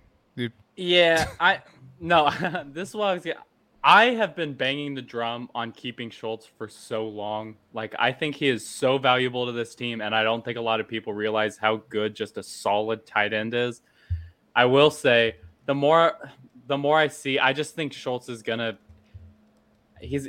Yeah, 0.81 1.27
I 1.39 1.59
no. 1.99 2.31
this 2.73 2.95
was 2.95 3.27
I 3.83 4.05
have 4.05 4.35
been 4.35 4.53
banging 4.55 4.95
the 4.95 5.01
drum 5.01 5.47
on 5.53 5.71
keeping 5.71 6.09
Schultz 6.09 6.45
for 6.45 6.67
so 6.67 7.07
long. 7.07 7.55
Like 7.71 7.93
I 7.99 8.11
think 8.11 8.35
he 8.35 8.47
is 8.47 8.67
so 8.67 8.97
valuable 8.97 9.45
to 9.45 9.51
this 9.51 9.75
team, 9.75 10.01
and 10.01 10.15
I 10.15 10.23
don't 10.23 10.43
think 10.43 10.57
a 10.57 10.61
lot 10.61 10.79
of 10.79 10.87
people 10.87 11.13
realize 11.13 11.55
how 11.55 11.83
good 11.89 12.15
just 12.15 12.37
a 12.37 12.43
solid 12.43 13.05
tight 13.05 13.31
end 13.31 13.53
is. 13.53 13.81
I 14.55 14.65
will 14.65 14.89
say 14.89 15.35
the 15.67 15.75
more 15.75 16.31
the 16.65 16.79
more 16.79 16.97
I 16.97 17.09
see, 17.09 17.37
I 17.37 17.53
just 17.53 17.75
think 17.75 17.93
Schultz 17.93 18.27
is 18.27 18.41
gonna 18.41 18.79
he's 19.99 20.27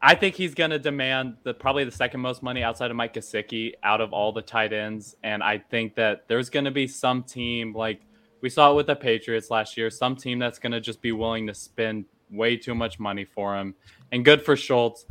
I 0.00 0.14
think 0.14 0.36
he's 0.36 0.54
gonna 0.54 0.78
demand 0.78 1.38
the 1.42 1.52
probably 1.52 1.82
the 1.82 1.90
second 1.90 2.20
most 2.20 2.44
money 2.44 2.62
outside 2.62 2.92
of 2.92 2.96
Mike 2.96 3.14
Gesicki 3.14 3.72
out 3.82 4.00
of 4.00 4.12
all 4.12 4.30
the 4.30 4.42
tight 4.42 4.72
ends. 4.72 5.16
And 5.24 5.42
I 5.42 5.58
think 5.58 5.96
that 5.96 6.28
there's 6.28 6.48
gonna 6.48 6.70
be 6.70 6.86
some 6.86 7.24
team 7.24 7.74
like 7.74 8.00
we 8.40 8.50
saw 8.50 8.72
it 8.72 8.74
with 8.74 8.86
the 8.86 8.96
Patriots 8.96 9.50
last 9.50 9.76
year, 9.76 9.90
some 9.90 10.16
team 10.16 10.38
that's 10.38 10.58
gonna 10.58 10.80
just 10.80 11.00
be 11.00 11.12
willing 11.12 11.46
to 11.46 11.54
spend 11.54 12.04
way 12.30 12.56
too 12.56 12.74
much 12.74 12.98
money 12.98 13.24
for 13.24 13.56
him. 13.56 13.74
And 14.12 14.24
good 14.24 14.42
for 14.42 14.56
Schultz. 14.56 15.06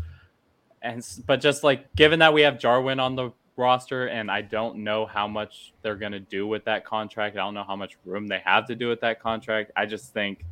And 0.81 1.05
but 1.25 1.41
just 1.41 1.63
like 1.63 1.93
given 1.95 2.19
that 2.19 2.33
we 2.33 2.41
have 2.41 2.59
Jarwin 2.59 2.99
on 2.99 3.15
the 3.15 3.31
roster 3.57 4.07
and 4.07 4.29
I 4.29 4.41
don't 4.41 4.77
know 4.77 5.05
how 5.05 5.27
much 5.27 5.73
they're 5.81 5.95
gonna 5.95 6.19
do 6.19 6.45
with 6.45 6.65
that 6.65 6.85
contract. 6.85 7.35
I 7.37 7.39
don't 7.39 7.53
know 7.53 7.63
how 7.63 7.75
much 7.75 7.97
room 8.05 8.27
they 8.27 8.41
have 8.45 8.67
to 8.67 8.75
do 8.75 8.87
with 8.89 9.01
that 9.01 9.21
contract. 9.21 9.71
I 9.75 9.85
just 9.85 10.13
think 10.13 10.45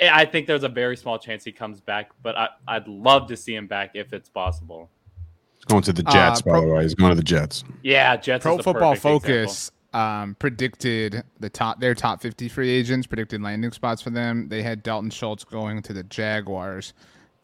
I 0.00 0.22
I 0.22 0.24
think 0.24 0.46
there's 0.46 0.64
a 0.64 0.68
very 0.68 0.96
small 0.96 1.18
chance 1.18 1.44
he 1.44 1.52
comes 1.52 1.80
back, 1.80 2.10
but 2.22 2.36
I, 2.36 2.48
I'd 2.66 2.88
love 2.88 3.28
to 3.28 3.36
see 3.36 3.54
him 3.54 3.66
back 3.66 3.92
if 3.94 4.12
it's 4.12 4.28
possible. 4.28 4.90
He's 5.54 5.64
going 5.66 5.82
to 5.82 5.92
the 5.92 6.02
Uh, 6.06 6.12
Jets, 6.12 6.42
by 6.42 6.50
pro- 6.50 6.60
the 6.62 6.66
way. 6.66 6.82
He's 6.82 6.94
going 6.94 7.10
to 7.10 7.16
the 7.16 7.22
Jets. 7.22 7.62
Yeah, 7.82 8.16
Jets. 8.16 8.42
Pro 8.42 8.52
is 8.52 8.56
the 8.58 8.62
Football 8.64 8.94
perfect 8.94 9.24
example. 9.24 9.44
Focus 9.46 9.70
um, 9.94 10.34
predicted 10.38 11.22
the 11.38 11.48
top 11.48 11.80
their 11.80 11.94
top 11.94 12.20
50 12.20 12.48
free 12.48 12.68
agents, 12.68 13.06
predicted 13.06 13.40
landing 13.40 13.70
spots 13.70 14.02
for 14.02 14.10
them. 14.10 14.48
They 14.48 14.62
had 14.62 14.82
Dalton 14.82 15.10
Schultz 15.10 15.44
going 15.44 15.80
to 15.82 15.92
the 15.92 16.02
Jaguars. 16.02 16.92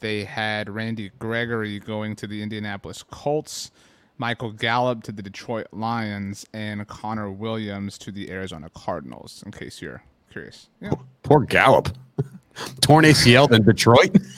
They 0.01 0.25
had 0.25 0.69
Randy 0.69 1.11
Gregory 1.19 1.79
going 1.79 2.17
to 2.17 2.27
the 2.27 2.43
Indianapolis 2.43 3.03
Colts, 3.05 3.71
Michael 4.19 4.51
Gallup 4.51 5.03
to 5.05 5.13
the 5.13 5.23
Detroit 5.23 5.69
Lions, 5.73 6.45
and 6.53 6.87
Connor 6.89 7.31
Williams 7.31 7.97
to 7.99 8.11
the 8.11 8.31
Arizona 8.31 8.69
Cardinals. 8.75 9.43
In 9.47 9.53
case 9.53 9.81
you're 9.81 10.03
curious, 10.31 10.69
yeah. 10.81 10.91
Poor 11.23 11.41
Gallup. 11.41 11.91
Torn 12.81 13.05
ACL 13.05 13.51
in 13.53 13.63
Detroit. 13.63 14.17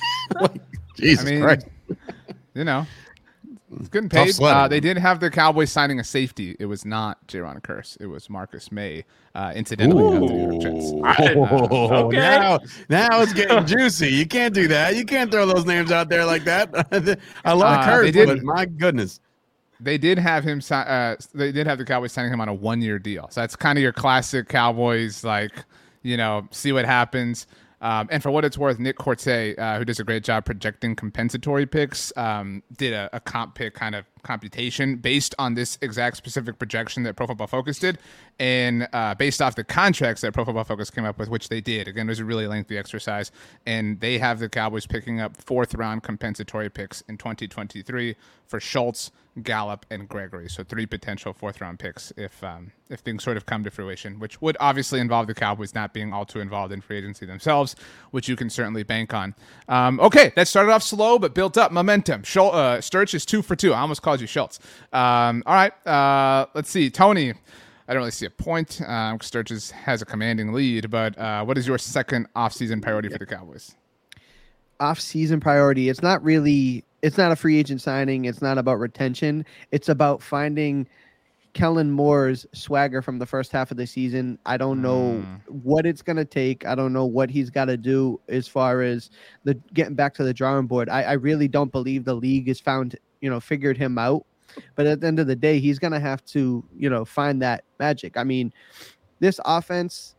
Like, 0.40 0.62
Jesus 0.96 1.26
I 1.26 1.30
mean, 1.30 1.42
Christ. 1.42 1.66
you 2.54 2.64
know, 2.64 2.86
it's 3.78 3.88
getting 3.88 4.08
Tough 4.08 4.26
paid. 4.26 4.34
sledding. 4.34 4.58
Uh, 4.62 4.68
they 4.68 4.80
did 4.80 4.96
have 4.98 5.20
the 5.20 5.30
Cowboys 5.30 5.70
signing 5.72 6.00
a 6.00 6.04
safety. 6.04 6.56
It 6.58 6.66
was 6.66 6.84
not 6.84 7.26
Jayron 7.28 7.60
Kearse. 7.62 7.96
It 8.00 8.06
was 8.06 8.28
Marcus 8.30 8.70
Maye. 8.72 9.04
Uh, 9.34 9.52
incidentally, 9.56 10.16
of 10.16 10.20
the 10.20 10.26
New 10.34 10.50
York 10.50 10.62
Jets. 10.62 10.92
Oh, 11.36 12.06
Okay. 12.06 12.16
now, 12.18 12.58
now 12.88 13.22
it's 13.22 13.32
getting 13.32 13.64
juicy. 13.66 14.08
You 14.10 14.26
can't 14.26 14.52
do 14.54 14.68
that. 14.68 14.94
You 14.96 15.04
can't 15.04 15.30
throw 15.30 15.46
those 15.46 15.64
names 15.64 15.90
out 15.90 16.08
there 16.08 16.24
like 16.26 16.44
that. 16.44 16.68
I 17.44 17.52
love 17.54 17.78
Uh, 17.80 17.84
Kurt, 17.84 18.12
did- 18.12 18.28
but 18.28 18.42
my 18.42 18.66
goodness. 18.66 19.20
They 19.80 19.98
did 19.98 20.16
have 20.18 20.44
him. 20.44 20.60
Uh, 20.70 21.16
they 21.34 21.50
did 21.50 21.66
have 21.66 21.76
the 21.78 21.84
Cowboys 21.84 22.12
signing 22.12 22.32
him 22.32 22.40
on 22.40 22.48
a 22.48 22.54
one-year 22.54 23.00
deal. 23.00 23.26
So 23.30 23.40
that's 23.40 23.56
kind 23.56 23.76
of 23.78 23.82
your 23.82 23.92
classic 23.92 24.48
Cowboys, 24.48 25.24
like 25.24 25.52
you 26.04 26.16
know, 26.16 26.46
see 26.52 26.70
what 26.72 26.84
happens. 26.84 27.46
Um, 27.82 28.08
and 28.12 28.22
for 28.22 28.30
what 28.30 28.44
it's 28.44 28.56
worth, 28.56 28.78
Nick 28.78 28.96
Korte, 28.96 29.58
uh, 29.58 29.78
who 29.78 29.84
does 29.84 29.98
a 29.98 30.04
great 30.04 30.22
job 30.22 30.44
projecting 30.44 30.94
compensatory 30.94 31.66
picks, 31.66 32.16
um, 32.16 32.62
did 32.76 32.92
a, 32.92 33.10
a 33.12 33.20
comp 33.20 33.56
pick 33.56 33.74
kind 33.74 33.96
of 33.96 34.06
computation 34.22 34.96
based 34.96 35.34
on 35.38 35.54
this 35.54 35.78
exact 35.82 36.16
specific 36.16 36.58
projection 36.58 37.02
that 37.02 37.14
Pro 37.16 37.26
Football 37.26 37.46
Focus 37.46 37.78
did, 37.78 37.98
and 38.38 38.88
uh, 38.92 39.14
based 39.14 39.42
off 39.42 39.54
the 39.54 39.64
contracts 39.64 40.22
that 40.22 40.32
Pro 40.32 40.44
Football 40.44 40.64
Focus 40.64 40.90
came 40.90 41.04
up 41.04 41.18
with, 41.18 41.28
which 41.28 41.48
they 41.48 41.60
did. 41.60 41.88
Again, 41.88 42.08
it 42.08 42.12
was 42.12 42.20
a 42.20 42.24
really 42.24 42.46
lengthy 42.46 42.78
exercise, 42.78 43.30
and 43.66 44.00
they 44.00 44.18
have 44.18 44.38
the 44.38 44.48
Cowboys 44.48 44.86
picking 44.86 45.20
up 45.20 45.36
fourth 45.36 45.74
round 45.74 46.02
compensatory 46.02 46.70
picks 46.70 47.02
in 47.02 47.18
2023 47.18 48.16
for 48.46 48.60
Schultz, 48.60 49.10
Gallup, 49.42 49.86
and 49.90 50.06
Gregory. 50.08 50.48
So 50.48 50.62
three 50.62 50.84
potential 50.84 51.32
fourth 51.32 51.60
round 51.60 51.78
picks 51.78 52.12
if 52.18 52.44
um, 52.44 52.72
if 52.90 53.00
things 53.00 53.24
sort 53.24 53.38
of 53.38 53.46
come 53.46 53.64
to 53.64 53.70
fruition, 53.70 54.18
which 54.18 54.42
would 54.42 54.58
obviously 54.60 55.00
involve 55.00 55.26
the 55.26 55.34
Cowboys 55.34 55.74
not 55.74 55.94
being 55.94 56.12
all 56.12 56.26
too 56.26 56.40
involved 56.40 56.72
in 56.72 56.82
free 56.82 56.98
agency 56.98 57.24
themselves, 57.24 57.74
which 58.10 58.28
you 58.28 58.36
can 58.36 58.50
certainly 58.50 58.82
bank 58.82 59.14
on. 59.14 59.34
Um, 59.68 59.98
okay, 60.00 60.32
that 60.36 60.48
started 60.48 60.70
off 60.70 60.82
slow 60.82 61.18
but 61.18 61.34
built 61.34 61.56
up 61.56 61.72
momentum. 61.72 62.22
Schul- 62.22 62.52
uh, 62.52 62.80
Sturch 62.82 63.14
is 63.14 63.24
two 63.24 63.40
for 63.40 63.56
two. 63.56 63.72
I 63.72 63.80
almost 63.80 64.02
called 64.02 64.11
you 64.20 64.26
Schultz. 64.26 64.58
Um, 64.92 65.42
all 65.46 65.54
right, 65.54 65.86
uh, 65.86 66.46
let's 66.54 66.70
see, 66.70 66.90
Tony. 66.90 67.32
I 67.88 67.94
don't 67.94 68.00
really 68.00 68.10
see 68.10 68.26
a 68.26 68.30
point. 68.30 68.80
Um, 68.86 69.20
Sturch 69.20 69.50
is, 69.50 69.70
has 69.72 70.02
a 70.02 70.04
commanding 70.06 70.52
lead, 70.52 70.90
but 70.90 71.18
uh, 71.18 71.44
what 71.44 71.58
is 71.58 71.66
your 71.66 71.78
second 71.78 72.28
offseason 72.34 72.80
priority 72.80 73.08
for 73.08 73.18
the 73.18 73.26
Cowboys? 73.26 73.74
off-season 74.82 75.40
priority. 75.40 75.88
It's 75.88 76.02
not 76.02 76.22
really. 76.22 76.84
It's 77.02 77.16
not 77.16 77.32
a 77.32 77.36
free 77.36 77.58
agent 77.58 77.80
signing. 77.80 78.26
It's 78.26 78.42
not 78.42 78.58
about 78.58 78.78
retention. 78.78 79.46
It's 79.70 79.88
about 79.88 80.22
finding 80.22 80.86
Kellen 81.52 81.90
Moore's 81.90 82.46
swagger 82.52 83.00
from 83.02 83.18
the 83.18 83.26
first 83.26 83.52
half 83.52 83.70
of 83.70 83.76
the 83.76 83.86
season. 83.86 84.38
I 84.44 84.56
don't 84.56 84.82
know 84.82 85.24
what 85.48 85.86
it's 85.86 86.02
gonna 86.02 86.24
take. 86.24 86.66
I 86.66 86.74
don't 86.74 86.92
know 86.92 87.06
what 87.06 87.30
he's 87.30 87.50
got 87.50 87.66
to 87.66 87.76
do 87.76 88.20
as 88.28 88.48
far 88.48 88.82
as 88.82 89.10
the 89.44 89.54
getting 89.72 89.94
back 89.94 90.14
to 90.14 90.24
the 90.24 90.34
drawing 90.34 90.66
board. 90.66 90.88
I, 90.88 91.02
I 91.02 91.12
really 91.12 91.48
don't 91.48 91.72
believe 91.72 92.04
the 92.04 92.14
league 92.14 92.48
has 92.48 92.60
found 92.60 92.96
you 93.22 93.30
know 93.30 93.40
figured 93.40 93.78
him 93.78 93.96
out. 93.96 94.26
But 94.76 94.86
at 94.86 95.00
the 95.00 95.06
end 95.06 95.18
of 95.18 95.26
the 95.26 95.36
day, 95.36 95.58
he's 95.60 95.78
gonna 95.78 96.00
have 96.00 96.22
to 96.26 96.62
you 96.76 96.90
know 96.90 97.06
find 97.06 97.40
that 97.40 97.64
magic. 97.80 98.18
I 98.18 98.24
mean, 98.24 98.52
this 99.20 99.40
offense 99.46 100.14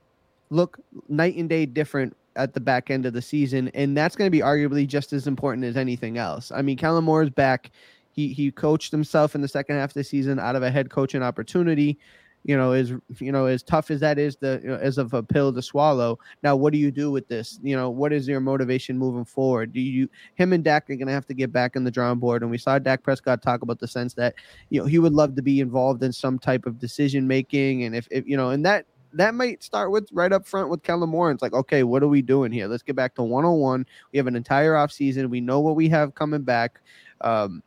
look 0.49 0.79
night 1.07 1.35
and 1.35 1.47
day 1.47 1.67
different 1.67 2.15
at 2.35 2.53
the 2.53 2.59
back 2.59 2.89
end 2.89 3.05
of 3.05 3.13
the 3.13 3.21
season, 3.21 3.69
and 3.75 3.95
that's 3.95 4.15
going 4.15 4.27
to 4.27 4.31
be 4.31 4.39
arguably 4.39 4.87
just 4.87 5.13
as 5.13 5.27
important 5.27 5.65
as 5.65 5.77
anything 5.77 6.17
else. 6.17 6.51
I 6.51 6.61
mean, 6.63 6.77
Kellen 6.77 7.03
Moore 7.03 7.23
is 7.23 7.29
back. 7.29 7.71
He 8.11 8.29
he 8.29 8.51
coached 8.51 8.91
himself 8.91 9.35
in 9.35 9.41
the 9.41 9.47
second 9.47 9.75
half 9.75 9.91
of 9.91 9.95
the 9.95 10.03
season 10.03 10.39
out 10.39 10.55
of 10.55 10.63
a 10.63 10.71
head 10.71 10.89
coaching 10.89 11.21
opportunity. 11.21 11.99
You 12.43 12.57
know, 12.57 12.73
is 12.73 12.93
you 13.19 13.31
know, 13.31 13.45
as 13.45 13.63
tough 13.63 13.89
as 13.89 14.01
that 14.01 14.19
is, 14.19 14.35
the 14.35 14.59
you 14.61 14.69
know, 14.69 14.75
as 14.75 14.97
of 14.97 15.13
a 15.13 15.23
pill 15.23 15.53
to 15.53 15.61
swallow. 15.61 16.19
Now, 16.41 16.55
what 16.55 16.73
do 16.73 16.79
you 16.79 16.91
do 16.91 17.09
with 17.11 17.27
this? 17.27 17.59
You 17.63 17.75
know, 17.75 17.89
what 17.89 18.11
is 18.11 18.27
your 18.27 18.41
motivation 18.41 18.97
moving 18.97 19.25
forward? 19.25 19.71
Do 19.71 19.79
you 19.79 20.09
him 20.35 20.51
and 20.53 20.63
Dak 20.63 20.89
are 20.89 20.95
going 20.95 21.07
to 21.07 21.13
have 21.13 21.27
to 21.27 21.33
get 21.33 21.53
back 21.53 21.75
in 21.75 21.83
the 21.83 21.91
drawing 21.91 22.19
board? 22.19 22.41
And 22.41 22.51
we 22.51 22.57
saw 22.57 22.79
Dak 22.79 23.03
Prescott 23.03 23.41
talk 23.41 23.61
about 23.61 23.79
the 23.79 23.87
sense 23.87 24.13
that 24.15 24.35
you 24.69 24.79
know 24.79 24.85
he 24.85 24.99
would 24.99 25.13
love 25.13 25.35
to 25.35 25.41
be 25.41 25.59
involved 25.59 26.03
in 26.03 26.11
some 26.11 26.37
type 26.37 26.65
of 26.65 26.79
decision 26.79 27.27
making, 27.27 27.83
and 27.83 27.95
if, 27.95 28.07
if 28.11 28.27
you 28.27 28.35
know, 28.35 28.49
and 28.49 28.65
that 28.65 28.85
that 29.13 29.35
might 29.35 29.63
start 29.63 29.91
with 29.91 30.09
right 30.11 30.33
up 30.33 30.45
front 30.45 30.69
with 30.69 30.83
Kellen 30.83 31.09
Moore. 31.09 31.31
It's 31.31 31.41
like, 31.41 31.53
okay, 31.53 31.83
what 31.83 32.03
are 32.03 32.07
we 32.07 32.21
doing 32.21 32.51
here? 32.51 32.67
Let's 32.67 32.83
get 32.83 32.95
back 32.95 33.15
to 33.15 33.23
101. 33.23 33.85
We 34.11 34.17
have 34.17 34.27
an 34.27 34.35
entire 34.35 34.73
offseason. 34.73 35.29
We 35.29 35.41
know 35.41 35.59
what 35.59 35.75
we 35.75 35.87
have 35.89 36.15
coming 36.15 36.41
back. 36.41 36.81
Um, 37.21 37.63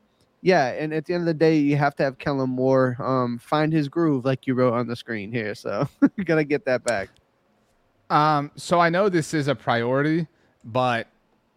yeah, 0.47 0.69
and 0.69 0.95
at 0.95 1.07
the 1.07 1.15
end 1.15 1.23
of 1.23 1.27
the 1.27 1.35
day, 1.35 1.57
you 1.57 1.77
have 1.77 1.97
to 1.97 2.05
have 2.05 2.19
Kellen 2.19 2.51
Moore 2.51 2.97
um, 3.01 3.37
find 3.37 3.73
his 3.73 3.89
groove, 3.89 4.25
like 4.25 4.47
you 4.47 4.55
wrote 4.55 4.75
on 4.75 4.87
the 4.87 4.95
screen 4.95 5.33
here. 5.33 5.57
So 5.57 5.89
you 6.15 6.23
gotta 6.25 6.45
get 6.45 6.65
that 6.67 6.85
back. 6.85 7.09
Um, 8.11 8.53
so 8.55 8.79
I 8.79 8.89
know 8.89 9.09
this 9.09 9.35
is 9.35 9.49
a 9.49 9.57
priority, 9.57 10.29
but 10.65 11.09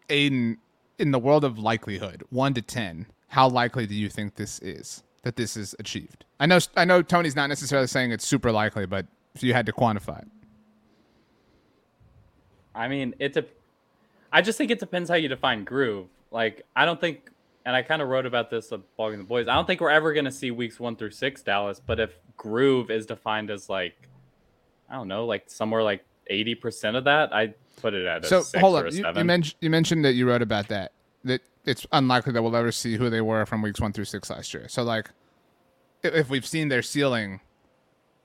Aidan, 0.10 0.58
in 0.98 1.12
the 1.12 1.20
world 1.20 1.44
of 1.44 1.60
likelihood, 1.60 2.24
one 2.32 2.56
to 2.56 2.64
ten, 2.64 3.06
how 3.28 3.48
likely 3.48 3.86
do 3.86 3.94
you 3.94 4.10
think 4.10 4.34
this 4.34 4.58
is 4.58 5.04
that 5.22 5.36
this 5.36 5.56
is 5.56 5.76
achieved? 5.78 6.26
I 6.40 6.48
know, 6.48 6.58
I 6.76 6.84
know, 6.84 7.04
Tony's 7.04 7.36
not 7.36 7.48
necessarily 7.48 7.86
saying 7.86 8.12
it's 8.12 8.26
super 8.26 8.52
likely, 8.52 8.88
but 8.88 9.06
if 9.36 9.44
you 9.44 9.54
had 9.54 9.68
to 9.68 9.72
quantify 9.72 10.24
it, 10.24 10.28
I 12.74 12.88
mean, 12.88 13.14
it's 13.20 13.38
a. 13.38 13.46
I 14.32 14.42
just 14.42 14.58
think 14.58 14.72
it 14.72 14.80
depends 14.80 15.12
how 15.12 15.16
you 15.16 15.28
define 15.28 15.64
groove. 15.64 16.08
Like, 16.32 16.64
I 16.76 16.86
don't 16.86 17.00
think, 17.00 17.30
and 17.70 17.76
I 17.76 17.84
kind 17.84 18.02
of 18.02 18.08
wrote 18.08 18.26
about 18.26 18.50
this 18.50 18.72
of 18.72 18.82
blogging 18.98 19.20
the 19.20 19.24
boys. 19.24 19.48
I 19.48 19.54
don't 19.54 19.68
think 19.68 19.80
we're 19.80 19.92
ever 19.92 20.12
going 20.12 20.26
to 20.26 20.32
see 20.32 20.50
weeks 20.50 20.80
one 20.80 20.96
through 20.96 21.12
six 21.12 21.44
Dallas. 21.44 21.80
But 21.80 22.00
if 22.00 22.10
groove 22.36 22.90
is 22.90 23.06
defined 23.06 23.52
as 23.52 23.70
like, 23.70 24.10
I 24.90 24.96
don't 24.96 25.08
know, 25.08 25.28
like 25.28 25.44
somewhere 25.52 25.84
like 25.84 26.04
eighty 26.32 26.56
percent 26.56 26.98
of 26.98 27.04
that, 27.04 27.32
I 27.32 27.54
put 27.80 27.94
it 27.94 28.08
at 28.08 28.26
a 28.26 28.28
so 28.28 28.42
six 28.42 28.60
hold 28.60 28.84
a 28.84 28.92
You, 28.92 29.06
you, 29.16 29.24
mentioned 29.24 29.56
you 29.62 29.70
mentioned 29.70 30.04
that 30.04 30.14
you 30.14 30.28
wrote 30.28 30.42
about 30.42 30.68
that 30.70 30.94
that 31.26 31.42
it's 31.64 31.86
unlikely 31.92 32.34
that 32.34 32.42
we'll 32.42 32.56
ever 32.56 32.72
see 32.72 32.96
who 32.98 33.08
they 33.08 33.22
were 33.22 33.46
from 33.46 33.62
weeks 33.62 33.80
one 33.80 33.94
through 33.94 34.06
six 34.06 34.32
last 34.32 34.52
year. 34.52 34.68
So 34.68 34.82
like, 34.82 35.12
if 36.02 36.28
we've 36.28 36.48
seen 36.48 36.70
their 36.70 36.82
ceiling, 36.82 37.40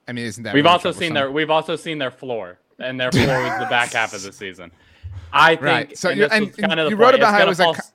I 0.09 0.12
mean, 0.12 0.24
isn't 0.24 0.42
that 0.45 0.55
we've 0.55 0.64
really 0.64 0.72
also 0.72 0.90
seen 0.90 1.12
their 1.12 1.30
we've 1.30 1.51
also 1.51 1.76
seen 1.76 1.99
their 1.99 2.11
floor. 2.11 2.61
and 2.78 2.99
their 2.99 3.12
floor 3.12 3.42
was 3.42 3.59
the 3.59 3.66
back 3.66 3.92
half 3.92 4.14
of 4.14 4.22
the 4.22 4.32
season. 4.42 4.72
I 5.34 5.51
think. 5.57 5.62
Right. 5.62 5.99
So 5.99 6.09
and 6.09 6.22
and 6.32 6.47
was 6.47 6.57
kind 6.57 6.80
of 6.80 6.86
the 6.86 6.90
you 6.90 6.97
wrote 6.97 7.11
point, 7.11 7.16
about 7.16 7.28
it's 7.34 7.38
how 7.38 7.45
it 7.45 7.49
was 7.49 7.59
like 7.59 7.66
fall 7.66 7.74
s- 7.76 7.92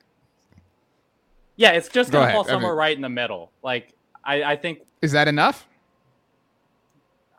Yeah, 1.60 1.72
it's 1.72 1.90
just 1.90 2.10
gonna 2.10 2.24
ahead, 2.24 2.34
fall 2.36 2.44
I 2.44 2.46
mean- 2.46 2.54
somewhere 2.54 2.74
right 2.74 2.96
in 2.96 3.02
the 3.02 3.10
middle. 3.10 3.52
Like 3.62 3.92
I, 4.24 4.42
I 4.42 4.56
think. 4.56 4.80
Is 5.02 5.12
that 5.12 5.28
enough? 5.28 5.68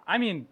I 0.05 0.19
mean, 0.19 0.45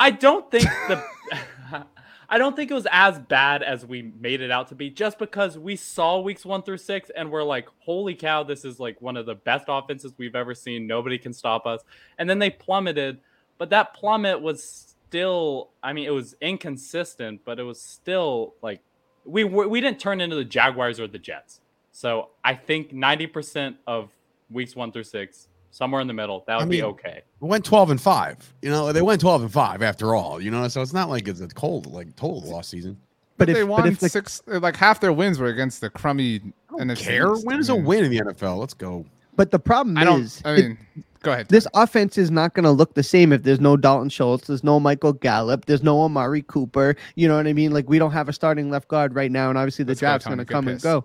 I 0.00 0.10
don't 0.10 0.50
think 0.50 0.64
the. 0.88 1.04
I 2.30 2.38
don't 2.38 2.56
think 2.56 2.70
it 2.70 2.74
was 2.74 2.86
as 2.90 3.18
bad 3.18 3.62
as 3.62 3.84
we 3.84 4.10
made 4.18 4.40
it 4.40 4.50
out 4.50 4.68
to 4.68 4.74
be 4.74 4.88
just 4.88 5.18
because 5.18 5.58
we 5.58 5.76
saw 5.76 6.18
weeks 6.18 6.46
one 6.46 6.62
through 6.62 6.78
six 6.78 7.10
and 7.14 7.30
we're 7.30 7.42
like, 7.42 7.68
holy 7.80 8.14
cow, 8.14 8.42
this 8.42 8.64
is 8.64 8.80
like 8.80 9.02
one 9.02 9.18
of 9.18 9.26
the 9.26 9.34
best 9.34 9.66
offenses 9.68 10.14
we've 10.16 10.34
ever 10.34 10.54
seen. 10.54 10.86
Nobody 10.86 11.18
can 11.18 11.34
stop 11.34 11.66
us. 11.66 11.82
And 12.16 12.30
then 12.30 12.38
they 12.38 12.48
plummeted, 12.48 13.20
but 13.58 13.68
that 13.68 13.92
plummet 13.92 14.40
was 14.40 14.96
still, 15.08 15.72
I 15.82 15.92
mean, 15.92 16.06
it 16.06 16.10
was 16.14 16.34
inconsistent, 16.40 17.42
but 17.44 17.58
it 17.58 17.64
was 17.64 17.82
still 17.82 18.54
like 18.62 18.80
we 19.24 19.44
we 19.44 19.66
we 19.66 19.80
didn't 19.80 19.98
turn 20.00 20.20
into 20.20 20.36
the 20.36 20.44
Jaguars 20.44 20.98
or 21.00 21.06
the 21.06 21.18
Jets. 21.18 21.60
So 21.92 22.30
I 22.42 22.54
think 22.54 22.92
90% 22.94 23.76
of 23.86 24.08
weeks 24.50 24.74
one 24.74 24.92
through 24.92 25.04
six, 25.04 25.48
somewhere 25.70 26.00
in 26.00 26.06
the 26.06 26.14
middle, 26.14 26.42
that 26.46 26.56
would 26.56 26.64
I 26.64 26.68
be 26.68 26.82
okay. 26.82 27.20
We 27.40 27.48
went 27.48 27.64
12 27.66 27.90
and 27.90 28.00
5. 28.00 28.54
You 28.62 28.70
know, 28.70 28.92
they 28.92 29.02
went 29.02 29.20
12 29.20 29.42
and 29.42 29.52
5 29.52 29.82
after 29.82 30.14
all, 30.14 30.40
you 30.40 30.50
know, 30.50 30.66
so 30.68 30.80
it's 30.80 30.94
not 30.94 31.10
like 31.10 31.28
it's 31.28 31.40
a 31.40 31.48
cold, 31.48 31.86
like 31.92 32.14
total 32.16 32.40
lost 32.50 32.70
season. 32.70 32.98
But 33.36 33.48
they 33.48 33.60
if, 33.60 33.68
won 33.68 33.82
but 33.82 33.92
if 33.92 33.98
the, 34.00 34.08
six, 34.08 34.42
like 34.46 34.76
half 34.76 35.00
their 35.00 35.12
wins 35.12 35.38
were 35.38 35.48
against 35.48 35.80
the 35.80 35.90
crummy. 35.90 36.40
I 36.74 36.78
don't 36.78 36.88
NFC 36.88 36.98
care. 36.98 37.32
East. 37.34 37.46
Win 37.46 37.58
is 37.60 37.68
I 37.70 37.74
a 37.74 37.76
win 37.76 38.04
in 38.04 38.10
the 38.10 38.20
NFL. 38.20 38.58
Let's 38.58 38.74
go. 38.74 39.04
but 39.36 39.50
the 39.50 39.58
problem 39.58 39.98
I 39.98 40.04
don't. 40.04 40.22
is, 40.22 40.40
I 40.44 40.52
it- 40.54 40.68
mean, 40.68 40.78
go 41.22 41.32
ahead. 41.32 41.48
this 41.48 41.66
offense 41.74 42.18
is 42.18 42.30
not 42.30 42.54
going 42.54 42.64
to 42.64 42.70
look 42.70 42.94
the 42.94 43.02
same 43.02 43.32
if 43.32 43.42
there's 43.42 43.60
no 43.60 43.76
Dalton 43.76 44.08
Schultz, 44.08 44.46
there's 44.46 44.64
no 44.64 44.78
Michael 44.78 45.12
Gallup, 45.12 45.66
there's 45.66 45.82
no 45.82 46.02
Amari 46.02 46.42
Cooper. 46.42 46.96
You 47.14 47.28
know 47.28 47.36
what 47.36 47.46
I 47.46 47.52
mean? 47.52 47.72
Like 47.72 47.88
we 47.88 47.98
don't 47.98 48.12
have 48.12 48.28
a 48.28 48.32
starting 48.32 48.70
left 48.70 48.88
guard 48.88 49.14
right 49.14 49.30
now, 49.30 49.48
and 49.48 49.58
obviously 49.58 49.84
the 49.84 49.90
Let's 49.90 50.00
draft's 50.00 50.26
going 50.26 50.38
to 50.38 50.44
come 50.44 50.68
and 50.68 50.80
go. 50.80 51.04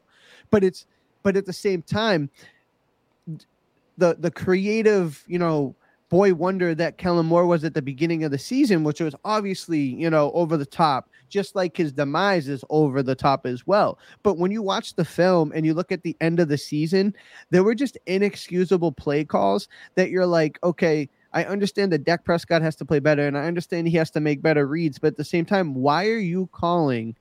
But 0.49 0.63
it's 0.63 0.86
but 1.24 1.36
at 1.36 1.45
the 1.45 1.53
same 1.53 1.82
time, 1.82 2.30
the 3.97 4.15
the 4.20 4.32
creative, 4.32 5.24
you 5.28 5.39
know, 5.39 5.76
boy 6.09 6.34
wonder 6.34 6.74
that 6.76 6.97
Kellen 6.97 7.26
Moore 7.26 7.45
was 7.45 7.63
at 7.63 7.74
the 7.74 7.82
beginning 7.82 8.24
of 8.24 8.32
the 8.32 8.38
season, 8.38 8.84
which 8.84 9.01
was 9.01 9.15
obviously 9.26 9.80
you 9.80 10.09
know 10.09 10.32
over 10.32 10.57
the 10.57 10.65
top, 10.65 11.09
just 11.30 11.55
like 11.55 11.78
his 11.78 11.91
demise 11.91 12.47
is 12.47 12.63
over 12.69 13.03
the 13.03 13.15
top 13.15 13.45
as 13.45 13.65
well. 13.65 13.99
But 14.23 14.38
when 14.38 14.51
you 14.51 14.61
watch 14.61 14.95
the 14.95 15.05
film 15.05 15.51
and 15.55 15.65
you 15.65 15.73
look 15.73 15.91
at 15.91 16.03
the 16.03 16.15
end 16.21 16.39
of 16.39 16.47
the 16.47 16.57
season, 16.57 17.13
there 17.49 17.63
were 17.63 17.75
just 17.75 17.97
inexcusable 18.05 18.91
play 18.91 19.23
calls 19.25 19.67
that 19.95 20.09
you're 20.09 20.25
like, 20.25 20.59
okay, 20.63 21.09
I 21.34 21.45
understand 21.45 21.91
that 21.91 22.03
Dak 22.03 22.23
Prescott 22.23 22.61
has 22.61 22.75
to 22.78 22.86
play 22.86 22.99
better, 22.99 23.28
and 23.28 23.38
I 23.38 23.45
understand 23.45 23.88
he 23.88 23.97
has 23.97 24.09
to 24.11 24.19
make 24.19 24.41
better 24.41 24.65
reads, 24.65 24.97
but 24.97 25.07
at 25.09 25.17
the 25.17 25.23
same 25.23 25.45
time, 25.45 25.75
why 25.75 26.07
are 26.07 26.17
you 26.17 26.49
calling 26.51 27.15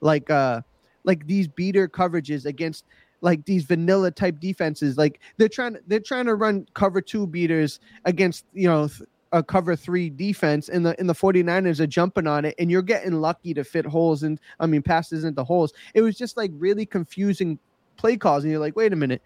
like 0.00 0.30
uh 0.30 0.60
like 1.04 1.26
these 1.26 1.48
beater 1.48 1.88
coverages 1.88 2.44
against 2.44 2.84
like 3.22 3.44
these 3.44 3.64
vanilla 3.64 4.10
type 4.10 4.38
defenses? 4.40 4.96
Like 4.98 5.20
they're 5.36 5.48
trying 5.48 5.78
they're 5.86 6.00
trying 6.00 6.26
to 6.26 6.34
run 6.34 6.66
cover 6.74 7.00
two 7.00 7.26
beaters 7.26 7.80
against 8.04 8.44
you 8.52 8.68
know 8.68 8.88
th- 8.88 9.08
a 9.32 9.42
cover 9.42 9.76
three 9.76 10.08
defense 10.08 10.68
and 10.68 10.86
the 10.86 10.98
in 11.00 11.06
the 11.06 11.14
49ers 11.14 11.80
are 11.80 11.86
jumping 11.86 12.26
on 12.26 12.44
it 12.44 12.54
and 12.58 12.70
you're 12.70 12.82
getting 12.82 13.20
lucky 13.20 13.52
to 13.54 13.64
fit 13.64 13.84
holes 13.84 14.22
and 14.22 14.40
I 14.60 14.66
mean 14.66 14.82
passes 14.82 15.24
into 15.24 15.44
holes. 15.44 15.72
It 15.94 16.02
was 16.02 16.16
just 16.16 16.36
like 16.36 16.50
really 16.54 16.86
confusing 16.86 17.58
play 17.96 18.16
calls 18.16 18.44
and 18.44 18.50
you're 18.50 18.60
like, 18.60 18.76
wait 18.76 18.92
a 18.92 18.96
minute 18.96 19.22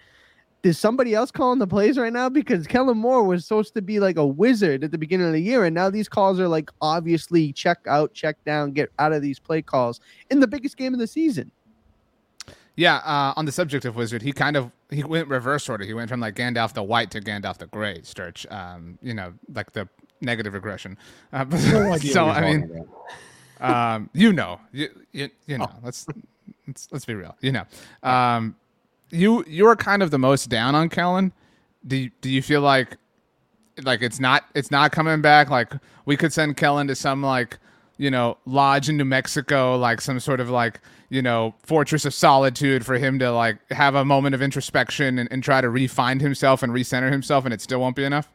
is 0.63 0.79
somebody 0.79 1.15
else 1.15 1.31
calling 1.31 1.59
the 1.59 1.67
plays 1.67 1.97
right 1.97 2.13
now? 2.13 2.29
Because 2.29 2.67
Kellen 2.67 2.99
Moore 2.99 3.25
was 3.25 3.47
supposed 3.47 3.75
to 3.75 3.83
be 3.83 4.01
like 4.01 4.17
a 4.17 4.27
wizard 4.27 4.85
at 4.85 4.91
the 4.91 4.99
beginning 4.99 5.27
of 5.27 5.33
the 5.33 5.41
year, 5.41 5.65
and 5.65 5.75
now 5.75 5.91
these 5.91 6.09
calls 6.09 6.39
are 6.39 6.49
like 6.49 6.71
obviously 6.81 7.53
check 7.53 7.79
out, 7.87 8.13
check 8.13 8.37
down, 8.45 8.73
get 8.73 8.91
out 8.99 9.13
of 9.13 9.23
these 9.23 9.39
play 9.39 9.63
calls 9.63 10.01
in 10.31 10.41
the 10.41 10.47
biggest 10.47 10.77
game 10.77 10.93
of 10.93 11.01
the 11.01 11.07
season. 11.07 11.51
Yeah, 12.77 12.97
uh, 12.97 13.35
on 13.37 13.45
the 13.45 13.53
subject 13.53 13.85
of 13.85 13.97
Wizard, 13.97 14.23
he 14.23 14.33
kind 14.33 14.57
of 14.57 14.71
he 14.91 15.05
went 15.05 15.29
reverse 15.29 15.69
order. 15.69 15.85
He 15.85 15.95
went 15.95 16.09
from 16.09 16.21
like 16.21 16.35
Gandalf 16.35 16.73
the 16.73 16.83
White 16.83 17.11
to 17.13 17.21
Gandalf 17.21 17.59
the 17.59 17.67
Gray, 17.67 18.01
Sturch. 18.03 18.47
Um, 18.51 18.99
you 19.03 19.15
know, 19.15 19.33
like 19.55 19.73
the 19.73 19.89
negative 20.21 20.55
regression. 20.55 20.99
Uh, 21.33 21.45
No 21.51 21.97
so 21.97 22.27
I 22.27 22.41
mean, 22.41 22.87
um, 23.61 24.11
you 24.13 24.33
know, 24.33 24.61
you 24.73 24.89
you, 25.13 25.29
you 25.47 25.59
know. 25.59 25.69
Oh. 25.71 25.79
Let's, 25.83 26.07
let's 26.67 26.89
let's 26.91 27.05
be 27.05 27.15
real. 27.15 27.37
You 27.41 27.53
know, 27.53 27.65
um, 28.03 28.57
you 29.11 29.45
you're 29.47 29.77
kind 29.77 30.03
of 30.03 30.11
the 30.11 30.19
most 30.19 30.49
down 30.49 30.75
on 30.75 30.89
Kellen. 30.89 31.33
Do 31.87 31.97
you, 31.97 32.11
do 32.21 32.31
you 32.31 32.43
feel 32.43 32.61
like 32.61 32.97
like 33.83 34.03
it's 34.03 34.21
not 34.21 34.45
it's 34.55 34.71
not 34.71 34.93
coming 34.93 35.21
back? 35.21 35.51
Like 35.51 35.73
we 36.05 36.17
could 36.17 36.33
send 36.33 36.57
Kellen 36.57 36.87
to 36.89 36.95
some 36.95 37.23
like 37.23 37.59
you 38.01 38.11
know 38.11 38.39
lodge 38.47 38.89
in 38.89 38.97
New 38.97 39.05
Mexico, 39.05 39.77
like 39.77 40.01
some 40.01 40.19
sort 40.19 40.41
of 40.41 40.49
like 40.49 40.81
you 41.11 41.21
know 41.21 41.55
fortress 41.63 42.07
of 42.07 42.15
solitude 42.15 42.85
for 42.85 42.97
him 42.97 43.19
to 43.19 43.31
like 43.31 43.59
have 43.71 43.95
a 43.95 44.05
moment 44.05 44.35
of 44.35 44.41
introspection 44.41 45.19
and, 45.19 45.31
and 45.31 45.45
try 45.45 45.61
to 45.61 45.69
re-find 45.69 46.21
himself 46.21 46.63
and 46.63 46.73
recenter 46.73 47.13
himself, 47.13 47.45
and 47.45 47.53
it 47.53 47.61
still 47.61 47.79
won't 47.79 47.95
be 47.95 48.05
enough. 48.05 48.29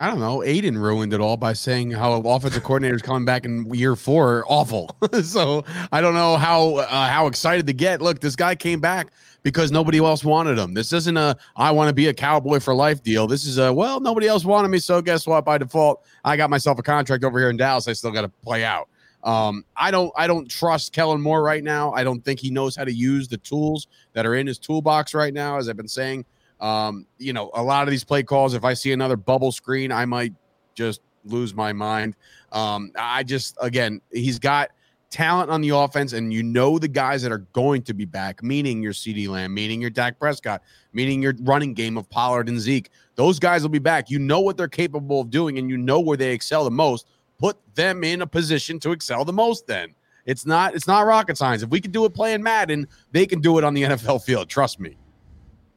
I 0.00 0.08
don't 0.08 0.18
know. 0.18 0.42
Aidan 0.42 0.76
ruined 0.76 1.14
it 1.14 1.20
all 1.20 1.36
by 1.36 1.52
saying 1.52 1.92
how 1.92 2.14
offensive 2.14 2.64
coordinators 2.64 3.04
coming 3.04 3.24
back 3.24 3.44
in 3.44 3.72
year 3.72 3.94
four 3.94 4.38
are 4.38 4.46
awful. 4.48 4.96
so 5.22 5.64
I 5.92 6.00
don't 6.00 6.14
know 6.14 6.36
how 6.36 6.74
uh, 6.76 7.08
how 7.08 7.28
excited 7.28 7.68
to 7.68 7.72
get. 7.72 8.02
Look, 8.02 8.18
this 8.18 8.34
guy 8.34 8.56
came 8.56 8.80
back 8.80 9.12
because 9.44 9.70
nobody 9.70 9.98
else 9.98 10.24
wanted 10.24 10.58
him. 10.58 10.74
This 10.74 10.92
isn't 10.92 11.16
a 11.16 11.36
I 11.54 11.70
want 11.70 11.88
to 11.88 11.94
be 11.94 12.08
a 12.08 12.14
cowboy 12.14 12.58
for 12.58 12.74
life 12.74 13.04
deal. 13.04 13.28
This 13.28 13.44
is 13.44 13.58
a 13.58 13.72
well, 13.72 14.00
nobody 14.00 14.26
else 14.26 14.44
wanted 14.44 14.68
me, 14.68 14.80
so 14.80 15.00
guess 15.00 15.24
what? 15.24 15.44
By 15.44 15.58
default, 15.58 16.04
I 16.24 16.36
got 16.36 16.50
myself 16.50 16.80
a 16.80 16.82
contract 16.82 17.22
over 17.22 17.38
here 17.38 17.50
in 17.50 17.56
Dallas. 17.56 17.86
I 17.86 17.92
still 17.92 18.10
got 18.10 18.22
to 18.22 18.28
play 18.28 18.64
out. 18.64 18.88
Um, 19.24 19.64
I 19.74 19.90
don't 19.90 20.12
I 20.16 20.26
don't 20.26 20.48
trust 20.48 20.92
Kellen 20.92 21.20
Moore 21.20 21.42
right 21.42 21.64
now. 21.64 21.92
I 21.92 22.04
don't 22.04 22.22
think 22.22 22.38
he 22.38 22.50
knows 22.50 22.76
how 22.76 22.84
to 22.84 22.92
use 22.92 23.26
the 23.26 23.38
tools 23.38 23.88
that 24.12 24.26
are 24.26 24.34
in 24.34 24.46
his 24.46 24.58
toolbox 24.58 25.14
right 25.14 25.32
now, 25.32 25.56
as 25.56 25.68
I've 25.68 25.76
been 25.76 25.88
saying. 25.88 26.26
Um, 26.60 27.06
you 27.18 27.32
know, 27.32 27.50
a 27.54 27.62
lot 27.62 27.88
of 27.88 27.90
these 27.90 28.04
play 28.04 28.22
calls, 28.22 28.54
if 28.54 28.64
I 28.64 28.74
see 28.74 28.92
another 28.92 29.16
bubble 29.16 29.50
screen, 29.50 29.90
I 29.90 30.04
might 30.04 30.34
just 30.74 31.00
lose 31.24 31.54
my 31.54 31.72
mind. 31.72 32.16
Um, 32.52 32.92
I 32.96 33.22
just 33.22 33.56
again, 33.60 34.00
he's 34.12 34.38
got 34.38 34.70
talent 35.10 35.48
on 35.48 35.60
the 35.60 35.70
offense, 35.70 36.12
and 36.12 36.32
you 36.32 36.42
know 36.42 36.78
the 36.78 36.88
guys 36.88 37.22
that 37.22 37.32
are 37.32 37.46
going 37.52 37.82
to 37.82 37.94
be 37.94 38.04
back, 38.04 38.42
meaning 38.42 38.82
your 38.82 38.92
CeeDee 38.92 39.28
Lamb, 39.28 39.54
meaning 39.54 39.80
your 39.80 39.90
Dak 39.90 40.18
Prescott, 40.18 40.60
meaning 40.92 41.22
your 41.22 41.34
running 41.42 41.72
game 41.72 41.96
of 41.96 42.10
Pollard 42.10 42.48
and 42.48 42.60
Zeke. 42.60 42.90
Those 43.14 43.38
guys 43.38 43.62
will 43.62 43.70
be 43.70 43.78
back. 43.78 44.10
You 44.10 44.18
know 44.18 44.40
what 44.40 44.56
they're 44.56 44.68
capable 44.68 45.20
of 45.20 45.30
doing, 45.30 45.58
and 45.58 45.70
you 45.70 45.76
know 45.76 46.00
where 46.00 46.16
they 46.16 46.32
excel 46.32 46.64
the 46.64 46.70
most. 46.70 47.06
Put 47.38 47.58
them 47.74 48.04
in 48.04 48.22
a 48.22 48.26
position 48.26 48.78
to 48.80 48.92
excel 48.92 49.24
the 49.24 49.32
most. 49.32 49.66
Then 49.66 49.94
it's 50.26 50.46
not 50.46 50.74
it's 50.74 50.86
not 50.86 51.06
rocket 51.06 51.36
science. 51.36 51.62
If 51.62 51.70
we 51.70 51.80
can 51.80 51.90
do 51.90 52.04
it 52.04 52.14
playing 52.14 52.42
Madden, 52.42 52.88
they 53.12 53.26
can 53.26 53.40
do 53.40 53.58
it 53.58 53.64
on 53.64 53.74
the 53.74 53.82
NFL 53.84 54.24
field. 54.24 54.48
Trust 54.48 54.80
me. 54.80 54.96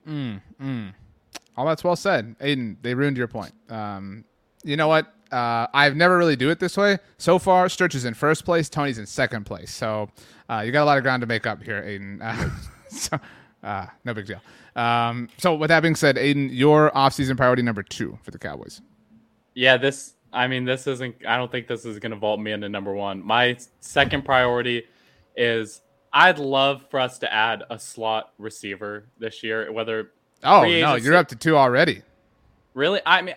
Mm, 0.08 0.42
mm. 0.62 0.94
All 1.56 1.66
that's 1.66 1.84
well 1.84 1.96
said, 1.96 2.36
Aidan. 2.40 2.78
They 2.82 2.94
ruined 2.94 3.18
your 3.18 3.28
point. 3.28 3.54
Um, 3.70 4.24
you 4.64 4.78
know 4.78 4.88
what? 4.88 5.14
Uh, 5.32 5.68
I've 5.74 5.96
never 5.96 6.18
really 6.18 6.36
do 6.36 6.50
it 6.50 6.60
this 6.60 6.78
way. 6.78 7.00
So 7.18 7.40
far, 7.40 7.68
Sturch 7.68 7.96
is 7.96 8.06
in 8.06 8.14
first 8.14 8.46
place. 8.46 8.70
Tony's 8.70 8.98
in 8.98 9.06
second 9.06 9.46
place. 9.46 9.74
So 9.74 10.10
uh, 10.50 10.64
you 10.66 10.72
got 10.72 10.84
a 10.84 10.86
lot 10.86 10.98
of 10.98 11.04
ground 11.04 11.22
to 11.22 11.28
make 11.28 11.46
up 11.46 11.62
here, 11.62 11.84
Aidan. 11.84 12.22
Uh, 12.22 12.50
so 12.90 13.20
uh, 13.64 13.88
no 14.06 14.14
big 14.14 14.28
deal. 14.28 14.42
Um, 14.76 15.30
so 15.38 15.56
with 15.56 15.70
that 15.70 15.82
being 15.82 15.96
said, 15.96 16.18
Aidan, 16.18 16.50
your 16.50 16.92
offseason 16.92 17.36
priority 17.36 17.64
number 17.64 17.84
two 17.84 18.18
for 18.24 18.32
the 18.32 18.38
Cowboys. 18.38 18.82
Yeah, 19.56 19.78
this. 19.78 20.14
I 20.38 20.48
mean, 20.48 20.66
this 20.66 20.88
isn't. 20.88 21.16
I 21.28 21.38
don't 21.38 21.52
think 21.52 21.68
this 21.68 21.84
is 21.86 22.00
going 22.00 22.12
to 22.12 22.18
vault 22.18 22.40
me 22.40 22.52
into 22.52 22.70
number 22.70 22.94
one. 22.94 23.26
My 23.26 23.58
second 23.80 24.24
priority 24.24 24.84
is 25.36 25.82
I'd 26.14 26.40
love 26.40 26.86
for 26.90 27.00
us 27.00 27.20
to 27.20 27.34
add 27.34 27.64
a 27.70 27.80
slot 27.80 28.34
receiver 28.38 29.08
this 29.18 29.44
year. 29.44 29.72
Whether 29.72 30.12
Oh 30.44 30.62
no, 30.62 30.96
you're 30.96 31.16
up 31.16 31.28
to 31.30 31.36
two 31.36 31.58
already. 31.58 32.04
really, 32.74 33.02
I 33.06 33.22
mean, 33.22 33.36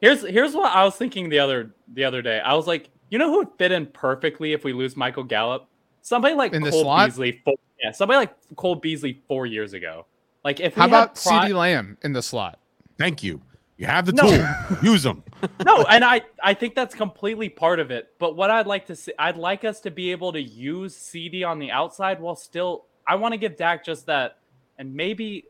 here's 0.00 0.22
here's 0.22 0.54
what 0.54 0.74
I 0.74 0.84
was 0.84 0.96
thinking 0.96 1.28
the 1.28 1.38
other 1.38 1.70
the 1.94 2.04
other 2.04 2.22
day. 2.22 2.40
I 2.40 2.54
was 2.54 2.66
like, 2.66 2.90
you 3.10 3.18
know 3.18 3.30
who 3.30 3.38
would 3.38 3.52
fit 3.58 3.72
in 3.72 3.86
perfectly 3.86 4.52
if 4.52 4.64
we 4.64 4.72
lose 4.72 4.96
Michael 4.96 5.24
Gallup? 5.24 5.66
Somebody 6.02 6.34
like 6.34 6.52
In 6.52 6.62
the 6.62 6.70
Cole 6.70 6.82
slot? 6.82 7.08
Beasley. 7.08 7.40
Four, 7.44 7.54
yeah, 7.82 7.92
somebody 7.92 8.18
like 8.18 8.34
Cole 8.56 8.74
Beasley 8.74 9.22
four 9.28 9.46
years 9.46 9.72
ago. 9.72 10.06
Like 10.44 10.60
if 10.60 10.76
we 10.76 10.80
How 10.80 10.88
had 10.88 10.94
about 10.94 11.14
pri- 11.14 11.48
CeeDee 11.48 11.54
Lamb 11.54 11.98
in 12.02 12.12
the 12.12 12.22
slot? 12.22 12.58
Thank 12.98 13.22
you. 13.22 13.40
You 13.78 13.86
have 13.86 14.06
the 14.06 14.12
No. 14.12 14.22
tool. 14.28 14.78
Use 14.82 15.04
them. 15.04 15.22
no, 15.64 15.84
and 15.84 16.04
I 16.04 16.22
I 16.42 16.52
think 16.54 16.74
that's 16.74 16.94
completely 16.96 17.48
part 17.48 17.78
of 17.78 17.90
it. 17.92 18.12
But 18.18 18.34
what 18.36 18.50
I'd 18.50 18.66
like 18.66 18.86
to 18.86 18.96
see, 18.96 19.12
I'd 19.18 19.36
like 19.36 19.64
us 19.64 19.78
to 19.80 19.90
be 19.92 20.10
able 20.10 20.32
to 20.32 20.42
use 20.42 20.96
CeeDee 20.96 21.46
on 21.46 21.58
the 21.60 21.70
outside 21.70 22.20
while 22.20 22.34
still. 22.34 22.84
I 23.06 23.14
want 23.14 23.32
to 23.32 23.38
give 23.38 23.56
Dak 23.56 23.84
just 23.84 24.06
that, 24.06 24.38
and 24.78 24.92
maybe 24.94 25.44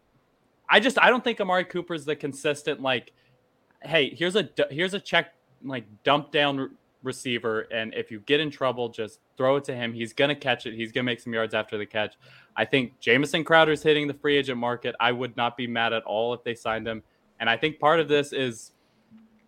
I 0.69 0.79
just 0.79 0.99
I 1.01 1.09
don't 1.09 1.25
think 1.25 1.41
Amari 1.41 1.65
Cooper's 1.65 2.05
the 2.05 2.15
consistent 2.15 2.83
like, 2.83 3.13
hey, 3.83 4.15
here's 4.15 4.37
a 4.37 4.49
here's 4.71 4.93
a 4.93 5.01
check 5.01 5.33
like 5.65 5.85
dump 6.05 6.31
down 6.31 6.59
re- 6.59 6.69
receiver, 7.03 7.63
and 7.73 7.95
if 7.95 8.11
you 8.11 8.21
get 8.21 8.41
in 8.41 8.51
trouble, 8.51 8.91
just 8.91 9.21
throw 9.39 9.57
it 9.57 9.65
to 9.65 9.75
him. 9.75 9.95
He's 9.95 10.13
gonna 10.13 10.37
catch 10.37 10.67
it. 10.67 10.75
He's 10.75 10.93
gonna 10.93 11.05
make 11.05 11.21
some 11.21 11.33
yards 11.33 11.55
after 11.55 11.79
the 11.79 11.87
catch. 11.87 12.15
I 12.55 12.67
think 12.67 13.01
Jamison 13.01 13.43
Crowder's 13.43 13.83
hitting 13.83 14.07
the 14.07 14.15
free 14.15 14.37
agent 14.37 14.59
market. 14.59 14.95
I 15.01 15.13
would 15.13 15.35
not 15.35 15.57
be 15.57 15.67
mad 15.67 15.95
at 15.95 16.03
all 16.05 16.35
if 16.35 16.45
they 16.45 16.55
signed 16.55 16.87
him. 16.87 17.03
And 17.41 17.49
I 17.49 17.57
think 17.57 17.79
part 17.79 18.01
of 18.01 18.09
this 18.09 18.33
is 18.33 18.73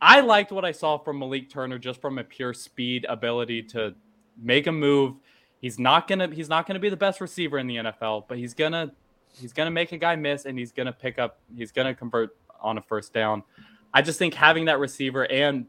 I 0.00 0.20
liked 0.20 0.52
what 0.52 0.64
I 0.64 0.72
saw 0.72 0.98
from 0.98 1.18
Malik 1.18 1.50
Turner 1.50 1.78
just 1.78 2.00
from 2.00 2.18
a 2.18 2.24
pure 2.24 2.54
speed 2.54 3.04
ability 3.08 3.62
to 3.64 3.94
make 4.40 4.66
a 4.66 4.72
move. 4.72 5.16
He's 5.60 5.78
not 5.78 6.08
gonna 6.08 6.28
he's 6.28 6.48
not 6.48 6.66
gonna 6.66 6.78
be 6.78 6.88
the 6.88 6.96
best 6.96 7.20
receiver 7.20 7.58
in 7.58 7.66
the 7.66 7.76
NFL, 7.76 8.24
but 8.28 8.38
he's 8.38 8.54
gonna 8.54 8.92
he's 9.38 9.52
gonna 9.52 9.70
make 9.70 9.92
a 9.92 9.98
guy 9.98 10.16
miss 10.16 10.46
and 10.46 10.58
he's 10.58 10.72
gonna 10.72 10.92
pick 10.92 11.18
up 11.18 11.38
he's 11.54 11.72
gonna 11.72 11.94
convert 11.94 12.36
on 12.60 12.78
a 12.78 12.82
first 12.82 13.12
down. 13.12 13.42
I 13.92 14.02
just 14.02 14.18
think 14.18 14.34
having 14.34 14.66
that 14.66 14.78
receiver 14.78 15.30
and 15.30 15.66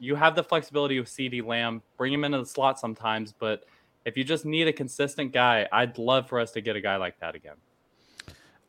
you 0.00 0.14
have 0.16 0.34
the 0.34 0.42
flexibility 0.42 0.98
of 0.98 1.06
CeeDee 1.06 1.44
Lamb, 1.44 1.80
bring 1.96 2.12
him 2.12 2.24
into 2.24 2.38
the 2.38 2.46
slot 2.46 2.78
sometimes, 2.78 3.32
but 3.32 3.64
if 4.04 4.16
you 4.16 4.24
just 4.24 4.44
need 4.44 4.68
a 4.68 4.72
consistent 4.72 5.32
guy, 5.32 5.66
I'd 5.72 5.96
love 5.96 6.28
for 6.28 6.38
us 6.40 6.50
to 6.52 6.60
get 6.60 6.76
a 6.76 6.80
guy 6.80 6.96
like 6.96 7.18
that 7.20 7.34
again. 7.34 7.56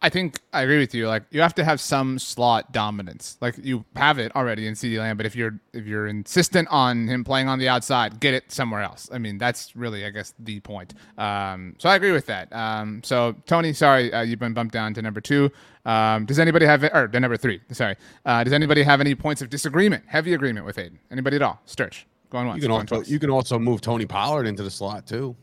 I 0.06 0.10
think 0.10 0.40
I 0.54 0.62
agree 0.62 0.78
with 0.78 0.94
you. 0.94 1.08
Like 1.08 1.24
you 1.32 1.42
have 1.42 1.56
to 1.56 1.64
have 1.64 1.82
some 1.82 2.20
slot 2.20 2.72
dominance. 2.72 3.40
Like 3.42 3.56
you 3.58 3.86
have 3.96 4.20
it 4.20 4.36
already 4.36 4.68
in 4.68 4.76
CeeDee 4.76 5.00
Lamb, 5.00 5.18
but 5.18 5.26
if 5.26 5.36
you're 5.36 5.60
if 5.74 5.88
you're 5.88 6.06
insistent 6.06 6.68
on 6.70 7.08
him 7.08 7.24
playing 7.24 7.48
on 7.48 7.58
the 7.58 7.68
outside, 7.68 8.20
get 8.20 8.36
it 8.36 8.52
somewhere 8.52 8.84
else. 8.84 9.10
I 9.12 9.18
mean, 9.18 9.40
that's 9.40 9.76
really, 9.76 10.06
I 10.06 10.12
guess, 10.12 10.36
the 10.38 10.60
point. 10.60 10.94
Um, 11.18 11.74
so 11.80 11.90
I 11.90 11.96
agree 11.96 12.12
with 12.12 12.28
that. 12.28 12.54
Um, 12.54 13.02
so 13.04 13.36
Tony, 13.48 13.74
sorry, 13.74 14.14
uh, 14.14 14.22
you've 14.22 14.38
been 14.38 14.54
bumped 14.54 14.74
down 14.74 14.94
to 14.94 15.02
number 15.02 15.22
two. 15.22 15.50
Um, 15.86 16.28
does 16.28 16.38
anybody 16.38 16.68
have 16.68 16.84
or 16.84 17.10
the 17.12 17.20
number 17.20 17.36
three? 17.36 17.62
Sorry. 17.72 17.96
Uh, 18.28 18.44
does 18.44 18.54
anybody 18.54 18.84
have 18.84 19.02
any 19.02 19.16
points 19.16 19.42
of 19.42 19.50
disagreement, 19.50 20.04
heavy 20.06 20.36
agreement 20.36 20.68
with 20.68 20.78
Aidan? 20.78 21.00
Anybody 21.10 21.38
at 21.38 21.42
all? 21.42 21.60
Sturch, 21.66 22.06
going 22.30 22.46
once. 22.46 22.58
You 22.58 22.68
can 22.68 22.72
also 22.72 22.96
twice. 22.98 23.10
you 23.10 23.18
can 23.18 23.32
also 23.32 23.58
move 23.58 23.82
Tony 23.82 24.06
Pollard 24.06 24.46
into 24.46 24.62
the 24.62 24.70
slot 24.70 25.08
too. 25.08 25.36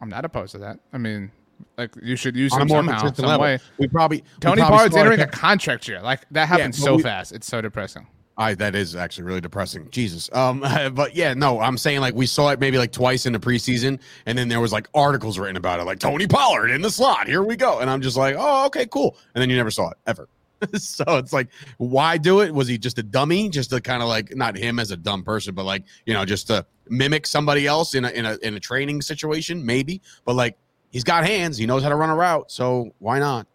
I'm 0.00 0.08
not 0.08 0.24
opposed 0.24 0.52
to 0.52 0.58
that. 0.58 0.80
I 0.90 0.96
mean, 0.96 1.32
like 1.76 1.90
you 2.02 2.16
should 2.16 2.36
use 2.36 2.52
On 2.52 2.62
him 2.62 2.68
more 2.68 2.78
somehow, 2.78 3.12
some 3.12 3.26
level. 3.26 3.42
way. 3.42 3.58
We 3.78 3.88
probably 3.88 4.18
we 4.18 4.24
Tony 4.40 4.60
probably 4.60 4.76
Pollard's 4.76 4.96
entering 4.96 5.20
a 5.20 5.26
contract 5.26 5.88
year. 5.88 6.00
Like 6.00 6.26
that 6.30 6.48
happens 6.48 6.78
but 6.78 6.84
so 6.84 6.96
we- 6.96 7.02
fast. 7.02 7.32
It's 7.32 7.46
so 7.46 7.60
depressing. 7.60 8.06
I 8.38 8.54
that 8.54 8.76
is 8.76 8.94
actually 8.94 9.24
really 9.24 9.40
depressing. 9.40 9.90
Jesus. 9.90 10.30
Um, 10.32 10.60
but 10.92 11.16
yeah, 11.16 11.34
no, 11.34 11.60
I'm 11.60 11.76
saying 11.76 12.00
like 12.00 12.14
we 12.14 12.26
saw 12.26 12.50
it 12.50 12.60
maybe 12.60 12.78
like 12.78 12.92
twice 12.92 13.26
in 13.26 13.32
the 13.32 13.40
preseason, 13.40 14.00
and 14.26 14.38
then 14.38 14.48
there 14.48 14.60
was 14.60 14.72
like 14.72 14.88
articles 14.94 15.38
written 15.38 15.56
about 15.56 15.80
it, 15.80 15.84
like 15.84 15.98
Tony 15.98 16.26
Pollard 16.26 16.70
in 16.70 16.80
the 16.80 16.90
slot. 16.90 17.26
Here 17.26 17.42
we 17.42 17.56
go, 17.56 17.80
and 17.80 17.90
I'm 17.90 18.00
just 18.00 18.16
like, 18.16 18.36
oh, 18.38 18.66
okay, 18.66 18.86
cool. 18.86 19.16
And 19.34 19.42
then 19.42 19.50
you 19.50 19.56
never 19.56 19.72
saw 19.72 19.90
it 19.90 19.96
ever. 20.06 20.28
so 20.74 21.04
it's 21.08 21.32
like, 21.32 21.48
why 21.78 22.16
do 22.16 22.40
it? 22.40 22.52
Was 22.52 22.68
he 22.68 22.78
just 22.78 22.98
a 22.98 23.02
dummy? 23.02 23.48
Just 23.48 23.70
to 23.70 23.80
kind 23.80 24.02
of 24.02 24.08
like 24.08 24.34
not 24.36 24.56
him 24.56 24.78
as 24.78 24.90
a 24.90 24.96
dumb 24.96 25.22
person, 25.24 25.54
but 25.54 25.64
like 25.64 25.84
you 26.06 26.14
know, 26.14 26.24
just 26.24 26.46
to 26.46 26.64
mimic 26.88 27.26
somebody 27.26 27.66
else 27.66 27.94
in 27.94 28.04
a 28.04 28.10
in 28.10 28.24
a 28.24 28.36
in 28.42 28.54
a 28.54 28.60
training 28.60 29.02
situation, 29.02 29.64
maybe. 29.64 30.00
But 30.24 30.36
like 30.36 30.56
he's 30.90 31.04
got 31.04 31.24
hands, 31.26 31.56
he 31.58 31.66
knows 31.66 31.82
how 31.82 31.88
to 31.88 31.96
run 31.96 32.10
a 32.10 32.16
route, 32.16 32.50
so 32.50 32.92
why 32.98 33.18
not? 33.18 33.46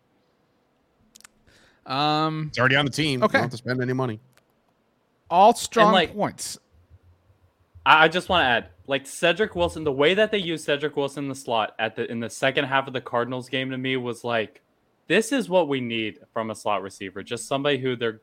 Um, 1.86 2.47
It's 2.49 2.59
already 2.59 2.75
on 2.75 2.86
the 2.86 2.91
team. 2.91 3.19
You 3.19 3.25
Okay. 3.25 3.34
don't 3.34 3.41
have 3.43 3.51
to 3.51 3.57
spend 3.57 3.81
any 3.81 3.93
money. 3.93 4.19
all 5.29 5.53
strong 5.55 5.93
like- 5.93 6.13
points. 6.13 6.59
I 7.86 8.03
I 8.03 8.07
just 8.07 8.29
want 8.29 8.43
to 8.43 8.45
add, 8.47 8.67
like 8.86 9.07
Cedric 9.07 9.55
Wilson, 9.55 9.84
the 9.84 9.91
way 9.91 10.13
that 10.13 10.29
they 10.31 10.38
used 10.38 10.63
Cedric 10.63 10.95
Wilson 10.95 11.23
in 11.25 11.29
the 11.29 11.34
slot 11.36 11.73
at 11.79 11.95
the 11.95 12.09
in 12.11 12.19
the 12.19 12.29
second 12.29 12.65
half 12.65 12.86
of 12.88 12.93
the 12.93 13.01
Cardinals 13.01 13.49
game 13.49 13.71
to 13.71 13.77
me 13.77 13.97
was 13.97 14.23
like, 14.23 14.61
this 15.07 15.31
is 15.31 15.49
what 15.49 15.67
we 15.67 15.81
need 15.81 16.19
from 16.34 16.51
a 16.51 16.55
slot 16.55 16.84
receiver. 16.84 17.23
Just 17.23 17.47
somebody 17.47 17.79
who 17.79 17.95
they're 17.95 18.21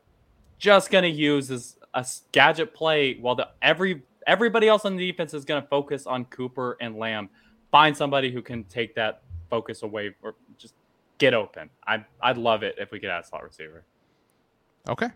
just 0.59 0.91
gonna 0.91 1.09
use 1.09 1.51
as 1.51 1.77
a 1.95 2.07
gadget 2.33 2.75
play 2.75 3.15
while 3.19 3.35
the 3.35 3.49
every 3.61 4.03
everybody 4.27 4.69
else 4.69 4.85
on 4.85 4.95
the 4.97 5.11
defense 5.11 5.35
is 5.35 5.45
gonna 5.45 5.67
focus 5.69 6.07
on 6.07 6.27
Cooper 6.27 6.77
and 6.81 6.97
Lamb. 6.97 7.29
Find 7.71 7.97
somebody 7.97 8.31
who 8.33 8.43
can 8.43 8.65
take 8.65 8.95
that 8.97 9.23
focus 9.49 9.83
away 9.83 10.15
or 10.23 10.35
just 10.59 10.75
get 11.19 11.35
open. 11.35 11.71
I 11.87 12.05
I'd 12.21 12.39
love 12.39 12.63
it 12.63 12.75
if 12.79 12.91
we 12.91 12.99
could 13.01 13.11
add 13.11 13.25
a 13.25 13.27
slot 13.27 13.45
receiver. 13.45 13.85
Okay. 14.89 15.07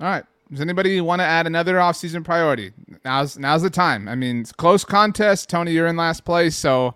All 0.00 0.06
right. 0.08 0.24
Does 0.50 0.60
anybody 0.60 1.00
want 1.00 1.20
to 1.20 1.24
add 1.24 1.46
another 1.46 1.74
offseason 1.76 2.24
priority? 2.24 2.72
Now's 3.04 3.38
now's 3.38 3.62
the 3.62 3.70
time. 3.70 4.08
I 4.08 4.14
mean, 4.14 4.40
it's 4.40 4.50
a 4.50 4.54
close 4.54 4.84
contest. 4.84 5.48
Tony, 5.48 5.72
you're 5.72 5.86
in 5.86 5.96
last 5.96 6.24
place, 6.24 6.54
so 6.56 6.94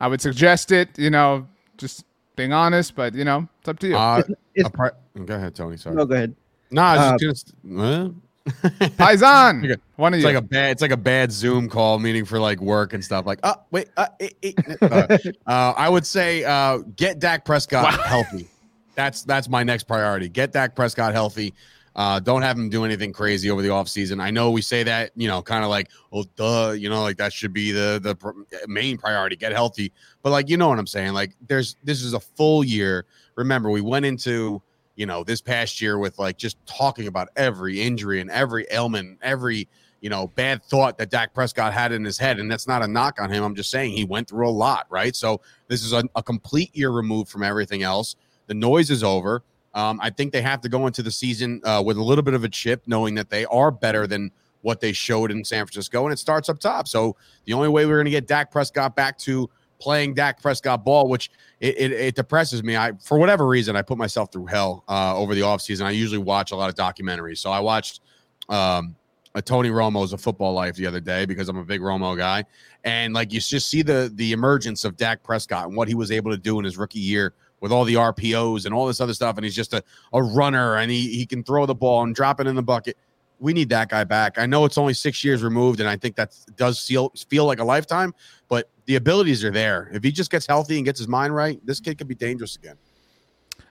I 0.00 0.08
would 0.08 0.20
suggest 0.20 0.72
it. 0.72 0.98
You 0.98 1.10
know, 1.10 1.46
just 1.76 2.04
being 2.34 2.52
honest, 2.52 2.94
but 2.96 3.14
you 3.14 3.24
know, 3.24 3.48
it's 3.60 3.68
up 3.68 3.78
to 3.80 3.88
you. 3.88 3.96
Uh, 3.96 4.22
it's- 4.54 4.66
a 4.66 4.70
pri- 4.70 4.90
go 5.24 5.34
ahead, 5.34 5.54
Tony. 5.54 5.76
Sorry. 5.76 5.94
No, 5.94 6.04
go 6.04 6.14
ahead. 6.14 6.34
No, 6.70 6.82
I 6.82 6.96
Uh, 6.96 7.12
was 7.12 7.20
just 7.20 7.54
gonna. 7.64 8.14
Paisan, 8.96 9.64
Okay. 9.64 9.82
one 9.96 10.12
of 10.14 10.18
it's 10.18 10.22
you. 10.22 10.28
like 10.34 10.36
a 10.36 10.46
bad. 10.46 10.70
It's 10.72 10.82
like 10.82 10.90
a 10.92 10.96
bad 10.96 11.32
Zoom 11.32 11.68
call 11.68 11.98
meeting 11.98 12.24
for 12.24 12.38
like 12.38 12.60
work 12.60 12.92
and 12.92 13.04
stuff. 13.04 13.26
Like, 13.26 13.40
oh 13.42 13.54
wait, 13.70 13.88
uh, 13.96 14.06
eh, 14.20 14.28
eh, 14.42 14.52
uh, 14.82 15.18
uh, 15.46 15.74
I 15.76 15.88
would 15.88 16.06
say 16.06 16.44
uh, 16.44 16.78
get 16.96 17.18
Dak 17.18 17.44
Prescott 17.44 17.92
healthy. 18.00 18.48
That's 18.94 19.22
that's 19.22 19.48
my 19.48 19.62
next 19.62 19.84
priority. 19.84 20.28
Get 20.28 20.52
Dak 20.52 20.74
Prescott 20.76 21.12
healthy. 21.12 21.54
Uh, 21.96 22.20
don't 22.20 22.42
have 22.42 22.58
him 22.58 22.68
do 22.68 22.84
anything 22.84 23.10
crazy 23.10 23.50
over 23.50 23.62
the 23.62 23.68
offseason. 23.68 24.20
I 24.20 24.30
know 24.30 24.50
we 24.50 24.60
say 24.60 24.82
that, 24.82 25.12
you 25.16 25.28
know, 25.28 25.40
kind 25.40 25.64
of 25.64 25.70
like, 25.70 25.88
oh, 26.12 26.24
duh, 26.36 26.72
you 26.72 26.90
know, 26.90 27.00
like 27.00 27.16
that 27.16 27.32
should 27.32 27.54
be 27.54 27.72
the 27.72 27.98
the 28.02 28.14
pr- 28.14 28.32
main 28.68 28.98
priority. 28.98 29.34
Get 29.34 29.52
healthy, 29.52 29.92
but 30.22 30.28
like, 30.30 30.50
you 30.50 30.58
know 30.58 30.68
what 30.68 30.78
I'm 30.78 30.86
saying? 30.86 31.14
Like, 31.14 31.34
there's 31.48 31.76
this 31.84 32.02
is 32.02 32.12
a 32.12 32.20
full 32.20 32.62
year. 32.62 33.06
Remember, 33.34 33.70
we 33.70 33.80
went 33.80 34.04
into 34.04 34.60
you 34.96 35.06
know, 35.06 35.22
this 35.22 35.40
past 35.40 35.80
year 35.80 35.98
with 35.98 36.18
like 36.18 36.36
just 36.36 36.56
talking 36.66 37.06
about 37.06 37.28
every 37.36 37.80
injury 37.80 38.20
and 38.20 38.30
every 38.30 38.66
ailment, 38.70 39.18
every, 39.22 39.68
you 40.00 40.10
know, 40.10 40.26
bad 40.28 40.64
thought 40.64 40.98
that 40.98 41.10
Dak 41.10 41.34
Prescott 41.34 41.72
had 41.72 41.92
in 41.92 42.04
his 42.04 42.18
head. 42.18 42.40
And 42.40 42.50
that's 42.50 42.66
not 42.66 42.82
a 42.82 42.88
knock 42.88 43.20
on 43.20 43.30
him. 43.30 43.44
I'm 43.44 43.54
just 43.54 43.70
saying 43.70 43.92
he 43.92 44.04
went 44.04 44.28
through 44.28 44.48
a 44.48 44.50
lot, 44.50 44.86
right? 44.90 45.14
So 45.14 45.40
this 45.68 45.84
is 45.84 45.92
a, 45.92 46.04
a 46.14 46.22
complete 46.22 46.74
year 46.74 46.90
removed 46.90 47.30
from 47.30 47.42
everything 47.42 47.82
else. 47.82 48.16
The 48.46 48.54
noise 48.54 48.90
is 48.90 49.04
over. 49.04 49.42
Um, 49.74 50.00
I 50.02 50.08
think 50.08 50.32
they 50.32 50.40
have 50.40 50.62
to 50.62 50.70
go 50.70 50.86
into 50.86 51.02
the 51.02 51.10
season 51.10 51.60
uh, 51.62 51.82
with 51.84 51.98
a 51.98 52.02
little 52.02 52.24
bit 52.24 52.32
of 52.32 52.44
a 52.44 52.48
chip, 52.48 52.82
knowing 52.86 53.14
that 53.16 53.28
they 53.28 53.44
are 53.46 53.70
better 53.70 54.06
than 54.06 54.30
what 54.62 54.80
they 54.80 54.92
showed 54.92 55.30
in 55.30 55.44
San 55.44 55.66
Francisco, 55.66 56.04
and 56.04 56.12
it 56.12 56.18
starts 56.18 56.48
up 56.48 56.58
top. 56.58 56.88
So 56.88 57.14
the 57.44 57.52
only 57.52 57.68
way 57.68 57.84
we're 57.84 57.96
going 57.96 58.06
to 58.06 58.10
get 58.10 58.26
Dak 58.26 58.50
Prescott 58.50 58.96
back 58.96 59.18
to 59.18 59.50
playing 59.78 60.14
Dak 60.14 60.40
Prescott 60.40 60.84
ball, 60.84 61.08
which 61.08 61.30
it, 61.60 61.76
it, 61.78 61.92
it 61.92 62.14
depresses 62.14 62.62
me. 62.62 62.76
I 62.76 62.92
for 63.02 63.18
whatever 63.18 63.46
reason 63.46 63.76
I 63.76 63.82
put 63.82 63.98
myself 63.98 64.32
through 64.32 64.46
hell 64.46 64.84
uh, 64.88 65.16
over 65.16 65.34
the 65.34 65.42
offseason. 65.42 65.84
I 65.84 65.90
usually 65.90 66.18
watch 66.18 66.52
a 66.52 66.56
lot 66.56 66.68
of 66.68 66.74
documentaries, 66.74 67.38
so 67.38 67.50
I 67.50 67.60
watched 67.60 68.00
um, 68.48 68.94
a 69.34 69.42
Tony 69.42 69.70
Romo's 69.70 70.12
A 70.12 70.18
Football 70.18 70.54
Life 70.54 70.76
the 70.76 70.86
other 70.86 71.00
day 71.00 71.26
because 71.26 71.48
I'm 71.48 71.58
a 71.58 71.64
big 71.64 71.80
Romo 71.80 72.16
guy, 72.16 72.44
and 72.84 73.14
like 73.14 73.32
you 73.32 73.40
just 73.40 73.68
see 73.68 73.82
the 73.82 74.10
the 74.14 74.32
emergence 74.32 74.84
of 74.84 74.96
Dak 74.96 75.22
Prescott 75.22 75.66
and 75.66 75.76
what 75.76 75.88
he 75.88 75.94
was 75.94 76.10
able 76.10 76.30
to 76.30 76.38
do 76.38 76.58
in 76.58 76.64
his 76.64 76.76
rookie 76.76 77.00
year 77.00 77.34
with 77.60 77.72
all 77.72 77.84
the 77.84 77.94
RPOs 77.94 78.66
and 78.66 78.74
all 78.74 78.86
this 78.86 79.00
other 79.00 79.14
stuff, 79.14 79.36
and 79.36 79.44
he's 79.44 79.56
just 79.56 79.72
a, 79.72 79.82
a 80.12 80.22
runner 80.22 80.76
and 80.76 80.90
he 80.90 81.14
he 81.14 81.26
can 81.26 81.42
throw 81.42 81.66
the 81.66 81.74
ball 81.74 82.02
and 82.02 82.14
drop 82.14 82.40
it 82.40 82.46
in 82.46 82.54
the 82.54 82.62
bucket. 82.62 82.96
We 83.38 83.52
need 83.52 83.68
that 83.68 83.88
guy 83.88 84.04
back. 84.04 84.38
I 84.38 84.46
know 84.46 84.64
it's 84.64 84.78
only 84.78 84.94
six 84.94 85.22
years 85.22 85.42
removed, 85.42 85.80
and 85.80 85.88
I 85.88 85.96
think 85.96 86.16
that 86.16 86.34
does 86.56 86.84
feel 86.86 87.12
feel 87.28 87.44
like 87.44 87.58
a 87.58 87.64
lifetime, 87.64 88.14
but 88.48 88.70
the 88.86 88.96
abilities 88.96 89.44
are 89.44 89.50
there. 89.50 89.90
If 89.92 90.02
he 90.02 90.10
just 90.10 90.30
gets 90.30 90.46
healthy 90.46 90.76
and 90.76 90.84
gets 90.84 90.98
his 90.98 91.08
mind 91.08 91.34
right, 91.34 91.60
this 91.64 91.80
kid 91.80 91.98
could 91.98 92.08
be 92.08 92.14
dangerous 92.14 92.56
again. 92.56 92.76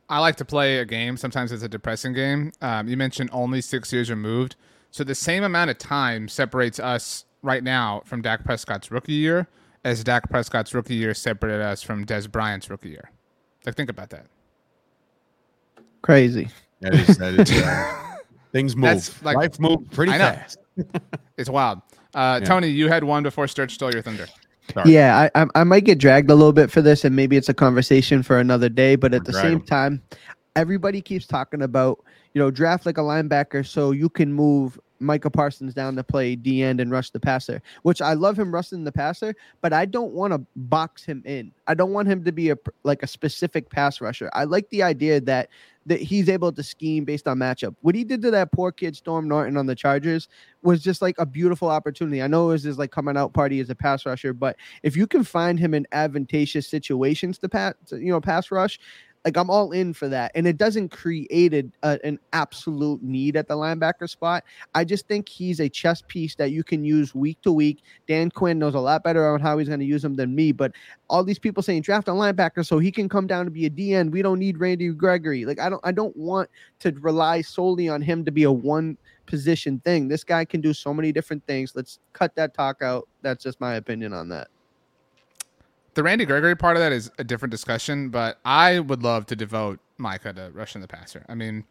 I 0.07 0.19
like 0.19 0.35
to 0.35 0.45
play 0.45 0.79
a 0.79 0.85
game. 0.85 1.17
Sometimes 1.17 1.51
it's 1.51 1.63
a 1.63 1.69
depressing 1.69 2.13
game. 2.13 2.51
Um, 2.61 2.87
you 2.87 2.95
mentioned 2.95 3.29
only 3.33 3.61
six 3.61 3.91
years 3.91 4.09
removed. 4.09 4.55
So 4.91 5.03
the 5.03 5.15
same 5.15 5.43
amount 5.43 5.71
of 5.71 5.77
time 5.77 6.27
separates 6.27 6.79
us 6.79 7.25
right 7.41 7.63
now 7.63 8.01
from 8.05 8.21
Dak 8.21 8.43
Prescott's 8.45 8.91
rookie 8.91 9.13
year 9.13 9.47
as 9.83 10.03
Dak 10.03 10.29
Prescott's 10.29 10.73
rookie 10.73 10.95
year 10.95 11.13
separated 11.13 11.61
us 11.61 11.81
from 11.81 12.05
Dez 12.05 12.31
Bryant's 12.31 12.69
rookie 12.69 12.89
year. 12.89 13.11
Like, 13.65 13.75
think 13.75 13.89
about 13.89 14.11
that. 14.11 14.27
Crazy. 16.01 16.49
That 16.81 16.93
is, 16.93 17.17
that 17.17 17.33
is 17.33 17.51
uh, 17.63 18.01
things 18.55 18.75
move. 18.75 18.85
That's 18.85 19.21
like- 19.23 19.35
Life 19.35 19.59
moves 19.59 19.87
pretty 19.91 20.13
I 20.13 20.17
fast. 20.17 20.57
It's 21.37 21.49
wild. 21.49 21.79
Uh, 22.13 22.39
Yeah. 22.41 22.47
Tony, 22.47 22.69
you 22.69 22.87
had 22.87 23.03
one 23.03 23.21
before 23.21 23.45
Sturch 23.47 23.73
stole 23.73 23.91
your 23.91 24.01
thunder. 24.01 24.27
Sorry. 24.73 24.91
Yeah, 24.93 25.29
I, 25.35 25.41
I 25.41 25.47
I 25.55 25.63
might 25.65 25.83
get 25.83 25.99
dragged 25.99 26.31
a 26.31 26.35
little 26.35 26.53
bit 26.53 26.71
for 26.71 26.81
this, 26.81 27.03
and 27.05 27.15
maybe 27.15 27.35
it's 27.37 27.49
a 27.49 27.53
conversation 27.53 28.23
for 28.23 28.39
another 28.39 28.69
day. 28.69 28.95
But 28.95 29.13
at 29.13 29.25
the 29.25 29.31
Drag 29.33 29.43
same 29.43 29.53
'em. 29.59 29.61
time, 29.65 30.01
everybody 30.55 31.01
keeps 31.01 31.27
talking 31.27 31.61
about 31.61 31.99
you 32.33 32.39
know 32.41 32.49
draft 32.49 32.85
like 32.85 32.97
a 32.97 33.01
linebacker 33.01 33.65
so 33.65 33.91
you 33.91 34.09
can 34.09 34.31
move 34.33 34.79
Micah 34.99 35.29
Parsons 35.29 35.73
down 35.73 35.95
to 35.95 36.03
play 36.03 36.35
D 36.35 36.63
end 36.63 36.79
and 36.79 36.91
rush 36.91 37.09
the 37.09 37.19
passer, 37.19 37.61
which 37.83 38.01
I 38.01 38.13
love 38.13 38.37
him 38.37 38.53
rushing 38.53 38.83
the 38.83 38.91
passer, 38.91 39.35
but 39.61 39.73
I 39.73 39.85
don't 39.85 40.13
want 40.13 40.33
to 40.33 40.41
box 40.55 41.03
him 41.03 41.21
in. 41.25 41.51
I 41.67 41.73
don't 41.73 41.91
want 41.91 42.07
him 42.07 42.23
to 42.23 42.31
be 42.31 42.49
a 42.49 42.57
like 42.83 43.03
a 43.03 43.07
specific 43.07 43.69
pass 43.69 44.01
rusher. 44.01 44.29
I 44.33 44.45
like 44.45 44.69
the 44.69 44.83
idea 44.83 45.19
that 45.21 45.49
that 45.87 45.99
he's 46.01 46.29
able 46.29 46.51
to 46.51 46.63
scheme 46.63 47.05
based 47.05 47.27
on 47.27 47.37
matchup. 47.37 47.75
What 47.81 47.93
he 47.93 48.03
did 48.03 48.21
to 48.23 48.31
that 48.31 48.51
poor 48.51 48.71
kid 48.71 48.95
Storm 48.95 49.27
Norton 49.27 49.55
on 49.57 49.67
the 49.67 49.75
Chargers 49.75 50.27
was 50.63 50.81
just 50.81 51.01
like 51.01 51.15
a 51.19 51.25
beautiful 51.25 51.69
opportunity. 51.69 52.23
I 52.23 52.27
know 52.27 52.49
it 52.49 52.53
was 52.53 52.63
his 52.63 52.79
like 52.79 52.91
coming 52.91 53.17
out 53.17 53.33
party 53.33 53.59
as 53.59 53.69
a 53.69 53.75
pass 53.75 54.05
rusher, 54.05 54.33
but 54.33 54.55
if 54.81 54.95
you 54.95 55.05
can 55.05 55.23
find 55.23 55.59
him 55.59 55.73
in 55.73 55.85
advantageous 55.91 56.67
situations 56.67 57.37
to 57.39 57.49
pass, 57.49 57.75
you 57.91 58.11
know, 58.11 58.19
pass 58.21 58.49
rush, 58.49 58.79
Like 59.25 59.37
I'm 59.37 59.49
all 59.49 59.71
in 59.71 59.91
for 59.93 60.07
that, 60.09 60.31
and 60.35 60.45
it 60.45 60.57
doesn't 60.57 60.89
create 60.89 61.51
a, 61.53 61.65
a, 61.81 61.99
an 62.03 62.19
absolute 62.31 63.01
need 63.01 63.35
at 63.35 63.47
the 63.47 63.55
linebacker 63.55 64.07
spot. 64.07 64.43
I 64.75 64.83
just 64.83 65.07
think 65.07 65.27
he's 65.27 65.59
a 65.59 65.67
chess 65.67 66.03
piece 66.07 66.35
that 66.35 66.51
you 66.51 66.63
can 66.63 66.85
use 66.85 67.15
week 67.15 67.41
to 67.41 67.51
week. 67.51 67.81
Dan 68.07 68.29
Quinn 68.29 68.59
knows 68.59 68.75
a 68.75 68.79
lot 68.79 69.03
better 69.03 69.27
on 69.27 69.39
how 69.39 69.57
he's 69.57 69.67
going 69.67 69.79
to 69.79 69.85
use 69.85 70.05
him 70.05 70.13
than 70.13 70.35
me. 70.35 70.51
But 70.51 70.73
all 71.09 71.23
these 71.23 71.39
people 71.39 71.63
saying 71.63 71.81
draft 71.81 72.07
a 72.07 72.11
linebacker 72.11 72.63
so 72.63 72.77
he 72.77 72.91
can 72.91 73.09
come 73.09 73.25
down 73.25 73.45
to 73.45 73.51
be 73.51 73.65
a 73.65 73.69
DN. 73.69 74.11
We 74.11 74.21
don't 74.21 74.37
need 74.37 74.59
Randy 74.59 74.89
Gregory. 74.89 75.43
Like 75.43 75.59
I 75.59 75.69
don't 75.69 75.81
I 75.83 75.91
don't 75.91 76.15
want 76.15 76.49
to 76.81 76.91
rely 76.99 77.41
solely 77.41 77.89
on 77.89 78.03
him 78.03 78.25
to 78.25 78.31
be 78.31 78.43
a 78.43 78.51
one 78.51 78.95
position 79.25 79.79
thing. 79.79 80.07
This 80.07 80.23
guy 80.23 80.45
can 80.45 80.61
do 80.61 80.71
so 80.71 80.93
many 80.93 81.11
different 81.11 81.43
things. 81.47 81.73
Let's 81.75 81.97
cut 82.13 82.35
that 82.35 82.53
talk 82.53 82.83
out. 82.83 83.07
That's 83.23 83.43
just 83.43 83.59
my 83.59 83.75
opinion 83.75 84.13
on 84.13 84.29
that 84.29 84.49
the 85.95 86.03
Randy 86.03 86.25
Gregory 86.25 86.55
part 86.55 86.77
of 86.77 86.81
that 86.81 86.91
is 86.91 87.09
a 87.17 87.23
different 87.23 87.51
discussion, 87.51 88.09
but 88.09 88.39
I 88.45 88.79
would 88.79 89.01
love 89.01 89.25
to 89.27 89.35
devote 89.35 89.79
Micah 89.97 90.33
to 90.33 90.51
rushing 90.53 90.81
the 90.81 90.87
passer. 90.87 91.25
I 91.27 91.35
mean, 91.35 91.63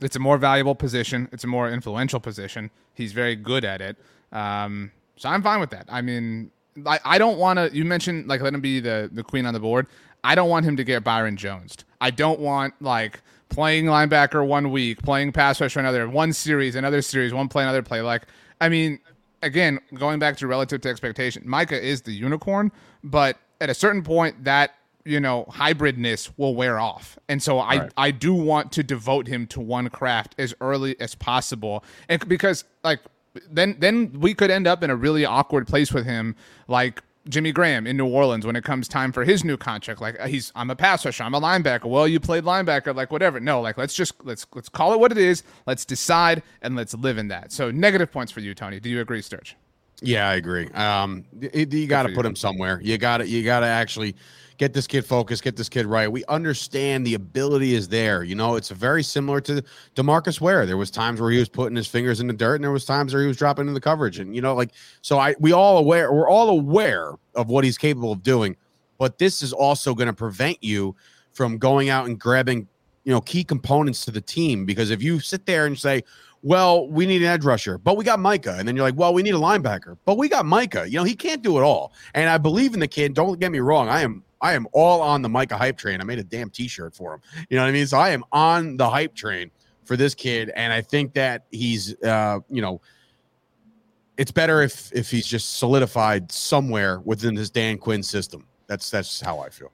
it's 0.00 0.16
a 0.16 0.18
more 0.18 0.38
valuable 0.38 0.74
position. 0.74 1.28
It's 1.32 1.44
a 1.44 1.46
more 1.46 1.70
influential 1.70 2.20
position. 2.20 2.70
He's 2.94 3.12
very 3.12 3.36
good 3.36 3.64
at 3.64 3.80
it. 3.80 3.96
Um, 4.32 4.90
so 5.16 5.28
I'm 5.28 5.42
fine 5.42 5.60
with 5.60 5.70
that. 5.70 5.86
I 5.88 6.02
mean, 6.02 6.50
I, 6.84 6.98
I 7.04 7.18
don't 7.18 7.38
want 7.38 7.58
to. 7.58 7.74
You 7.74 7.84
mentioned 7.84 8.26
like 8.26 8.40
let 8.40 8.52
him 8.52 8.60
be 8.60 8.80
the 8.80 9.08
the 9.12 9.22
queen 9.22 9.46
on 9.46 9.54
the 9.54 9.60
board. 9.60 9.86
I 10.24 10.34
don't 10.34 10.48
want 10.48 10.66
him 10.66 10.76
to 10.76 10.84
get 10.84 11.04
Byron 11.04 11.36
Jones. 11.36 11.76
I 12.00 12.10
don't 12.10 12.40
want 12.40 12.74
like 12.80 13.20
playing 13.50 13.84
linebacker 13.84 14.44
one 14.44 14.72
week, 14.72 15.02
playing 15.02 15.30
pass 15.32 15.60
rusher 15.60 15.78
another, 15.78 16.08
one 16.08 16.32
series, 16.32 16.74
another 16.74 17.02
series, 17.02 17.32
one 17.32 17.48
play, 17.48 17.62
another 17.62 17.82
play. 17.82 18.00
Like, 18.00 18.22
I 18.60 18.68
mean, 18.68 18.98
again, 19.42 19.78
going 19.94 20.18
back 20.18 20.36
to 20.38 20.46
relative 20.48 20.80
to 20.80 20.88
expectation, 20.88 21.42
Micah 21.46 21.80
is 21.80 22.02
the 22.02 22.12
unicorn, 22.12 22.72
but 23.04 23.38
at 23.64 23.70
a 23.70 23.74
certain 23.74 24.02
point 24.02 24.44
that 24.44 24.74
you 25.06 25.18
know 25.18 25.46
hybridness 25.50 26.30
will 26.36 26.54
wear 26.54 26.78
off 26.78 27.18
and 27.28 27.42
so 27.42 27.58
i 27.58 27.78
right. 27.78 27.92
i 27.96 28.10
do 28.10 28.34
want 28.34 28.70
to 28.70 28.82
devote 28.82 29.26
him 29.26 29.46
to 29.46 29.58
one 29.58 29.88
craft 29.88 30.34
as 30.38 30.54
early 30.60 30.98
as 31.00 31.14
possible 31.14 31.82
and 32.08 32.26
because 32.28 32.64
like 32.84 33.00
then 33.50 33.74
then 33.78 34.12
we 34.20 34.34
could 34.34 34.50
end 34.50 34.66
up 34.66 34.82
in 34.82 34.90
a 34.90 34.96
really 34.96 35.24
awkward 35.24 35.66
place 35.66 35.92
with 35.92 36.04
him 36.04 36.36
like 36.68 37.02
Jimmy 37.26 37.52
Graham 37.52 37.86
in 37.86 37.96
New 37.96 38.06
Orleans 38.06 38.44
when 38.44 38.54
it 38.54 38.64
comes 38.64 38.86
time 38.86 39.10
for 39.10 39.24
his 39.24 39.44
new 39.44 39.56
contract. 39.56 40.02
Like 40.02 40.20
uh, 40.20 40.26
he's 40.26 40.52
I'm 40.54 40.68
a 40.68 40.76
pass 40.76 41.06
rusher, 41.06 41.24
I'm 41.24 41.32
a 41.32 41.40
linebacker. 41.40 41.86
Well, 41.86 42.06
you 42.06 42.20
played 42.20 42.44
linebacker, 42.44 42.94
like 42.94 43.10
whatever. 43.10 43.40
No, 43.40 43.62
like 43.62 43.78
let's 43.78 43.94
just 43.94 44.12
let's 44.24 44.46
let's 44.54 44.68
call 44.68 44.92
it 44.92 45.00
what 45.00 45.10
it 45.10 45.16
is. 45.16 45.42
Let's 45.66 45.86
decide 45.86 46.42
and 46.60 46.76
let's 46.76 46.92
live 46.92 47.16
in 47.16 47.28
that. 47.28 47.50
So 47.50 47.70
negative 47.70 48.12
points 48.12 48.30
for 48.30 48.40
you, 48.40 48.54
Tony. 48.54 48.78
Do 48.78 48.90
you 48.90 49.00
agree, 49.00 49.22
Sturch? 49.22 49.56
Yeah, 50.02 50.28
I 50.28 50.34
agree. 50.34 50.68
Um, 50.70 51.24
it, 51.40 51.72
you 51.72 51.86
got 51.86 52.04
to 52.04 52.10
put 52.10 52.26
him 52.26 52.36
somewhere. 52.36 52.80
You 52.82 52.98
got 52.98 53.18
to 53.18 53.28
you 53.28 53.44
got 53.44 53.60
to 53.60 53.66
actually 53.66 54.16
get 54.58 54.72
this 54.72 54.86
kid 54.86 55.04
focused, 55.04 55.42
get 55.42 55.56
this 55.56 55.68
kid 55.68 55.86
right. 55.86 56.10
We 56.10 56.24
understand 56.26 57.06
the 57.06 57.14
ability 57.14 57.74
is 57.74 57.88
there. 57.88 58.22
You 58.22 58.34
know, 58.34 58.56
it's 58.56 58.70
very 58.70 59.02
similar 59.02 59.40
to 59.42 59.62
DeMarcus 59.94 60.40
Ware. 60.40 60.66
There 60.66 60.76
was 60.76 60.90
times 60.90 61.20
where 61.20 61.30
he 61.30 61.38
was 61.38 61.48
putting 61.48 61.76
his 61.76 61.86
fingers 61.86 62.20
in 62.20 62.26
the 62.26 62.32
dirt, 62.32 62.56
and 62.56 62.64
there 62.64 62.70
was 62.70 62.84
times 62.84 63.12
where 63.12 63.22
he 63.22 63.28
was 63.28 63.36
dropping 63.36 63.62
into 63.62 63.74
the 63.74 63.80
coverage. 63.80 64.18
And 64.18 64.34
you 64.34 64.42
know, 64.42 64.54
like 64.54 64.72
so, 65.02 65.18
I 65.18 65.34
we 65.38 65.52
all 65.52 65.78
aware 65.78 66.12
we're 66.12 66.28
all 66.28 66.50
aware 66.50 67.12
of 67.34 67.48
what 67.48 67.64
he's 67.64 67.78
capable 67.78 68.12
of 68.12 68.22
doing. 68.22 68.56
But 68.98 69.18
this 69.18 69.42
is 69.42 69.52
also 69.52 69.94
going 69.94 70.06
to 70.06 70.12
prevent 70.12 70.62
you 70.62 70.94
from 71.32 71.58
going 71.58 71.88
out 71.88 72.06
and 72.06 72.18
grabbing 72.18 72.68
you 73.04 73.12
know 73.12 73.20
key 73.20 73.44
components 73.44 74.04
to 74.04 74.10
the 74.10 74.20
team 74.20 74.64
because 74.64 74.90
if 74.90 75.02
you 75.02 75.20
sit 75.20 75.46
there 75.46 75.66
and 75.66 75.78
say 75.78 76.02
well, 76.44 76.86
we 76.88 77.06
need 77.06 77.22
an 77.22 77.28
edge 77.28 77.42
rusher, 77.42 77.78
but 77.78 77.96
we 77.96 78.04
got 78.04 78.20
Micah. 78.20 78.56
And 78.58 78.68
then 78.68 78.76
you're 78.76 78.84
like, 78.84 78.96
well, 78.96 79.14
we 79.14 79.22
need 79.22 79.34
a 79.34 79.38
linebacker, 79.38 79.96
but 80.04 80.18
we 80.18 80.28
got 80.28 80.44
Micah. 80.44 80.84
You 80.86 80.98
know, 80.98 81.04
he 81.04 81.16
can't 81.16 81.40
do 81.40 81.56
it 81.56 81.62
all. 81.62 81.94
And 82.12 82.28
I 82.28 82.36
believe 82.36 82.74
in 82.74 82.80
the 82.80 82.86
kid. 82.86 83.14
Don't 83.14 83.40
get 83.40 83.50
me 83.50 83.60
wrong. 83.60 83.88
I 83.88 84.02
am 84.02 84.22
I 84.42 84.52
am 84.52 84.68
all 84.72 85.00
on 85.00 85.22
the 85.22 85.28
Micah 85.30 85.56
hype 85.56 85.78
train. 85.78 86.02
I 86.02 86.04
made 86.04 86.18
a 86.18 86.24
damn 86.24 86.50
t-shirt 86.50 86.94
for 86.94 87.14
him. 87.14 87.22
You 87.48 87.56
know 87.56 87.62
what 87.62 87.70
I 87.70 87.72
mean? 87.72 87.86
So 87.86 87.96
I 87.96 88.10
am 88.10 88.24
on 88.30 88.76
the 88.76 88.88
hype 88.88 89.14
train 89.14 89.50
for 89.84 89.96
this 89.96 90.14
kid. 90.14 90.52
And 90.54 90.70
I 90.70 90.82
think 90.82 91.14
that 91.14 91.44
he's 91.50 91.94
uh, 92.02 92.40
you 92.50 92.60
know, 92.60 92.82
it's 94.18 94.30
better 94.30 94.60
if 94.60 94.92
if 94.92 95.10
he's 95.10 95.26
just 95.26 95.56
solidified 95.56 96.30
somewhere 96.30 97.00
within 97.00 97.34
this 97.34 97.48
Dan 97.48 97.78
Quinn 97.78 98.02
system. 98.02 98.44
That's 98.66 98.90
that's 98.90 99.18
how 99.18 99.38
I 99.38 99.48
feel. 99.48 99.72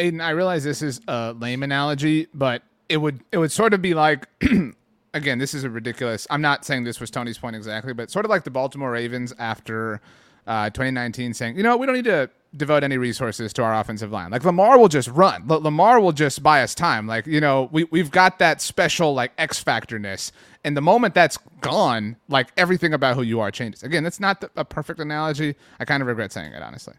Aiden, 0.00 0.20
I 0.20 0.30
realize 0.30 0.64
this 0.64 0.82
is 0.82 1.00
a 1.06 1.32
lame 1.38 1.62
analogy, 1.62 2.26
but 2.34 2.62
it 2.88 2.96
would 2.96 3.22
it 3.30 3.38
would 3.38 3.52
sort 3.52 3.72
of 3.72 3.80
be 3.80 3.94
like 3.94 4.28
again, 5.16 5.38
this 5.38 5.54
is 5.54 5.64
a 5.64 5.70
ridiculous. 5.70 6.26
I'm 6.30 6.42
not 6.42 6.64
saying 6.64 6.84
this 6.84 7.00
was 7.00 7.10
Tony's 7.10 7.38
point 7.38 7.56
exactly, 7.56 7.92
but 7.92 8.10
sort 8.10 8.24
of 8.24 8.30
like 8.30 8.44
the 8.44 8.50
Baltimore 8.50 8.92
Ravens 8.92 9.34
after 9.38 10.00
uh, 10.46 10.70
2019 10.70 11.34
saying, 11.34 11.56
you 11.56 11.62
know, 11.62 11.76
we 11.76 11.86
don't 11.86 11.96
need 11.96 12.04
to 12.04 12.30
devote 12.56 12.84
any 12.84 12.96
resources 12.96 13.52
to 13.54 13.62
our 13.62 13.74
offensive 13.74 14.12
line. 14.12 14.30
Like 14.30 14.44
Lamar 14.44 14.78
will 14.78 14.88
just 14.88 15.08
run. 15.08 15.44
L- 15.50 15.60
Lamar 15.60 16.00
will 16.00 16.12
just 16.12 16.42
buy 16.42 16.62
us 16.62 16.74
time. 16.74 17.06
Like, 17.06 17.26
you 17.26 17.40
know, 17.40 17.68
we, 17.72 17.84
we've 17.84 18.10
got 18.10 18.38
that 18.38 18.60
special 18.60 19.12
like 19.14 19.32
X 19.38 19.62
factorness. 19.62 20.30
And 20.64 20.76
the 20.76 20.80
moment 20.80 21.14
that's 21.14 21.38
gone, 21.60 22.16
like 22.28 22.48
everything 22.56 22.94
about 22.94 23.16
who 23.16 23.22
you 23.22 23.40
are 23.40 23.50
changes. 23.50 23.82
Again, 23.82 24.04
that's 24.04 24.20
not 24.20 24.40
the, 24.40 24.50
a 24.56 24.64
perfect 24.64 25.00
analogy. 25.00 25.56
I 25.80 25.84
kind 25.84 26.00
of 26.00 26.06
regret 26.06 26.32
saying 26.32 26.52
it, 26.52 26.62
honestly. 26.62 26.94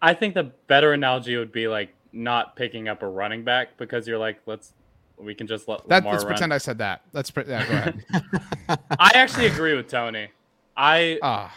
I 0.00 0.14
think 0.14 0.34
the 0.34 0.44
better 0.44 0.92
analogy 0.92 1.36
would 1.36 1.52
be 1.52 1.66
like 1.66 1.94
not 2.12 2.56
picking 2.56 2.88
up 2.88 3.02
a 3.02 3.08
running 3.08 3.44
back 3.44 3.76
because 3.76 4.06
you're 4.06 4.18
like, 4.18 4.40
let's 4.46 4.72
we 5.20 5.34
can 5.34 5.46
just 5.46 5.68
let 5.68 5.86
that, 5.88 5.98
Lamar 5.98 6.12
let's 6.12 6.24
run. 6.24 6.32
pretend 6.32 6.54
I 6.54 6.58
said 6.58 6.78
that. 6.78 7.02
Let's 7.12 7.30
pre- 7.30 7.44
yeah, 7.46 7.66
go 7.66 7.74
ahead. 7.74 8.78
I 8.98 9.10
actually 9.14 9.46
agree 9.46 9.74
with 9.74 9.88
Tony. 9.88 10.28
I 10.76 11.18
uh, 11.22 11.48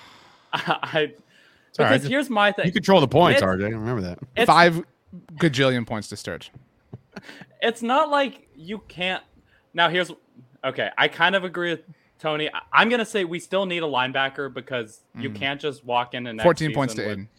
I 0.54 1.14
because 1.78 2.04
here's 2.04 2.30
my 2.30 2.52
thing. 2.52 2.66
You 2.66 2.72
control 2.72 3.02
the 3.02 3.08
points, 3.08 3.42
RJ. 3.42 3.64
Remember 3.64 4.02
that. 4.02 4.46
Five 4.46 4.84
gajillion 5.36 5.86
points 5.86 6.10
to 6.10 6.18
Sturch. 6.18 6.52
It's 7.64 7.84
not 7.84 8.10
like 8.10 8.48
you 8.56 8.80
can't. 8.88 9.22
Now 9.76 9.88
here's 9.88 10.12
okay. 10.64 10.90
I 10.98 11.08
kind 11.08 11.36
of 11.36 11.44
agree 11.44 11.70
with 11.70 11.82
Tony. 12.18 12.50
I'm 12.74 12.90
gonna 12.90 13.06
say 13.06 13.24
we 13.24 13.40
still 13.40 13.68
need 13.68 13.84
a 13.84 13.86
linebacker 13.86 14.52
because 14.52 15.02
you 15.16 15.30
mm. 15.30 15.36
can't 15.36 15.62
just 15.62 15.86
walk 15.86 16.16
in 16.16 16.26
and 16.26 16.42
14 16.42 16.74
points 16.74 16.96
to 16.96 17.02
with, 17.02 17.12
Aidan. 17.12 17.30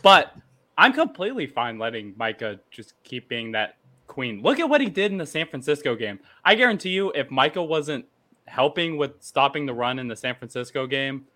But 0.00 0.34
I'm 0.78 0.94
completely 0.94 1.46
fine 1.46 1.78
letting 1.78 2.14
Micah 2.16 2.60
just 2.70 2.94
keep 3.02 3.28
being 3.28 3.52
that 3.52 3.76
queen. 4.06 4.42
Look 4.42 4.60
at 4.60 4.68
what 4.68 4.80
he 4.80 4.88
did 4.88 5.12
in 5.12 5.18
the 5.18 5.26
San 5.26 5.46
Francisco 5.46 5.94
game. 5.94 6.20
I 6.44 6.54
guarantee 6.54 6.90
you, 6.90 7.10
if 7.12 7.30
Micah 7.30 7.62
wasn't 7.62 8.06
helping 8.46 8.96
with 8.96 9.22
stopping 9.22 9.66
the 9.66 9.74
run 9.74 9.98
in 9.98 10.08
the 10.08 10.16
San 10.16 10.34
Francisco 10.34 10.86
game, 10.86 11.26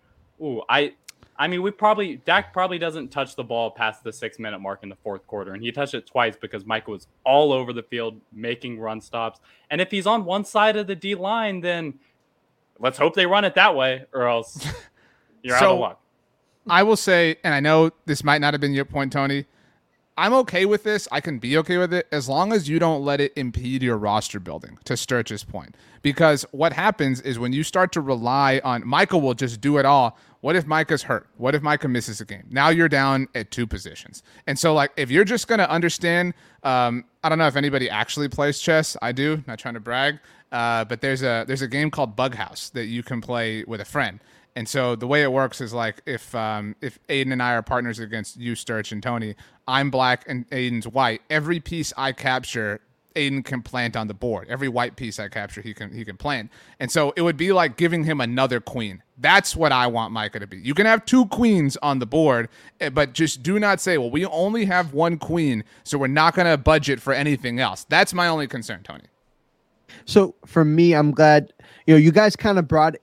ooh, 0.41 0.61
I 0.69 0.93
I 1.39 1.47
mean, 1.47 1.61
we 1.61 1.71
probably 1.71 2.17
Dak 2.17 2.51
probably 2.51 2.77
doesn't 2.77 3.09
touch 3.09 3.37
the 3.37 3.45
ball 3.45 3.71
past 3.71 4.03
the 4.03 4.11
six 4.11 4.39
minute 4.39 4.59
mark 4.59 4.83
in 4.83 4.89
the 4.89 4.97
fourth 4.97 5.25
quarter, 5.25 5.53
and 5.53 5.63
he 5.63 5.71
touched 5.71 5.93
it 5.93 6.05
twice 6.05 6.35
because 6.35 6.65
Micah 6.65 6.91
was 6.91 7.07
all 7.23 7.53
over 7.53 7.71
the 7.71 7.83
field 7.83 8.19
making 8.33 8.77
run 8.77 8.99
stops. 8.99 9.39
And 9.71 9.79
if 9.79 9.89
he's 9.89 10.05
on 10.05 10.25
one 10.25 10.43
side 10.43 10.75
of 10.75 10.87
the 10.87 10.95
D 10.95 11.15
line, 11.15 11.61
then 11.61 11.97
let's 12.77 12.97
hope 12.97 13.15
they 13.15 13.25
run 13.25 13.45
it 13.45 13.55
that 13.55 13.73
way, 13.73 14.05
or 14.13 14.27
else 14.27 14.67
you're 15.41 15.57
so, 15.57 15.65
out 15.65 15.73
of 15.73 15.79
luck. 15.79 16.01
I 16.69 16.83
will 16.83 16.97
say, 16.97 17.37
and 17.45 17.53
I 17.53 17.61
know 17.61 17.91
this 18.05 18.21
might 18.21 18.41
not 18.41 18.53
have 18.53 18.59
been 18.59 18.73
your 18.73 18.85
point, 18.85 19.13
Tony. 19.13 19.45
I'm 20.19 20.33
okay 20.33 20.65
with 20.65 20.83
this. 20.83 21.07
I 21.13 21.21
can 21.21 21.39
be 21.39 21.57
okay 21.59 21.77
with 21.77 21.93
it 21.93 22.05
as 22.11 22.27
long 22.27 22.51
as 22.51 22.67
you 22.67 22.77
don't 22.77 23.05
let 23.05 23.21
it 23.21 23.31
impede 23.37 23.81
your 23.81 23.97
roster 23.97 24.37
building, 24.37 24.77
to 24.83 24.97
Sturch's 24.97 25.45
point. 25.45 25.75
Because 26.01 26.45
what 26.51 26.73
happens 26.73 27.21
is 27.21 27.39
when 27.39 27.53
you 27.53 27.63
start 27.63 27.93
to 27.93 28.01
rely 28.01 28.59
on 28.65 28.85
Micah 28.85 29.17
will 29.17 29.33
just 29.33 29.61
do 29.61 29.77
it 29.77 29.85
all. 29.85 30.17
What 30.41 30.57
if 30.57 30.67
Micah's 30.67 31.03
hurt? 31.03 31.27
What 31.37 31.55
if 31.55 31.61
Micah 31.61 31.87
misses 31.87 32.19
a 32.19 32.25
game? 32.25 32.43
Now 32.49 32.67
you're 32.67 32.89
down 32.89 33.29
at 33.33 33.51
two 33.51 33.65
positions. 33.65 34.21
And 34.45 34.59
so, 34.59 34.73
like, 34.73 34.91
if 34.97 35.09
you're 35.09 35.23
just 35.23 35.47
going 35.47 35.59
to 35.59 35.69
understand, 35.69 36.33
um, 36.63 37.05
I 37.23 37.29
don't 37.29 37.37
know 37.37 37.47
if 37.47 37.55
anybody 37.55 37.89
actually 37.89 38.27
plays 38.27 38.59
chess. 38.59 38.97
I 39.01 39.13
do, 39.13 39.41
not 39.47 39.57
trying 39.57 39.75
to 39.75 39.79
brag. 39.79 40.19
Uh, 40.51 40.83
but 40.83 40.99
there's 40.99 41.21
a 41.21 41.45
there's 41.47 41.61
a 41.61 41.67
game 41.67 41.91
called 41.91 42.17
Bug 42.17 42.35
House 42.35 42.71
that 42.71 42.87
you 42.87 43.03
can 43.03 43.21
play 43.21 43.63
with 43.65 43.79
a 43.79 43.85
friend. 43.85 44.19
And 44.59 44.67
so 44.67 44.93
the 44.97 45.07
way 45.07 45.23
it 45.23 45.31
works 45.31 45.61
is 45.61 45.71
like 45.71 46.01
if 46.05 46.35
um, 46.35 46.75
if 46.81 46.99
Aidan 47.07 47.31
and 47.31 47.41
I 47.41 47.53
are 47.53 47.61
partners 47.61 47.97
against 47.97 48.35
you, 48.35 48.55
Sturch 48.55 48.91
and 48.91 49.01
Tony, 49.01 49.35
I'm 49.69 49.89
black 49.89 50.25
and 50.27 50.45
Aidan's 50.51 50.85
white. 50.85 51.21
Every 51.29 51.61
piece 51.61 51.93
I 51.95 52.11
capture, 52.11 52.81
Aidan 53.15 53.43
can 53.43 53.61
plant 53.61 53.95
on 53.95 54.09
the 54.09 54.13
board. 54.13 54.49
Every 54.49 54.67
white 54.67 54.97
piece 54.97 55.17
I 55.17 55.29
capture, 55.29 55.61
he 55.61 55.73
can 55.73 55.93
he 55.93 56.03
can 56.03 56.17
plant. 56.17 56.51
And 56.77 56.91
so 56.91 57.13
it 57.15 57.21
would 57.21 57.37
be 57.37 57.53
like 57.53 57.77
giving 57.77 58.03
him 58.03 58.19
another 58.19 58.59
queen. 58.59 59.01
That's 59.17 59.55
what 59.55 59.71
I 59.71 59.87
want 59.87 60.11
Micah 60.11 60.41
to 60.41 60.47
be. 60.47 60.57
You 60.57 60.73
can 60.73 60.85
have 60.87 61.05
two 61.05 61.27
queens 61.27 61.77
on 61.77 61.99
the 61.99 62.05
board, 62.05 62.49
eh, 62.81 62.89
but 62.89 63.13
just 63.13 63.41
do 63.41 63.61
not 63.61 63.79
say, 63.79 63.97
"Well, 63.97 64.11
we 64.11 64.25
only 64.25 64.65
have 64.65 64.91
one 64.93 65.19
queen, 65.19 65.63
so 65.85 65.97
we're 65.97 66.07
not 66.07 66.35
going 66.35 66.47
to 66.47 66.57
budget 66.57 66.99
for 66.99 67.13
anything 67.13 67.61
else." 67.61 67.85
That's 67.87 68.13
my 68.13 68.27
only 68.27 68.47
concern, 68.47 68.81
Tony. 68.83 69.05
So 70.03 70.35
for 70.45 70.65
me, 70.65 70.95
I'm 70.95 71.11
glad 71.11 71.53
you 71.87 71.93
know 71.93 71.97
you 71.97 72.11
guys 72.11 72.35
kind 72.35 72.59
of 72.59 72.67
brought 72.67 72.97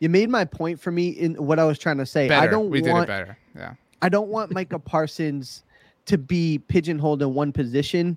you 0.00 0.08
made 0.08 0.30
my 0.30 0.44
point 0.44 0.80
for 0.80 0.90
me 0.90 1.08
in 1.08 1.34
what 1.34 1.58
I 1.58 1.64
was 1.64 1.78
trying 1.78 1.98
to 1.98 2.06
say. 2.06 2.28
Better. 2.28 2.46
I 2.46 2.50
don't 2.50 2.70
we 2.70 2.80
want, 2.82 3.06
did 3.06 3.14
it 3.14 3.18
better. 3.18 3.38
Yeah. 3.56 3.74
I 4.02 4.08
don't 4.08 4.28
want 4.28 4.52
Micah 4.52 4.78
Parsons 4.78 5.64
to 6.06 6.18
be 6.18 6.58
pigeonholed 6.68 7.22
in 7.22 7.34
one 7.34 7.52
position 7.52 8.16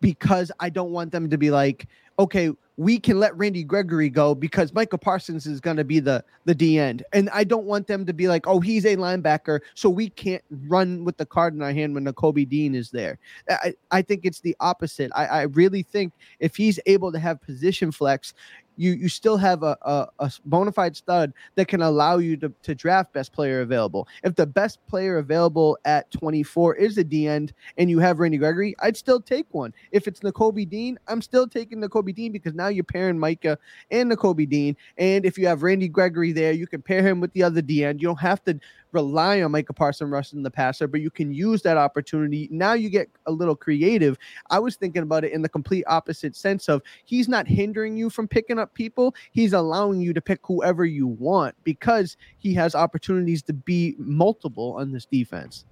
because 0.00 0.50
I 0.58 0.68
don't 0.68 0.90
want 0.90 1.12
them 1.12 1.30
to 1.30 1.38
be 1.38 1.50
like, 1.50 1.86
okay, 2.18 2.50
we 2.76 2.98
can 2.98 3.20
let 3.20 3.36
Randy 3.36 3.62
Gregory 3.62 4.08
go 4.08 4.34
because 4.34 4.72
Micah 4.72 4.98
Parsons 4.98 5.46
is 5.46 5.60
going 5.60 5.76
to 5.76 5.84
be 5.84 6.00
the 6.00 6.24
the 6.44 6.54
D 6.54 6.78
end, 6.78 7.04
and 7.12 7.28
I 7.30 7.44
don't 7.44 7.66
want 7.66 7.86
them 7.86 8.04
to 8.06 8.12
be 8.12 8.28
like, 8.28 8.46
oh, 8.46 8.58
he's 8.58 8.84
a 8.84 8.96
linebacker, 8.96 9.60
so 9.74 9.88
we 9.90 10.08
can't 10.08 10.42
run 10.66 11.04
with 11.04 11.16
the 11.16 11.26
card 11.26 11.54
in 11.54 11.62
our 11.62 11.72
hand 11.72 11.94
when 11.94 12.04
Nakobe 12.04 12.48
Dean 12.48 12.74
is 12.74 12.90
there. 12.90 13.18
I, 13.48 13.74
I 13.90 14.02
think 14.02 14.24
it's 14.24 14.40
the 14.40 14.56
opposite. 14.58 15.12
I, 15.14 15.26
I 15.26 15.42
really 15.42 15.82
think 15.82 16.12
if 16.40 16.56
he's 16.56 16.80
able 16.86 17.12
to 17.12 17.18
have 17.18 17.40
position 17.42 17.92
flex, 17.92 18.34
you 18.76 18.92
you 18.92 19.08
still 19.08 19.36
have 19.36 19.62
a, 19.62 19.76
a, 19.82 20.08
a 20.18 20.32
bona 20.44 20.72
fide 20.72 20.96
stud 20.96 21.32
that 21.54 21.68
can 21.68 21.82
allow 21.82 22.18
you 22.18 22.36
to, 22.38 22.52
to 22.62 22.74
draft 22.74 23.12
best 23.12 23.32
player 23.32 23.60
available. 23.60 24.08
If 24.24 24.34
the 24.34 24.46
best 24.46 24.84
player 24.86 25.18
available 25.18 25.78
at 25.84 26.10
24 26.10 26.76
is 26.76 26.98
a 26.98 27.04
D 27.04 27.28
end 27.28 27.52
and 27.78 27.90
you 27.90 27.98
have 27.98 28.20
Randy 28.20 28.38
Gregory, 28.38 28.74
I'd 28.80 28.96
still 28.96 29.20
take 29.20 29.46
one. 29.50 29.72
If 29.90 30.06
it's 30.06 30.20
Nakobe 30.20 30.68
Dean, 30.68 30.98
I'm 31.08 31.22
still 31.22 31.46
taking 31.46 31.80
Nakobe 31.80 32.14
Dean 32.14 32.32
because 32.32 32.54
now 32.54 32.68
you're 32.68 32.84
pairing 32.84 33.18
Micah 33.18 33.58
and 33.90 34.10
Nakobe 34.10 34.48
Dean. 34.48 34.76
And 34.98 35.24
if 35.24 35.38
you 35.38 35.46
have 35.46 35.62
Randy 35.62 35.88
Gregory 35.88 36.32
there, 36.32 36.52
you 36.52 36.66
can 36.66 36.82
pair 36.82 37.02
him 37.02 37.20
with 37.20 37.32
the 37.32 37.42
other 37.42 37.62
D 37.62 37.84
end. 37.84 38.00
You 38.00 38.08
don't 38.08 38.20
have 38.20 38.42
to 38.44 38.58
rely 38.92 39.42
on 39.42 39.50
Micah 39.52 39.72
Parson 39.72 40.10
rushing 40.10 40.42
the 40.42 40.50
passer, 40.50 40.86
but 40.86 41.00
you 41.00 41.10
can 41.10 41.32
use 41.32 41.62
that 41.62 41.76
opportunity. 41.76 42.48
Now 42.50 42.74
you 42.74 42.88
get 42.90 43.08
a 43.26 43.32
little 43.32 43.56
creative. 43.56 44.18
I 44.50 44.58
was 44.58 44.76
thinking 44.76 45.02
about 45.02 45.24
it 45.24 45.32
in 45.32 45.42
the 45.42 45.48
complete 45.48 45.84
opposite 45.86 46.36
sense 46.36 46.68
of 46.68 46.82
he's 47.04 47.28
not 47.28 47.46
hindering 47.46 47.96
you 47.96 48.10
from 48.10 48.28
picking 48.28 48.58
up 48.58 48.72
people. 48.74 49.14
He's 49.32 49.52
allowing 49.54 50.00
you 50.00 50.12
to 50.12 50.20
pick 50.20 50.40
whoever 50.44 50.84
you 50.84 51.06
want 51.06 51.54
because 51.64 52.16
he 52.38 52.54
has 52.54 52.74
opportunities 52.74 53.42
to 53.44 53.52
be 53.52 53.94
multiple 53.98 54.74
on 54.78 54.92
this 54.92 55.06
defense. 55.06 55.64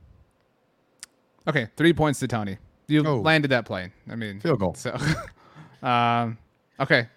Okay, 1.48 1.68
three 1.76 1.92
points 1.92 2.18
to 2.20 2.28
Tony. 2.28 2.58
You 2.86 3.04
Oh. 3.06 3.20
landed 3.20 3.48
that 3.48 3.64
plane. 3.66 3.92
I 4.10 4.16
mean, 4.16 4.40
Field 4.40 4.58
goal. 4.60 4.74
So, 4.74 4.96
um, 5.86 6.36
okay, 6.78 7.08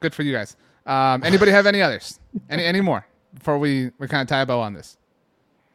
good 0.00 0.14
for 0.14 0.22
you 0.22 0.32
guys. 0.32 0.56
Um, 0.86 1.22
anybody 1.24 1.50
have 1.52 1.66
any 1.66 1.80
others? 1.80 2.18
Any 2.50 2.64
any 2.64 2.80
more 2.80 3.06
before 3.34 3.58
we 3.58 3.90
we 3.98 4.08
kind 4.08 4.22
of 4.22 4.28
tie 4.28 4.40
a 4.42 4.46
bow 4.46 4.60
on 4.60 4.74
this? 4.74 4.96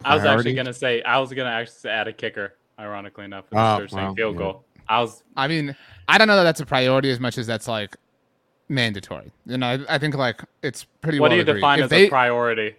I 0.06 0.14
was 0.16 0.22
Priority? 0.22 0.28
actually 0.50 0.54
gonna 0.56 0.74
say 0.74 1.02
I 1.04 1.18
was 1.20 1.32
gonna 1.34 1.50
actually 1.50 1.90
add 1.92 2.08
a 2.08 2.14
kicker. 2.14 2.56
Ironically 2.80 3.26
enough, 3.26 3.46
Oh, 3.54 3.82
instead 3.82 3.84
of 3.84 3.90
saying 3.92 4.16
field 4.16 4.36
yeah. 4.36 4.40
goal. 4.40 4.64
I 4.88 5.02
was 5.02 5.24
I 5.36 5.48
mean, 5.48 5.76
I 6.08 6.18
don't 6.20 6.28
know 6.28 6.36
that 6.38 6.44
that's 6.44 6.60
a 6.62 6.66
priority 6.66 7.10
as 7.10 7.20
much 7.20 7.38
as 7.40 7.48
that's 7.48 7.68
like 7.68 7.98
mandatory. 8.70 9.32
You 9.46 9.58
know, 9.58 9.68
I, 9.88 9.96
I 9.96 9.98
think 9.98 10.16
like 10.16 10.42
it's 10.62 10.84
pretty. 11.02 11.20
what 11.20 11.30
well 11.30 11.32
do 11.32 11.36
you 11.38 11.42
agreed. 11.42 11.56
define 11.56 11.80
If 11.80 11.84
as 11.86 11.90
they- 11.90 12.06
a 12.08 12.10
priority? 12.10 12.76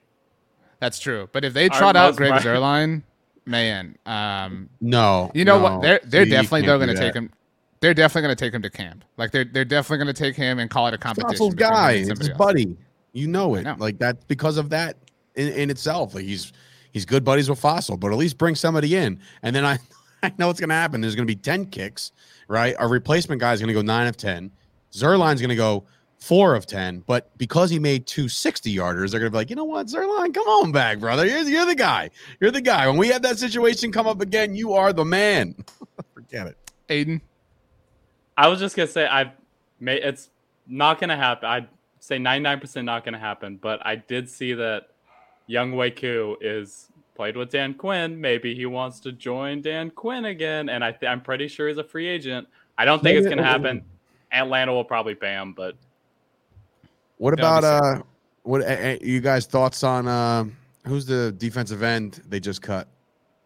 That's 0.81 0.99
true. 1.01 1.29
But 1.33 1.45
if 1.45 1.53
they 1.55 1.69
trot 1.69 1.97
out 1.97 2.11
most 2.11 2.17
Greg 2.19 2.31
pri- 2.31 2.41
Zerline, 2.43 3.03
man, 3.47 3.97
um, 4.07 4.69
No, 4.81 5.29
you 5.35 5.45
know 5.45 5.59
no. 5.59 5.65
what? 5.65 5.83
They're 5.83 6.01
they're 6.05 6.23
You 6.23 6.31
definitely 6.31 6.61
can't 6.61 6.67
though 6.79 6.85
going 6.87 6.97
to 6.97 7.03
take 7.03 7.15
him. 7.15 7.33
They're 7.81 7.95
definitely 7.95 8.23
going 8.23 8.37
to 8.37 8.45
take 8.45 8.55
him 8.55 8.63
to 8.63 8.71
camp. 8.71 9.05
Like 9.17 9.33
they're 9.33 9.45
they're 9.45 9.65
definitely 9.65 10.05
going 10.05 10.15
to 10.15 10.23
take 10.23 10.37
him 10.37 10.61
and 10.61 10.71
call 10.71 10.87
it 10.87 10.95
a 10.95 10.99
competition. 10.99 11.31
Fassel's 11.31 11.55
between 11.57 11.71
guy. 11.73 11.93
It's 11.95 12.19
his 12.21 12.29
buddy. 12.31 12.77
You 13.13 13.27
know 13.27 13.57
it. 13.57 13.63
know. 13.65 13.75
Like 13.77 13.99
that 13.99 14.29
because 14.29 14.57
of 14.57 14.71
that 14.71 14.97
in, 15.35 15.49
in 15.49 15.71
itself. 15.71 16.15
Like 16.15 16.25
he's 16.27 16.53
he's 16.93 17.05
good 17.05 17.25
buddies 17.25 17.49
with 17.49 17.61
Fassel, 17.61 17.99
but 17.99 18.13
at 18.13 18.19
least 18.19 18.39
bring 18.39 18.55
somebody 18.55 18.97
in. 18.97 19.21
And 19.43 19.55
then 19.55 19.65
I 19.65 19.79
I 20.23 20.33
know 20.39 20.49
what's 20.49 20.61
gonna 20.61 20.75
happen. 20.75 21.01
There's 21.01 21.15
gonna 21.15 21.27
be 21.27 21.37
10 21.37 21.67
kicks, 21.67 22.13
right? 22.49 22.75
Our 22.79 22.89
replacement 22.89 23.41
guy 23.41 23.53
is 23.53 23.61
gonna 23.61 23.73
go 23.73 23.83
nine 23.83 24.07
of 24.07 24.17
10. 24.17 24.51
Zuerlein's 24.93 25.41
gonna 25.41 25.57
go 25.57 25.85
four 26.19 26.55
of 26.55 26.67
10, 26.67 27.05
but 27.07 27.37
because 27.39 27.71
he 27.71 27.79
made 27.79 28.07
two 28.07 28.29
60 28.29 28.75
yarders, 28.75 29.11
they're 29.11 29.21
gonna 29.21 29.31
be 29.31 29.37
like, 29.37 29.51
you 29.51 29.57
know 29.57 29.65
what, 29.65 29.87
Zuerlein, 29.87 30.35
come 30.35 30.47
on 30.49 30.73
back, 30.73 30.99
brother. 30.99 31.27
You're, 31.27 31.43
you're 31.43 31.67
the 31.67 31.75
guy. 31.75 32.11
You're 32.41 32.51
the 32.51 32.61
guy. 32.61 32.87
When 32.89 32.97
we 32.97 33.09
have 33.09 33.23
that 33.23 33.39
situation 33.39 33.93
come 33.93 34.07
up 34.07 34.21
again, 34.21 34.55
you 34.55 34.73
are 34.73 34.93
the 34.93 35.05
man. 35.05 35.55
Forget 36.15 36.49
it. 36.49 36.57
Aidan. 36.89 37.21
I 38.37 38.49
was 38.49 38.59
just 38.59 38.77
gonna 38.77 38.89
say 38.89 39.07
I 39.07 39.33
made 39.81 40.03
it's 40.03 40.31
not 40.67 41.01
gonna 41.01 41.17
happen. 41.17 41.49
I'd 41.49 41.69
say 42.01 42.19
99% 42.19 42.85
not 42.85 43.05
gonna 43.05 43.19
happen, 43.19 43.57
but 43.57 43.85
I 43.87 43.97
did 43.97 44.29
see 44.29 44.55
that 44.55 44.89
Younghoe 45.49 45.97
Koo 45.97 46.37
is 46.41 46.91
played 47.15 47.37
with 47.37 47.51
Dan 47.51 47.75
Quinn. 47.75 48.21
Maybe 48.21 48.55
he 48.55 48.67
wants 48.67 49.01
to 49.01 49.13
join 49.13 49.61
Dan 49.63 49.91
Quinn 49.91 50.27
again, 50.27 50.69
and 50.69 50.85
I 50.85 50.93
th- 50.93 51.09
I'm 51.11 51.21
pretty 51.21 51.49
sure 51.49 51.69
he's 51.69 51.79
a 51.79 51.85
free 51.85 52.07
agent. 52.07 52.47
I 52.77 52.85
don't 52.85 53.03
think 53.03 53.19
it's 53.19 53.29
gonna 53.29 53.43
happen. 53.45 53.85
Atlanta 54.31 54.73
will 54.73 54.85
probably 54.85 55.15
pay 55.15 55.33
him, 55.33 55.53
but 55.55 55.75
What 57.17 57.35
about 57.35 57.65
uh 57.65 58.03
what 58.43 58.63
uh, 58.63 58.97
you 59.01 59.21
guys 59.21 59.47
thoughts 59.47 59.83
on 59.83 60.07
uh 60.07 60.45
who's 60.87 61.07
the 61.07 61.33
defensive 61.33 61.83
end 61.83 62.23
they 62.29 62.41
just 62.41 62.63
cut? 62.63 62.89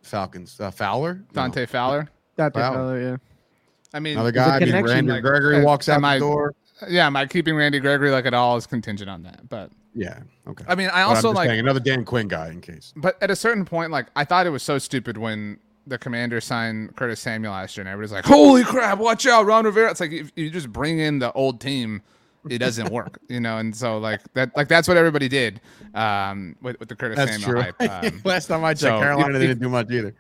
Falcons. 0.03 0.59
Uh, 0.61 0.71
Fowler? 0.71 1.15
No. 1.15 1.25
Dante 1.33 1.65
Fowler. 1.67 2.09
Dante 2.37 2.59
Wow. 2.61 2.73
Fowler, 2.75 3.01
yeah. 3.01 3.17
I 3.95 4.01
mean, 4.01 4.15
Another 4.15 4.33
guy. 4.33 4.57
I 4.57 4.59
mean, 4.61 4.85
Randy 4.85 5.13
like, 5.13 5.23
Gregory 5.23 5.61
uh, 5.61 5.65
walks 5.65 5.89
out 5.89 5.97
am 5.97 6.05
I- 6.05 6.19
door. 6.19 6.55
yeah, 6.89 7.09
my 7.09 7.25
keeping 7.27 7.55
Randy 7.55 7.79
Gregory 7.79 8.11
like 8.11 8.27
at 8.27 8.35
all 8.35 8.57
is 8.57 8.67
contingent 8.67 9.09
on 9.09 9.23
that. 9.23 9.49
But 9.49 9.71
Yeah. 9.95 10.21
Okay. 10.49 10.65
I 10.69 10.75
mean, 10.75 10.89
I 10.93 11.03
also 11.03 11.31
like 11.33 11.49
saying, 11.49 11.61
another 11.61 11.81
Dan 11.81 12.05
Quinn 12.05 12.29
guy 12.29 12.49
in 12.51 12.61
case. 12.61 12.93
But 12.97 13.23
at 13.23 13.31
a 13.31 13.37
certain 13.37 13.65
point, 13.65 13.91
like 13.91 14.07
I 14.17 14.25
thought 14.25 14.47
it 14.47 14.51
was 14.51 14.63
so 14.63 14.79
stupid 14.79 15.19
when 15.19 15.59
the 15.87 15.99
commander 15.99 16.41
signed 16.41 16.97
Curtis 16.97 17.21
Samuel 17.21 17.53
last 17.53 17.77
year, 17.77 17.83
and 17.83 17.89
everybody's 17.93 18.13
like, 18.13 18.25
"Holy 18.25 18.65
crap! 18.65 18.99
Watch 18.99 19.27
out, 19.27 19.45
Ron 19.47 19.65
Rivera!" 19.65 19.91
It's 19.91 20.01
like 20.01 20.13
if 20.13 20.33
you 20.37 20.49
just 20.51 20.73
bring 20.73 20.99
in 20.99 21.19
the 21.19 21.33
old 21.33 21.61
team, 21.61 22.01
it 22.49 22.59
doesn't 22.59 22.89
work, 22.93 23.19
you 23.29 23.41
know. 23.41 23.59
And 23.59 23.75
so 23.77 23.99
like 23.99 24.21
that, 24.35 24.57
like 24.57 24.69
that's 24.69 24.89
what 24.89 24.97
everybody 24.97 25.29
did 25.29 25.61
um, 25.95 26.57
with 26.63 26.79
with 26.81 26.89
the 26.89 26.97
Curtis 26.97 27.17
That's 27.17 27.33
Samuel 27.33 27.51
true. 27.51 27.73
hype. 27.79 28.05
Um, 28.15 28.23
Last 28.25 28.47
time 28.47 28.65
I 28.65 28.73
checked, 28.75 28.81
so 28.81 28.99
Carolina 28.99 29.31
if- 29.31 29.35
if- 29.43 29.49
didn't 29.49 29.61
do 29.63 29.69
much 29.69 29.91
either. 29.91 30.15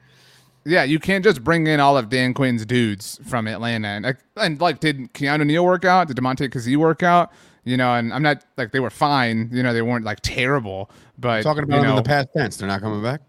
yeah, 0.64 0.82
you 0.84 0.98
can't 0.98 1.24
just 1.24 1.42
bring 1.42 1.66
in 1.66 1.80
all 1.80 1.96
of 1.96 2.08
Dan 2.08 2.34
Quinn's 2.34 2.66
dudes 2.66 3.18
from 3.24 3.46
Atlanta, 3.48 3.88
and 3.88 4.04
like, 4.04 4.18
and 4.36 4.60
like 4.60 4.80
did 4.80 5.12
Keanu 5.14 5.46
Neal 5.46 5.64
work 5.64 5.84
out? 5.84 6.08
Did 6.08 6.16
Damontae 6.16 6.50
Kazee 6.50 6.76
work 6.76 7.02
out? 7.02 7.32
You 7.64 7.76
know, 7.76 7.94
and 7.94 8.12
I'm 8.12 8.22
not 8.22 8.44
like 8.56 8.72
they 8.72 8.80
were 8.80 8.90
fine. 8.90 9.48
You 9.52 9.62
know, 9.62 9.72
they 9.72 9.82
weren't 9.82 10.04
like 10.04 10.18
terrible, 10.20 10.90
but 11.18 11.42
Talking 11.42 11.62
about 11.62 11.76
you 11.76 11.82
them 11.82 11.90
in 11.90 11.96
the 11.96 12.02
past 12.02 12.28
tense, 12.36 12.56
they're 12.56 12.68
not 12.68 12.80
coming 12.80 13.02
back. 13.02 13.20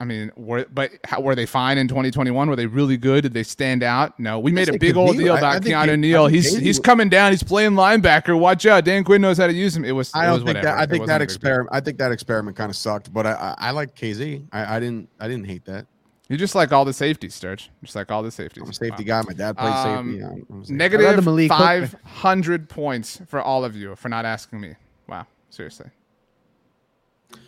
I 0.00 0.04
mean, 0.06 0.32
were 0.34 0.64
but 0.72 0.92
how, 1.04 1.20
were 1.20 1.34
they 1.34 1.44
fine 1.44 1.76
in 1.76 1.86
2021? 1.86 2.48
Were 2.48 2.56
they 2.56 2.64
really 2.66 2.96
good? 2.96 3.20
Did 3.22 3.34
they 3.34 3.42
stand 3.42 3.82
out? 3.82 4.18
No. 4.18 4.38
We 4.40 4.50
made 4.50 4.70
a 4.70 4.78
big 4.78 4.96
old 4.96 5.16
deal 5.18 5.32
I- 5.32 5.36
I 5.36 5.38
about 5.38 5.62
think 5.62 5.74
Keanu 5.76 5.92
I 5.92 5.96
Neal. 5.96 6.26
He's 6.26 6.56
he's 6.56 6.80
coming 6.80 7.10
down. 7.10 7.32
He's 7.32 7.42
playing 7.42 7.72
linebacker. 7.72 8.36
Watch 8.38 8.64
out. 8.64 8.84
Dan 8.84 9.04
Quinn 9.04 9.20
knows 9.20 9.36
how 9.36 9.46
to 9.46 9.52
use 9.52 9.76
him. 9.76 9.84
It 9.84 9.92
was. 9.92 10.10
I 10.14 10.24
don't 10.24 10.32
was 10.32 10.38
think 10.40 10.48
whatever. 10.56 10.66
that. 10.66 10.78
I 10.78 10.86
think 10.86 11.06
that 11.06 11.16
a 11.16 11.18
big 11.18 11.28
deal. 11.28 11.34
experiment. 11.34 11.68
I 11.70 11.80
think 11.80 11.98
that 11.98 12.12
experiment 12.12 12.56
kind 12.56 12.70
of 12.70 12.76
sucked, 12.76 13.12
but 13.12 13.26
I, 13.26 13.32
I, 13.32 13.54
I 13.58 13.70
like 13.72 13.94
Kazee. 13.94 14.46
I, 14.52 14.76
I 14.76 14.80
didn't. 14.80 15.08
I 15.20 15.28
didn't 15.28 15.44
hate 15.46 15.66
that. 15.66 15.86
You 16.30 16.36
just 16.36 16.54
like 16.54 16.72
all 16.72 16.84
the 16.84 16.92
safeties, 16.92 17.34
Sturch. 17.34 17.70
Just 17.82 17.96
like 17.96 18.10
all 18.10 18.22
the 18.22 18.30
safeties. 18.30 18.62
I'm 18.62 18.70
a 18.70 18.72
safety 18.72 19.02
Wow. 19.04 19.20
guy. 19.22 19.26
My 19.28 19.34
dad 19.34 19.58
played 19.58 19.72
Um, 19.72 20.10
safety. 20.12 20.24
I'm- 20.24 20.46
I'm 20.50 20.60
safety. 20.62 20.74
Negative 20.74 21.06
love 21.06 21.16
the 21.16 21.22
Malik 21.22 21.48
500 21.50 22.68
points 22.68 23.20
for 23.26 23.40
all 23.42 23.64
of 23.64 23.74
you 23.74 23.96
for 23.96 24.08
not 24.08 24.24
asking 24.24 24.60
me. 24.60 24.76
Wow. 25.08 25.26
Seriously. 25.50 25.86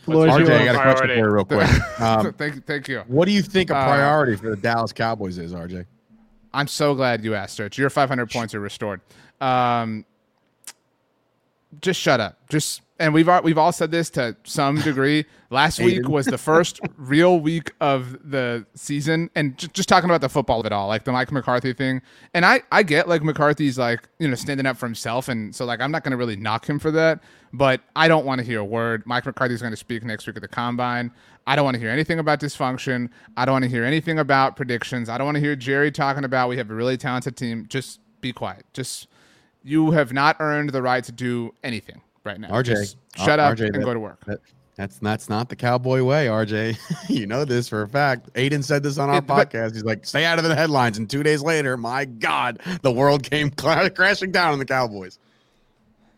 Floor 0.04 0.26
RJ, 0.26 0.52
I 0.52 0.64
got 0.64 0.74
a 0.74 0.78
question 0.78 1.06
Priority. 1.06 1.14
for 1.14 1.18
you 1.28 1.32
real 1.32 1.44
quick. 1.44 1.68
Um, 2.00 2.32
thank, 2.32 2.66
thank 2.66 2.88
you. 2.88 3.04
what 3.06 3.26
do 3.26 3.32
you 3.32 3.40
think 3.42 3.70
a 3.70 3.76
Uh, 3.76 3.84
priority 3.84 4.34
for 4.36 4.50
the 4.50 4.56
Dallas 4.56 4.92
Cowboys 4.92 5.38
is, 5.38 5.52
RJ? 5.54 5.86
I'm 6.52 6.66
so 6.66 6.94
glad 6.96 7.24
you 7.24 7.34
asked, 7.36 7.54
Sturch. 7.54 7.78
Your 7.78 7.88
500 7.88 8.28
points 8.30 8.52
are 8.54 8.60
restored. 8.60 9.00
Um, 9.40 10.04
just 11.80 12.00
shut 12.00 12.18
up. 12.20 12.36
Just 12.48 12.82
and 13.02 13.12
we've 13.12 13.28
al- 13.28 13.42
we've 13.42 13.58
all 13.58 13.72
said 13.72 13.90
this 13.90 14.10
to 14.10 14.36
some 14.44 14.80
degree. 14.80 15.26
Last 15.50 15.80
week 15.80 16.08
was 16.08 16.24
the 16.24 16.38
first 16.38 16.78
real 16.96 17.40
week 17.40 17.72
of 17.80 18.30
the 18.30 18.64
season, 18.74 19.28
and 19.34 19.58
j- 19.58 19.66
just 19.72 19.88
talking 19.88 20.08
about 20.08 20.20
the 20.20 20.28
football 20.28 20.60
of 20.60 20.66
it 20.66 20.72
all, 20.72 20.86
like 20.86 21.02
the 21.02 21.10
Mike 21.10 21.32
McCarthy 21.32 21.72
thing. 21.72 22.00
And 22.32 22.46
I 22.46 22.62
I 22.70 22.84
get 22.84 23.08
like 23.08 23.24
McCarthy's 23.24 23.76
like 23.76 24.08
you 24.20 24.28
know 24.28 24.36
standing 24.36 24.66
up 24.66 24.76
for 24.76 24.86
himself, 24.86 25.28
and 25.28 25.52
so 25.52 25.64
like 25.64 25.80
I'm 25.80 25.90
not 25.90 26.04
going 26.04 26.12
to 26.12 26.16
really 26.16 26.36
knock 26.36 26.68
him 26.68 26.78
for 26.78 26.92
that. 26.92 27.20
But 27.52 27.80
I 27.96 28.06
don't 28.06 28.24
want 28.24 28.38
to 28.38 28.46
hear 28.46 28.60
a 28.60 28.64
word. 28.64 29.02
Mike 29.04 29.26
McCarthy's 29.26 29.60
going 29.60 29.72
to 29.72 29.76
speak 29.76 30.04
next 30.04 30.28
week 30.28 30.36
at 30.36 30.42
the 30.42 30.48
combine. 30.48 31.10
I 31.44 31.56
don't 31.56 31.64
want 31.64 31.74
to 31.74 31.80
hear 31.80 31.90
anything 31.90 32.20
about 32.20 32.38
dysfunction. 32.38 33.10
I 33.36 33.44
don't 33.44 33.54
want 33.54 33.64
to 33.64 33.68
hear 33.68 33.84
anything 33.84 34.20
about 34.20 34.54
predictions. 34.54 35.08
I 35.08 35.18
don't 35.18 35.24
want 35.24 35.34
to 35.34 35.40
hear 35.40 35.56
Jerry 35.56 35.90
talking 35.90 36.22
about 36.22 36.48
we 36.48 36.56
have 36.56 36.70
a 36.70 36.74
really 36.74 36.96
talented 36.96 37.36
team. 37.36 37.66
Just 37.68 37.98
be 38.20 38.32
quiet. 38.32 38.64
Just 38.72 39.08
you 39.64 39.90
have 39.90 40.12
not 40.12 40.36
earned 40.38 40.70
the 40.70 40.82
right 40.82 41.02
to 41.02 41.10
do 41.10 41.52
anything 41.64 42.00
right 42.24 42.38
now. 42.40 42.48
RJ, 42.50 42.64
Just 42.66 42.96
uh, 43.18 43.24
shut 43.24 43.38
up 43.40 43.56
RJ, 43.56 43.66
and 43.66 43.74
that- 43.76 43.84
go 43.84 43.94
to 43.94 44.00
work. 44.00 44.24
That, 44.26 44.38
that's 44.74 44.98
that's 44.98 45.28
not 45.28 45.48
the 45.50 45.56
cowboy 45.56 46.02
way, 46.02 46.26
RJ. 46.26 46.78
you 47.10 47.26
know 47.26 47.44
this 47.44 47.68
for 47.68 47.82
a 47.82 47.88
fact. 47.88 48.32
Aiden 48.34 48.64
said 48.64 48.82
this 48.82 48.96
on 48.98 49.10
our 49.10 49.16
It- 49.18 49.26
but- 49.26 49.50
podcast. 49.50 49.74
He's 49.74 49.84
like, 49.84 50.06
stay 50.06 50.24
out 50.24 50.38
of 50.38 50.44
the 50.44 50.54
headlines. 50.54 50.96
And 50.98 51.08
two 51.08 51.22
days 51.22 51.42
later, 51.42 51.76
my 51.76 52.04
God, 52.06 52.60
the 52.82 52.90
world 52.90 53.22
came 53.22 53.50
crashing 53.56 54.32
down 54.32 54.52
on 54.52 54.58
the 54.58 54.64
Cowboys. 54.64 55.18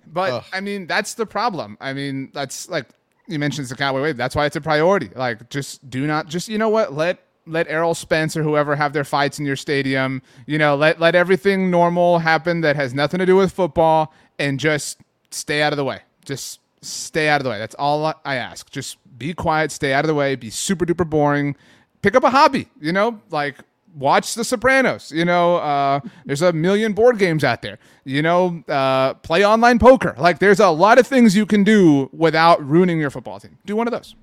But 0.07 0.33
Ugh. 0.33 0.45
I 0.53 0.61
mean, 0.61 0.87
that's 0.87 1.15
the 1.15 1.27
problem. 1.27 1.77
I 1.81 1.93
mean, 1.93 2.31
that's 2.33 2.69
like 2.69 2.87
you 3.27 3.39
mentioned 3.39 3.65
it's 3.65 3.71
the 3.71 3.77
cowboy 3.77 4.03
way. 4.03 4.13
That's 4.13 4.37
why 4.37 4.47
it's 4.47 4.55
a 4.57 4.61
priority. 4.61 5.11
Like, 5.17 5.49
just 5.51 5.89
do 5.91 6.07
not 6.07 6.29
just 6.29 6.49
you 6.49 6.59
know 6.59 6.69
what 6.69 6.93
let 6.93 7.19
let 7.47 7.67
Errol 7.69 7.95
Spence 7.95 8.37
or 8.37 8.43
whoever 8.43 8.77
have 8.77 8.93
their 8.93 9.05
fights 9.05 9.39
in 9.39 9.47
your 9.47 9.57
stadium. 9.57 10.23
You 10.47 10.59
know, 10.59 10.77
let 10.77 11.01
let 11.01 11.15
everything 11.15 11.71
normal 11.71 12.19
happen 12.19 12.61
that 12.61 12.77
has 12.77 12.95
nothing 12.95 13.19
to 13.19 13.27
do 13.27 13.35
with 13.35 13.51
football, 13.53 14.13
and 14.39 14.61
just 14.61 14.99
stay 15.35 15.63
out 15.63 15.73
of 15.73 15.77
the 15.77 15.85
way. 15.85 16.01
Just 16.25 16.61
stay 16.83 17.29
out 17.29 17.41
of 17.41 17.45
the 17.45 17.51
way. 17.51 17.59
That's 17.59 17.75
all 17.77 18.05
I- 18.07 18.15
I 18.25 18.37
ask. 18.37 18.71
Just 18.71 18.99
be 19.19 19.35
quiet, 19.35 19.71
stay 19.73 19.93
out 19.93 20.05
of 20.05 20.09
the 20.09 20.15
way, 20.15 20.35
be 20.37 20.51
super 20.51 20.85
duper 20.85 21.09
boring. 21.09 21.57
Pick 22.03 22.15
up 22.15 22.25
a 22.25 22.31
hobby. 22.31 22.69
You 22.81 22.93
know, 22.93 23.21
like 23.31 23.57
watch 23.95 24.35
The 24.35 24.45
Sopranos. 24.45 25.13
You 25.13 25.25
know, 25.25 25.57
uh, 25.57 26.01
there's 26.25 26.43
a 26.43 26.53
million 26.53 26.93
board 26.93 27.19
games 27.19 27.45
out 27.45 27.63
there. 27.63 27.79
You 28.05 28.23
know, 28.23 28.63
uh, 28.69 29.15
play 29.15 29.45
online 29.47 29.79
poker. 29.79 30.15
Like, 30.19 30.39
there's 30.41 30.61
a 30.61 30.69
lot 30.69 30.99
of 30.99 31.07
things 31.07 31.37
you 31.37 31.47
can 31.47 31.65
do 31.65 32.11
without 32.13 32.67
ruining 32.67 32.99
your 32.99 33.11
football 33.11 33.41
team. 33.41 33.57
Do 33.65 33.77
one 33.77 33.87
of 33.87 33.93
those. 33.93 34.15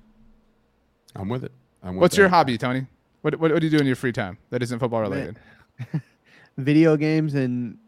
I'm 1.16 1.28
with 1.28 1.42
it. 1.44 1.52
I'm 1.82 1.96
with 1.96 2.02
What's 2.02 2.16
your 2.16 2.28
hobby, 2.28 2.56
Tony? 2.58 2.86
What, 3.22 3.38
what, 3.40 3.52
what 3.52 3.60
do 3.60 3.66
you 3.66 3.70
do 3.70 3.78
in 3.78 3.86
your 3.86 3.96
free 3.96 4.12
time 4.12 4.38
that 4.50 4.62
isn't 4.62 4.78
football 4.78 5.00
related? 5.00 5.38
Video 6.58 6.96
games 6.96 7.34
and 7.34 7.78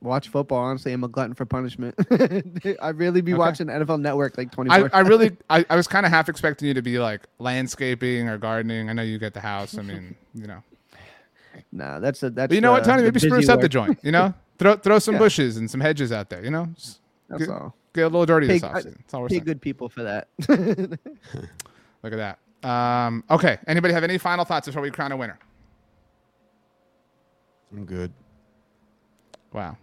watch 0.00 0.28
football. 0.28 0.58
Honestly, 0.58 0.92
I'm 0.92 1.04
a 1.04 1.08
glutton 1.08 1.34
for 1.34 1.44
punishment. 1.46 1.94
I 2.82 2.88
really 2.90 3.20
be 3.20 3.32
Okay. 3.32 3.38
watching 3.38 3.66
NFL 3.68 4.00
Network 4.00 4.36
like 4.38 4.50
24. 4.52 4.90
I, 4.92 4.98
I 4.98 5.00
really, 5.00 5.36
I, 5.48 5.64
I 5.70 5.76
was 5.76 5.86
kind 5.86 6.04
of 6.06 6.12
half 6.12 6.28
expecting 6.30 6.68
you 6.68 6.74
to 6.74 6.82
be 6.82 6.98
like 6.98 7.26
landscaping 7.38 8.28
or 8.28 8.38
gardening. 8.38 8.88
I 8.90 8.92
know 8.92 9.02
you 9.02 9.18
get 9.18 9.34
the 9.34 9.40
house. 9.40 9.76
I 9.78 9.82
mean, 9.82 10.14
you 10.34 10.46
know. 10.46 10.62
nah, 11.72 11.98
that's 11.98 12.22
a 12.22 12.30
that's. 12.30 12.48
But 12.50 12.54
you 12.54 12.60
know 12.60 12.72
what, 12.72 12.84
Tony? 12.84 13.02
Maybe 13.02 13.20
spruce 13.20 13.42
busy 13.42 13.52
up 13.52 13.60
the 13.60 13.68
joint. 13.68 13.98
You 14.02 14.12
know, 14.12 14.34
throw 14.58 14.76
throw 14.76 14.98
some 14.98 15.14
Yeah. 15.14 15.20
bushes 15.20 15.56
and 15.56 15.70
some 15.70 15.80
hedges 15.80 16.12
out 16.12 16.30
there. 16.30 16.42
You 16.44 16.50
know, 16.50 16.66
Just 16.76 17.00
That's 17.28 17.42
get, 17.46 17.50
all. 17.50 17.74
get 17.94 18.02
a 18.02 18.06
little 18.08 18.26
dirty 18.26 18.46
Pay, 18.46 18.54
this 18.54 18.64
I- 18.64 18.68
offseason. 18.72 18.96
That's 18.98 19.14
all 19.14 19.22
we're 19.22 19.28
pay 19.28 19.34
saying. 19.36 19.44
good 19.44 19.60
people 19.60 19.88
for 19.88 20.02
that. 20.04 20.28
Look 22.02 22.12
at 22.14 22.36
that. 22.62 22.68
Um, 22.68 23.24
okay. 23.30 23.58
Anybody 23.66 23.94
have 23.94 24.04
any 24.04 24.18
final 24.18 24.44
thoughts 24.44 24.66
before 24.66 24.82
we 24.82 24.90
crown 24.90 25.12
a 25.12 25.16
winner? 25.16 25.38
I'm 27.72 27.84
good. 27.84 28.12
Wow. 29.52 29.76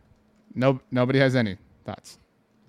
No, 0.58 0.80
nobody 0.92 1.20
has 1.20 1.36
any 1.36 1.56
thoughts. 1.86 2.18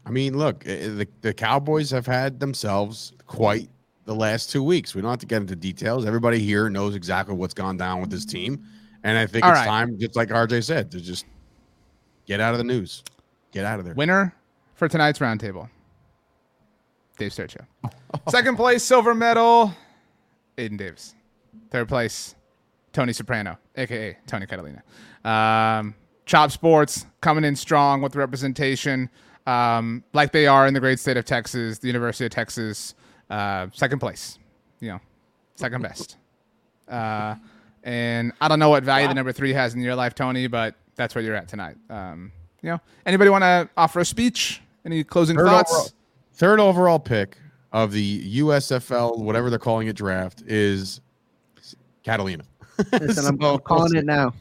I 0.04 0.10
mean, 0.10 0.36
look, 0.36 0.64
the, 0.64 1.08
the 1.22 1.34
Cowboys 1.34 1.90
have 1.90 2.06
had 2.06 2.38
themselves 2.38 3.12
quite 3.26 3.68
the 4.04 4.14
last 4.14 4.50
two 4.50 4.62
weeks. 4.62 4.94
We 4.94 5.02
don't 5.02 5.10
have 5.10 5.18
to 5.20 5.26
get 5.26 5.42
into 5.42 5.56
details. 5.56 6.06
Everybody 6.06 6.38
here 6.38 6.68
knows 6.68 6.94
exactly 6.94 7.34
what's 7.34 7.54
gone 7.54 7.76
down 7.76 8.00
with 8.00 8.10
this 8.10 8.24
team. 8.24 8.64
And 9.04 9.16
I 9.16 9.26
think 9.26 9.44
All 9.44 9.50
it's 9.50 9.60
right. 9.60 9.66
time, 9.66 9.98
just 9.98 10.16
like 10.16 10.28
RJ 10.28 10.64
said, 10.64 10.90
to 10.92 11.00
just 11.00 11.24
get 12.26 12.40
out 12.40 12.52
of 12.52 12.58
the 12.58 12.64
news. 12.64 13.02
Get 13.52 13.64
out 13.64 13.78
of 13.78 13.84
there. 13.86 13.94
Winner 13.94 14.34
for 14.74 14.88
tonight's 14.88 15.18
roundtable. 15.18 15.68
Dave 17.18 17.32
Sturchio. 17.32 17.66
Second 18.28 18.56
place, 18.56 18.82
silver 18.82 19.14
medal, 19.14 19.74
Aidan 20.56 20.76
Davis. 20.76 21.14
Third 21.70 21.88
place, 21.88 22.34
Tony 22.92 23.12
Soprano, 23.12 23.58
aka 23.76 24.16
Tony 24.26 24.46
Catalina. 24.46 24.82
Um, 25.24 25.94
Chop 26.28 26.50
Sports 26.52 27.06
coming 27.22 27.42
in 27.42 27.56
strong 27.56 28.02
with 28.02 28.14
representation, 28.14 29.08
um, 29.46 30.04
like 30.12 30.30
they 30.30 30.46
are 30.46 30.66
in 30.66 30.74
the 30.74 30.80
great 30.80 31.00
state 31.00 31.16
of 31.16 31.24
Texas, 31.24 31.78
the 31.78 31.86
University 31.86 32.26
of 32.26 32.30
Texas. 32.30 32.94
Uh, 33.30 33.66
second 33.72 33.98
place, 33.98 34.38
you 34.80 34.88
know, 34.88 35.00
second 35.56 35.80
best. 35.82 36.18
Uh, 36.86 37.34
and 37.82 38.32
I 38.42 38.48
don't 38.48 38.58
know 38.58 38.68
what 38.68 38.84
value 38.84 39.08
the 39.08 39.14
number 39.14 39.32
three 39.32 39.54
has 39.54 39.74
in 39.74 39.80
your 39.80 39.94
life, 39.94 40.14
Tony, 40.14 40.46
but 40.48 40.74
that's 40.96 41.14
where 41.14 41.24
you're 41.24 41.34
at 41.34 41.48
tonight. 41.48 41.76
Um, 41.88 42.30
you 42.62 42.70
know, 42.70 42.80
anybody 43.06 43.30
want 43.30 43.42
to 43.42 43.68
offer 43.76 44.00
a 44.00 44.04
speech? 44.04 44.60
Any 44.84 45.04
closing 45.04 45.36
Third 45.36 45.46
thoughts? 45.46 45.72
overall, 45.72 45.90
third 46.34 46.60
overall 46.60 46.98
pick 46.98 47.38
of 47.72 47.90
the 47.92 48.40
USFL, 48.40 49.18
whatever 49.18 49.48
they're 49.48 49.58
calling 49.58 49.88
it, 49.88 49.96
draft 49.96 50.42
is 50.46 51.00
Catalina. 52.02 52.44
Listen, 52.92 53.26
I'm, 53.26 53.40
So, 53.40 53.54
I'm 53.54 53.60
calling 53.60 53.96
it 53.96 54.04
now. 54.04 54.34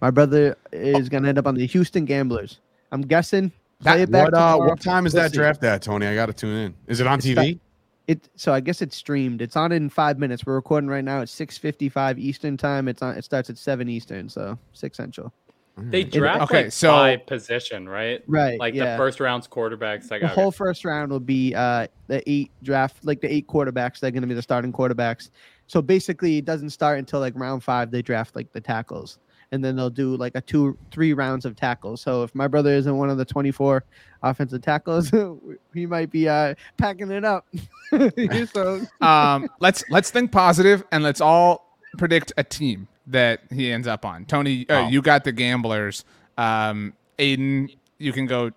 My 0.00 0.10
brother 0.10 0.56
is 0.72 1.08
gonna 1.08 1.28
end 1.28 1.38
up 1.38 1.46
on 1.46 1.54
the 1.54 1.66
Houston 1.66 2.04
Gamblers. 2.04 2.60
I'm 2.92 3.02
guessing. 3.02 3.50
Play 3.80 3.92
That- 3.98 4.00
it 4.00 4.10
back 4.10 4.24
What, 4.32 4.34
uh, 4.34 4.56
what 4.58 4.80
time 4.80 5.06
is 5.06 5.12
We'll 5.14 5.24
that 5.24 5.32
see. 5.32 5.36
draft 5.38 5.62
at, 5.64 5.82
Tony? 5.82 6.06
I 6.06 6.14
got 6.14 6.26
to 6.26 6.32
tune 6.32 6.56
in. 6.56 6.74
Is 6.86 7.00
it 7.00 7.06
on 7.06 7.18
It's 7.18 7.26
TV? 7.26 7.58
It 8.06 8.28
so 8.36 8.52
I 8.54 8.60
guess 8.60 8.80
it's 8.82 8.96
streamed. 8.96 9.42
It's 9.42 9.56
on 9.56 9.72
in 9.72 9.90
five 9.90 10.18
minutes. 10.18 10.46
We're 10.46 10.54
recording 10.54 10.88
right 10.88 11.04
now 11.04 11.20
It's 11.22 11.32
six 11.32 11.58
fifty 11.58 11.88
five 11.88 12.18
Eastern 12.18 12.56
time. 12.56 12.88
It's 12.88 13.02
on. 13.02 13.16
It 13.16 13.24
starts 13.24 13.50
at 13.50 13.58
seven 13.58 13.88
Eastern, 13.88 14.28
so 14.28 14.56
six 14.72 14.96
Central. 14.96 15.32
They 15.78 16.04
draft 16.04 16.44
okay, 16.44 16.64
like 16.64 16.72
so- 16.72 16.92
by 16.92 17.16
position, 17.16 17.86
right? 17.86 18.22
Right. 18.26 18.58
Like 18.58 18.72
yeah. 18.74 18.92
the 18.92 18.96
first 18.96 19.20
round's 19.20 19.46
quarterbacks. 19.46 20.10
Like 20.10 20.22
the 20.22 20.28
whole 20.28 20.50
first 20.50 20.84
round 20.86 21.10
will 21.12 21.20
be 21.20 21.54
uh 21.54 21.88
the 22.06 22.22
eight 22.30 22.50
draft 22.62 23.04
like 23.04 23.20
the 23.20 23.30
eight 23.30 23.46
quarterbacks 23.46 23.98
they're 24.00 24.10
going 24.12 24.22
to 24.22 24.26
be 24.28 24.32
the 24.34 24.40
starting 24.40 24.72
quarterbacks 24.72 25.28
so 25.66 25.82
basically 25.82 26.38
it 26.38 26.44
doesn't 26.46 26.70
start 26.70 26.98
until 26.98 27.18
like 27.20 27.34
round 27.36 27.62
five 27.62 27.90
they 27.90 28.00
draft 28.00 28.34
like 28.36 28.50
the 28.52 28.60
tackles 28.60 29.18
and 29.52 29.64
then 29.64 29.76
they'll 29.76 29.90
do 29.90 30.16
like 30.16 30.34
a 30.34 30.40
two 30.40 30.76
three 30.90 31.12
rounds 31.12 31.44
of 31.44 31.54
tackles 31.56 32.00
so 32.00 32.22
if 32.22 32.34
my 32.34 32.48
brother 32.48 32.70
isn't 32.70 32.96
one 32.96 33.08
of 33.10 33.16
the 33.18 33.24
24 33.24 33.84
offensive 34.22 34.60
tackles 34.62 35.10
he 35.74 35.86
might 35.86 36.10
be 36.10 36.28
uh 36.28 36.54
packing 36.76 37.10
it 37.10 37.24
up 37.24 37.46
so 38.52 38.80
um, 39.00 39.48
let's 39.60 39.84
let's 39.90 40.10
think 40.10 40.32
positive 40.32 40.82
and 40.92 41.04
let's 41.04 41.20
all 41.20 41.76
predict 41.98 42.32
a 42.36 42.44
team 42.44 42.88
that 43.06 43.40
he 43.50 43.72
ends 43.72 43.86
up 43.86 44.04
on. 44.04 44.24
Tony, 44.24 44.68
uh, 44.68 44.80
Oh. 44.82 44.88
you 44.88 45.00
got 45.00 45.22
the 45.22 45.30
Gamblers. 45.32 46.04
Um, 46.36 46.92
Aidan, 47.18 47.70
you 47.98 48.12
can 48.12 48.26
go 48.26 48.50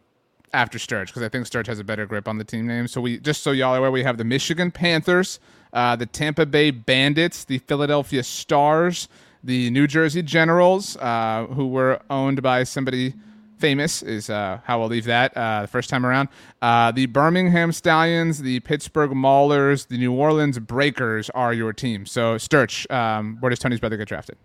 after 0.54 0.80
Sturch 0.80 1.10
because 1.10 1.22
I 1.22 1.30
think 1.30 1.46
Sturch 1.46 1.68
has 1.68 1.78
a 1.80 1.84
better 1.84 2.06
grip 2.08 2.28
on 2.28 2.40
the 2.40 2.44
team 2.44 2.66
name. 2.66 2.88
So 2.88 3.00
we 3.00 3.20
just 3.20 3.44
so 3.44 3.52
y'all 3.52 3.76
are 3.76 3.78
aware, 3.78 3.92
we 3.92 4.04
have 4.04 4.18
the 4.18 4.24
Michigan 4.24 4.72
Panthers, 4.72 5.40
uh, 5.74 5.96
the 5.96 6.08
Tampa 6.08 6.46
Bay 6.48 6.72
Bandits, 6.72 7.44
the 7.46 7.60
Philadelphia 7.60 8.24
Stars, 8.24 9.08
the 9.44 9.70
New 9.72 9.88
Jersey 9.88 10.22
Generals, 10.22 10.98
uh, 10.98 11.46
who 11.52 11.68
were 11.68 12.00
owned 12.10 12.42
by 12.42 12.64
somebody 12.64 13.14
famous 13.58 14.02
is 14.02 14.30
uh, 14.30 14.60
how 14.64 14.82
I'll 14.82 14.88
leave 14.88 15.04
that 15.06 15.36
uh, 15.36 15.62
the 15.64 15.68
first 15.68 15.90
time 15.90 16.06
around. 16.06 16.30
Uh, 16.62 16.92
the 16.92 17.08
Birmingham 17.08 17.72
Stallions, 17.74 18.42
the 18.42 18.62
Pittsburgh 18.62 19.12
Maulers, 19.12 19.88
the 19.88 19.98
New 19.98 20.14
Orleans 20.14 20.58
Breakers 20.60 21.30
are 21.32 21.54
your 21.54 21.74
team. 21.74 22.06
So 22.06 22.38
Sturch, 22.38 22.90
um, 22.90 23.38
where 23.42 23.50
does 23.50 23.60
Tony's 23.60 23.80
brother 23.82 23.98
get 23.98 24.08
drafted? 24.08 24.38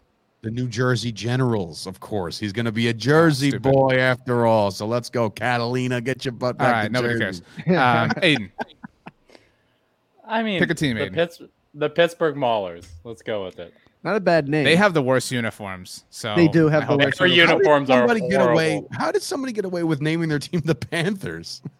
The 0.42 0.50
New 0.50 0.68
Jersey 0.68 1.10
Generals, 1.12 1.86
of 1.86 2.00
course. 2.00 2.38
He's 2.38 2.52
going 2.52 2.66
to 2.66 2.72
be 2.72 2.88
a 2.88 2.92
Jersey 2.92 3.50
stupid. 3.50 3.72
boy 3.72 3.98
after 3.98 4.46
all. 4.46 4.70
So 4.72 4.84
let's 4.86 5.08
go, 5.10 5.30
Catalina. 5.30 6.00
Get 6.00 6.24
your 6.24 6.32
butt 6.32 6.56
All 6.60 6.66
back. 6.66 6.72
right, 6.74 6.86
to 6.88 6.92
nobody 6.92 7.18
Jersey. 7.18 7.42
cares. 7.64 7.78
Um, 7.78 8.12
Aidan, 8.22 8.52
I 10.26 10.42
mean, 10.42 10.58
Pick 10.58 10.70
a 10.70 10.74
team, 10.74 10.96
The, 10.96 11.02
Aidan. 11.04 11.14
Pitts, 11.14 11.40
the 11.72 11.88
Pittsburgh 11.88 12.34
Maulers. 12.36 12.86
Let's 13.04 13.22
go 13.22 13.44
with 13.44 13.58
it. 13.58 13.72
Not 14.04 14.16
a 14.16 14.20
bad 14.20 14.48
name 14.48 14.64
they 14.64 14.76
have 14.76 14.94
the 14.94 15.02
worst 15.02 15.30
uniforms. 15.30 16.04
So 16.10 16.34
They 16.36 16.46
do 16.48 16.68
have 16.68 16.84
I 16.84 16.96
the 16.96 17.04
worst 17.04 17.18
Their 17.18 17.26
uniforms. 17.26 17.88
uniforms 17.88 17.88
How 17.88 18.06
did 18.06 18.08
somebody 18.08 18.28
get 18.30 18.50
away? 18.50 18.82
How 18.92 19.12
did 19.12 19.22
somebody 19.22 19.52
get 19.52 19.64
away 19.64 19.82
with 19.82 20.00
naming 20.00 20.28
their 20.28 20.38
team 20.38 20.60
the 20.64 20.74
Panthers? 20.74 21.62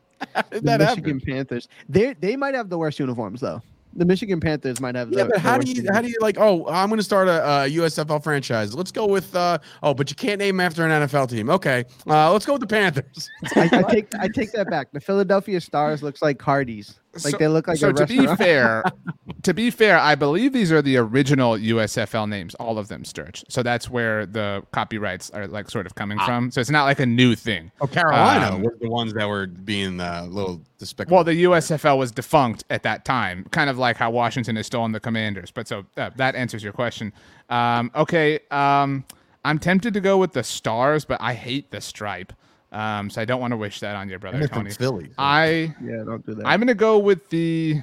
The 0.51 0.61
that 0.63 0.81
Michigan 0.81 1.19
happen? 1.19 1.21
Panthers 1.21 1.69
they 1.87 2.15
they 2.15 2.35
might 2.35 2.55
have 2.55 2.71
the 2.71 2.79
worst 2.79 2.99
uniforms 2.99 3.43
though 3.43 3.61
the 3.97 4.05
Michigan 4.05 4.41
Panthers 4.41 4.81
might 4.81 4.95
have 4.95 5.11
Yeah, 5.13 5.25
the, 5.25 5.25
but 5.27 5.35
the 5.35 5.41
how 5.41 5.59
do 5.59 5.67
worst 5.67 5.77
you 5.77 5.93
how 5.93 6.01
do 6.01 6.09
you 6.09 6.17
like? 6.21 6.37
Oh, 6.39 6.67
I'm 6.69 6.89
going 6.89 6.99
to 6.99 7.05
start 7.05 7.29
a, 7.29 7.45
uh 7.45 7.67
USFL 7.67 8.23
franchise. 8.23 8.75
Let's 8.75 8.91
go 8.91 9.07
with. 9.07 9.35
uh 9.37 9.59
Oh, 9.83 9.95
but 9.95 10.11
you 10.11 10.17
can't 10.17 10.39
name 10.39 10.61
after 10.61 10.85
an 10.87 11.07
NFL 11.07 11.31
team. 11.31 11.51
Okay, 11.51 11.85
uh, 12.09 12.33
let's 12.33 12.47
go 12.47 12.55
with 12.55 12.61
the 12.61 12.67
Panthers. 12.67 13.29
I, 13.55 13.69
I 13.73 13.83
take 13.91 14.07
I 14.19 14.29
take 14.29 14.53
that 14.53 14.69
back. 14.71 14.89
The 14.93 15.01
Philadelphia 15.01 15.61
Stars 15.61 16.03
looks 16.03 16.23
like 16.23 16.41
Hardee's. 16.41 16.99
Like 17.23 17.33
So- 17.33 17.39
they 17.39 17.49
look 17.49 17.69
like 17.69 17.79
so 17.79 17.91
a 17.91 17.93
to 17.93 18.07
be 18.07 18.27
fair, 18.37 18.83
to 19.43 19.55
be 19.55 19.71
fair, 19.71 19.99
I 19.99 20.15
believe 20.15 20.53
these 20.53 20.73
are 20.73 20.83
the 20.83 20.97
original 20.97 21.53
USFL 21.57 22.29
names, 22.29 22.55
all 22.57 22.79
of 22.79 22.89
them, 22.89 23.05
Sturch. 23.05 23.45
So 23.49 23.63
that's 23.63 23.89
where 23.89 24.27
the 24.27 24.63
copyrights 24.73 25.31
are 25.31 25.47
like 25.47 25.71
sort 25.71 25.87
of 25.87 25.95
coming 25.95 26.19
from. 26.21 26.51
So 26.51 26.61
it's 26.61 26.71
not 26.71 26.85
like 26.85 27.01
a 27.01 27.07
new 27.07 27.35
thing. 27.35 27.71
Oh, 27.81 27.87
Carolina 27.87 28.57
Um, 28.57 28.63
were 28.63 28.77
the 28.81 28.89
ones 28.89 29.13
that 29.15 29.29
were 29.29 29.47
being 29.47 30.01
uh, 30.01 30.23
a 30.25 30.27
little 30.27 30.61
despicable. 30.79 31.15
Well, 31.17 31.25
the 31.25 31.45
USFL 31.45 31.99
was 31.99 32.11
defunct 32.13 32.65
at 32.71 32.83
that 32.83 33.05
time, 33.05 33.45
kind 33.51 33.71
of 33.71 33.79
like 33.79 33.97
how 33.97 34.11
Washington 34.11 34.57
is 34.57 34.67
still 34.67 34.81
on 34.83 34.93
the 34.93 35.01
Commanders. 35.01 35.51
But 35.51 35.69
so 35.69 35.85
uh, 35.97 36.11
that 36.17 36.35
answers 36.35 36.63
your 36.63 36.73
question. 36.73 37.13
Um, 37.51 37.91
okay, 37.95 38.41
um, 38.51 39.05
I'm 39.45 39.59
tempted 39.59 39.93
to 39.95 40.01
go 40.01 40.17
with 40.17 40.33
the 40.33 40.43
Stars, 40.43 41.05
but 41.05 41.21
I 41.21 41.35
hate 41.35 41.71
the 41.71 41.81
stripe, 41.81 42.33
um, 42.75 43.09
so 43.09 43.23
I 43.23 43.25
don't 43.25 43.41
want 43.41 43.53
to 43.53 43.57
wish 43.57 43.81
that 43.81 43.97
on 43.97 44.09
your 44.09 44.19
brother 44.19 44.39
they're 44.39 44.49
Tony. 44.49 44.71
Philly. 44.71 45.11
I 45.17 45.75
yeah, 45.83 46.03
don't 46.05 46.25
do 46.27 46.35
that. 46.35 46.47
I'm 46.47 46.61
gonna 46.61 46.75
go 46.75 46.99
with 46.99 47.29
the 47.31 47.81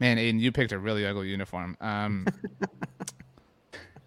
man. 0.00 0.18
Aidan, 0.18 0.40
you 0.40 0.52
picked 0.52 0.72
a 0.72 0.78
really 0.78 1.06
ugly 1.06 1.28
uniform. 1.28 1.76
Um, 1.80 2.26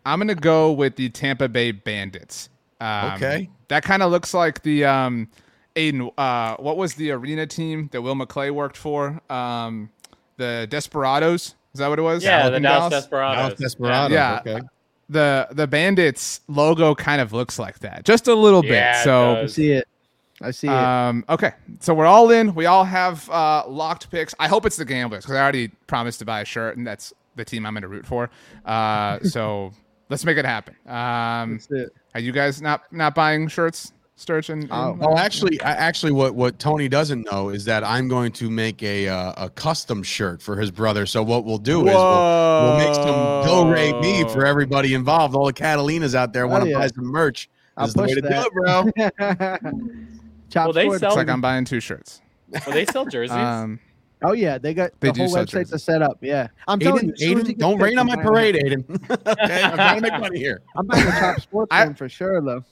I'm 0.05 0.19
gonna 0.19 0.36
go 0.36 0.71
with 0.71 0.95
the 0.95 1.09
Tampa 1.09 1.47
Bay 1.47 1.71
Bandits. 1.71 2.49
Um, 2.82 3.13
Okay. 3.13 3.49
that 3.67 3.84
kind 3.84 4.01
of 4.03 4.11
looks 4.11 4.34
like 4.34 4.61
the 4.63 4.86
um, 4.86 5.27
Aidan. 5.75 6.09
Uh, 6.17 6.55
what 6.57 6.77
was 6.77 6.95
the 6.95 7.11
arena 7.11 7.45
team 7.47 7.89
that 7.91 8.01
Will 8.01 8.15
McClay 8.15 8.51
worked 8.51 8.77
for? 8.77 9.21
Um, 9.30 9.89
the 10.38 10.67
Desperados. 10.69 11.55
Is 11.73 11.80
that 11.80 11.88
what 11.89 11.99
it 11.99 12.03
was? 12.03 12.23
Yeah, 12.23 12.49
the 12.49 12.55
in 12.57 12.63
Dallas 12.63 12.89
Dallas? 12.89 13.03
Desperados. 13.03 13.38
Dallas 13.38 13.59
Desperados. 13.59 14.11
Yeah. 14.11 14.39
Okay. 14.45 14.65
The 15.10 15.47
the 15.51 15.66
Bandits 15.68 16.41
logo 16.47 16.93
kind 16.95 17.20
of 17.22 17.34
looks 17.34 17.57
like 17.57 17.80
that, 17.80 18.05
just 18.05 18.28
a 18.28 18.36
little 18.36 18.64
Yeah, 18.64 18.91
bit. 18.93 18.99
it 18.99 19.03
So 19.03 19.36
I 19.38 19.45
see 19.47 19.72
it. 19.72 19.88
I 20.41 20.51
see 20.51 20.68
it. 20.68 20.74
um, 20.74 21.26
okay, 21.28 21.51
so 21.80 21.93
we're 21.93 22.05
all 22.05 22.32
in. 22.32 22.53
We 22.55 22.66
all 22.68 22.84
have 22.86 23.30
uh, 23.30 23.64
locked 23.68 24.10
picks. 24.12 24.34
I 24.39 24.47
hope 24.47 24.66
it's 24.66 24.78
the 24.78 24.86
Gamblers 24.86 25.26
because 25.26 25.36
I 25.36 25.41
already 25.41 25.68
promised 25.88 26.20
to 26.20 26.26
buy 26.26 26.41
a 26.41 26.45
shirt, 26.45 26.78
and 26.78 26.86
that's 26.88 27.12
the 27.36 27.43
team 27.43 27.66
I'm 27.66 27.74
going 27.74 27.82
to 27.82 27.88
root 27.89 28.05
for. 28.05 28.30
Uh, 28.66 29.20
so 29.24 29.72
let's 30.10 30.24
make 30.24 30.38
it 30.38 30.45
happen. 30.45 30.76
Um, 30.88 31.53
That's 31.53 31.72
it. 31.72 31.89
are 32.14 32.20
you 32.22 32.32
guys 32.32 32.62
not 32.62 32.84
not 32.93 33.16
buying 33.16 33.47
shirts? 33.49 33.91
Sturch 34.20 34.49
and, 34.49 34.67
Oh. 34.70 34.91
and- 34.93 35.03
Oh, 35.05 35.15
actually, 35.17 35.61
I- 35.61 35.72
actually, 35.74 36.11
what 36.11 36.36
what 36.36 36.59
Tony 36.59 36.89
doesn't 36.89 37.30
know 37.32 37.49
is 37.49 37.65
that 37.65 37.84
I'm 37.84 38.07
going 38.07 38.32
to 38.34 38.49
make 38.49 38.84
a 38.84 39.07
uh, 39.07 39.45
a 39.45 39.49
custom 39.49 40.03
shirt 40.03 40.41
for 40.41 40.57
his 40.57 40.72
brother. 40.72 41.05
So 41.05 41.24
what 41.24 41.45
we'll 41.45 41.57
do 41.57 41.88
is 41.88 41.93
we'll, 41.93 42.63
we'll 42.63 42.78
make 42.80 42.93
some 42.95 43.05
Go 43.45 43.70
Ray 43.72 43.93
me 44.01 44.24
for 44.30 44.45
everybody 44.45 44.93
involved. 44.93 45.36
All 45.36 45.45
the 45.45 45.53
Catalinas 45.53 46.15
out 46.15 46.34
there 46.34 46.47
want 46.47 46.65
to 46.65 46.70
yeah. 46.70 46.80
buy 46.80 46.88
some 46.88 47.05
merch. 47.05 47.49
I'll 47.78 47.88
This 47.88 47.91
is 47.91 47.95
the 47.95 48.01
way 48.01 48.07
push 48.07 48.15
to 48.15 48.22
do 48.22 48.28
that. 48.28 49.53
it, 49.55 49.61
bro. 49.61 49.70
Chop 50.49 50.65
Well, 50.65 50.74
they 50.74 50.84
Sports. 50.86 50.99
sell- 50.99 51.09
It's 51.11 51.17
like 51.17 51.30
I'm 51.30 51.41
buying 51.41 51.63
two 51.65 51.80
shirts. 51.80 52.22
Will 52.65 52.74
they 52.74 52.86
sell 52.86 53.05
jerseys? 53.05 53.32
Um, 53.38 53.80
Oh 54.22 54.34
yeah, 54.34 54.57
they 54.57 54.74
got 54.74 54.91
They 54.99 55.07
the 55.09 55.13
do 55.13 55.22
whole 55.22 55.30
sell 55.30 55.45
website 55.45 55.70
to 55.70 55.80
set 55.80 56.01
up. 56.01 56.17
Yeah, 56.20 56.47
I'm 56.67 56.78
telling 56.78 57.05
you, 57.07 57.13
Aidan, 57.13 57.39
as 57.39 57.47
you 57.47 57.51
Aidan 57.53 57.57
don't 57.57 57.80
rain 57.82 57.97
on 57.97 58.05
my 58.05 58.17
parade. 58.17 58.57
Aidan. 58.57 58.84
okay, 59.09 59.63
I'm 59.63 59.76
trying 59.76 59.95
to 59.95 60.11
make 60.11 60.20
money 60.20 60.39
here. 60.39 60.61
I'm 60.76 60.86
buying 60.88 61.07
a 61.07 61.11
Chop 61.11 61.39
Sports 61.39 61.70
I- 61.72 61.86
one 61.86 61.95
for 61.95 62.09
sure, 62.09 62.41
though. 62.41 62.65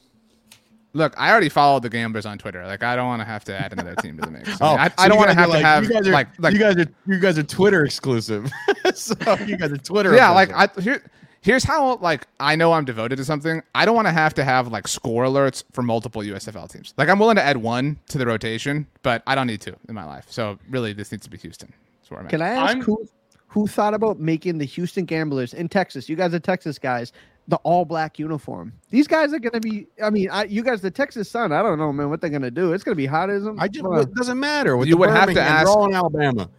Look, 0.98 1.14
I 1.18 1.32
already 1.32 1.50
followed 1.50 1.84
the 1.84 1.90
Gamblers 1.90 2.26
on 2.26 2.38
Twitter. 2.38 2.66
Like, 2.66 2.84
I 2.84 2.96
don't 2.96 3.08
want 3.08 3.22
to 3.22 3.26
have 3.26 3.44
to 3.46 3.58
add 3.60 3.72
another 3.72 3.96
team 3.96 4.18
to 4.18 4.22
the 4.26 4.32
mix. 4.32 4.50
I, 4.62 4.66
Oh, 4.66 4.76
I, 4.76 4.88
so 4.90 4.94
I 4.98 5.08
don't 5.08 5.18
want 5.18 5.30
to 5.30 5.36
have 5.36 5.50
are 5.50 5.52
to 5.52 5.58
like- 5.58 5.64
have 5.66 5.84
you 5.86 5.90
guys 5.92 6.08
are, 6.08 6.12
like 6.12 6.28
like 6.40 6.54
you 6.54 6.60
guys 6.60 6.76
are 6.78 6.88
you 7.06 7.20
guys 7.20 7.38
are 7.38 7.44
Twitter 7.44 7.86
exclusive. 7.86 8.52
so 8.94 9.14
you 9.46 9.56
guys 9.58 9.72
are 9.72 9.78
Twitter. 9.78 10.14
yeah, 10.16 10.30
like. 10.32 10.52
I 10.54 10.68
here. 10.82 11.04
Here's 11.42 11.64
how 11.64 11.96
like 11.98 12.28
I 12.42 12.56
know 12.58 12.74
I'm 12.74 12.84
devoted 12.84 13.16
to 13.18 13.24
something. 13.24 13.62
I 13.74 13.86
don't 13.86 13.96
want 13.96 14.08
to 14.08 14.12
have 14.12 14.34
to 14.34 14.44
have 14.44 14.68
like 14.70 14.86
score 14.88 15.24
alerts 15.24 15.64
for 15.72 15.82
multiple 15.82 16.22
USFL 16.22 16.70
teams. 16.70 16.94
Like 16.98 17.08
I'm 17.08 17.20
willing 17.20 17.38
to 17.38 17.44
add 17.44 17.56
one 17.58 17.98
to 18.10 18.18
the 18.18 18.26
rotation, 18.26 18.86
but 19.02 19.24
I 19.28 19.36
don't 19.36 19.48
need 19.48 19.62
to 19.62 19.76
in 19.88 19.96
my 19.96 20.04
life. 20.04 20.26
So 20.30 20.58
really, 20.70 20.92
this 20.92 21.12
needs 21.12 21.24
to 21.24 21.30
be 21.30 21.38
Houston. 21.38 21.72
That's 22.02 22.12
where 22.12 22.20
I'm 22.20 22.26
at. 22.26 22.30
Can 22.32 22.42
I 22.42 22.50
ask 22.50 22.68
I'm- 22.76 22.82
who 22.82 23.08
who 23.48 23.66
thought 23.66 23.94
about 23.94 24.20
making 24.20 24.58
the 24.58 24.66
Houston 24.66 25.06
Gamblers 25.06 25.54
in 25.54 25.70
Texas? 25.70 26.10
You 26.10 26.18
guys 26.18 26.34
are 26.34 26.40
Texas 26.40 26.78
guys. 26.80 27.14
The 27.50 27.56
all 27.58 27.86
black 27.86 28.20
uniform. 28.20 28.74
These 28.90 29.08
guys 29.08 29.34
are 29.34 29.40
gonna 29.40 29.62
be. 29.62 29.88
I 30.04 30.10
mean, 30.10 30.30
I, 30.30 30.44
you 30.46 30.64
guys, 30.64 30.82
the 30.82 30.92
Texas 30.92 31.30
Sun. 31.30 31.54
I 31.54 31.64
don't 31.64 31.78
know, 31.80 31.94
man, 31.94 32.10
what 32.10 32.20
they're 32.20 32.30
gonna 32.30 32.52
do. 32.52 32.74
It's 32.74 32.84
gonna 32.84 32.96
be 32.96 33.06
hot 33.06 33.30
as 33.30 33.44
them. 33.44 33.58
I 33.60 33.68
just 33.70 33.86
it 33.86 34.14
doesn't 34.16 34.40
matter. 34.40 34.76
With 34.76 34.88
You 34.90 34.96
the 34.96 35.00
would 35.00 35.10
have 35.12 35.30
to 35.30 35.36
Birmingham, 35.36 35.54
ask- 35.54 35.66
They're 35.68 35.74
all 35.78 35.86
in 35.86 35.94
Alabama. 35.96 36.50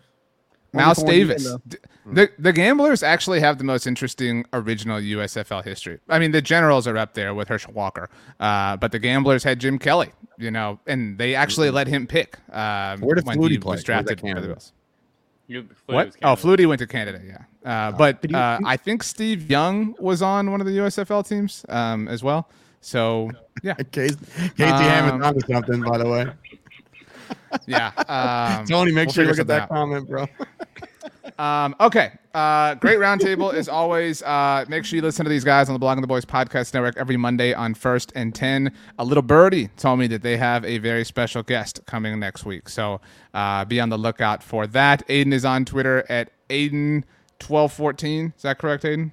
Mouse 0.73 0.99
Only 0.99 1.01
for 1.01 1.05
one 1.07 1.15
year, 1.17 1.27
Davis. 1.27 1.57
The 2.11 2.31
the 2.39 2.53
Gamblers 2.53 3.03
actually 3.03 3.41
have 3.41 3.59
the 3.59 3.65
most 3.65 3.87
interesting 3.87 4.45
original 4.53 4.99
USFL 4.99 5.63
history. 5.65 5.99
I 6.09 6.19
mean, 6.19 6.31
the 6.33 6.43
Generals 6.43 6.87
are 6.87 6.97
up 6.97 7.15
there 7.15 7.35
with 7.35 7.49
Herschel 7.49 7.73
Walker, 7.73 8.09
uh, 8.41 8.77
but 8.77 8.93
the 8.93 8.99
Gamblers 8.99 9.45
had 9.45 9.59
Jim 9.61 9.79
Kelly, 9.79 10.11
you 10.39 10.51
know, 10.51 10.79
and 10.87 11.19
they 11.19 11.35
actually 11.35 11.71
let 11.71 11.87
him 11.87 12.07
pick. 12.07 12.39
Um, 12.55 13.01
Where 13.01 13.15
did 13.15 13.27
when 13.27 13.39
Flutie 13.39 13.51
he 13.51 13.59
play? 13.59 13.73
Was 13.73 13.79
was 13.79 13.85
drafted 13.85 14.17
by 14.19 14.23
the 14.23 14.29
Canada? 14.29 14.47
Bills. 14.49 14.73
You- 15.49 15.63
Flutie 15.63 15.95
What? 15.95 16.07
Oh, 16.09 16.37
Canada. 16.37 16.43
Flutie 16.43 16.67
went 16.69 16.79
to 16.81 16.87
Canada, 16.87 17.21
yeah. 17.27 17.39
Uh, 17.65 17.91
but 17.93 18.21
But 18.21 18.31
you- 18.31 18.37
uh, 18.37 18.61
I 18.65 18.77
think 18.77 19.03
Steve 19.03 19.51
Young 19.51 19.97
was 19.99 20.23
on 20.23 20.51
one 20.51 20.61
of 20.61 20.67
the 20.67 20.75
USFL 20.79 21.27
teams 21.27 21.65
um, 21.69 22.07
as 22.09 22.23
well. 22.23 22.49
So 22.81 23.31
yeah, 23.63 23.75
Casey, 23.93 24.17
Casey 24.57 24.63
Hammond's 24.65 25.25
Um, 25.27 25.35
onto 25.35 25.53
something, 25.53 25.83
by 25.83 25.99
the 25.99 26.07
way. 26.09 26.27
yeah. 27.67 27.91
Um, 28.61 28.67
Tony, 28.69 28.93
make 28.93 29.07
we'll 29.07 29.15
sure 29.15 29.25
you 29.25 29.31
figure 29.31 29.33
look 29.33 29.39
at 29.41 29.47
that 29.49 29.69
something 29.69 29.77
out. 29.77 30.07
comment, 30.07 30.09
bro. 30.09 30.27
Um, 31.39 31.77
okay. 31.79 32.13
Uh, 32.35 32.75
great 32.75 32.99
roundtable 32.99 33.53
as 33.55 33.69
always. 33.69 34.23
Uh, 34.23 34.65
make 34.69 34.85
sure 34.85 34.97
you 34.97 35.03
listen 35.03 35.25
to 35.25 35.29
these 35.29 35.45
guys 35.45 35.69
on 35.69 35.79
the 35.79 35.85
Blogging 35.85 36.01
the 36.01 36.07
Boys 36.07 36.25
podcast 36.25 36.75
network 36.75 36.97
every 36.97 37.17
Monday 37.17 37.53
on 37.55 37.75
First 37.75 38.13
and 38.15 38.35
Ten. 38.35 38.73
A 38.99 39.05
little 39.05 39.23
birdie 39.23 39.69
told 39.77 39.99
me 39.99 40.07
that 40.09 40.23
they 40.23 40.37
have 40.37 40.65
a 40.65 40.79
very 40.79 41.05
special 41.05 41.43
guest 41.43 41.81
coming 41.87 42.19
next 42.19 42.45
week, 42.45 42.69
so 42.69 43.01
uh, 43.35 43.65
be 43.65 43.81
on 43.81 43.89
the 43.89 43.99
lookout 43.99 44.43
for 44.43 44.67
that. 44.69 45.03
Aidan 45.09 45.33
is 45.33 45.45
on 45.45 45.65
Twitter 45.65 46.05
at 46.09 46.31
Aidan 46.51 47.05
twelve 47.39 47.73
fourteen. 47.73 48.33
Is 48.37 48.43
that 48.43 48.59
correct, 48.59 48.85
Aidan? 48.85 49.13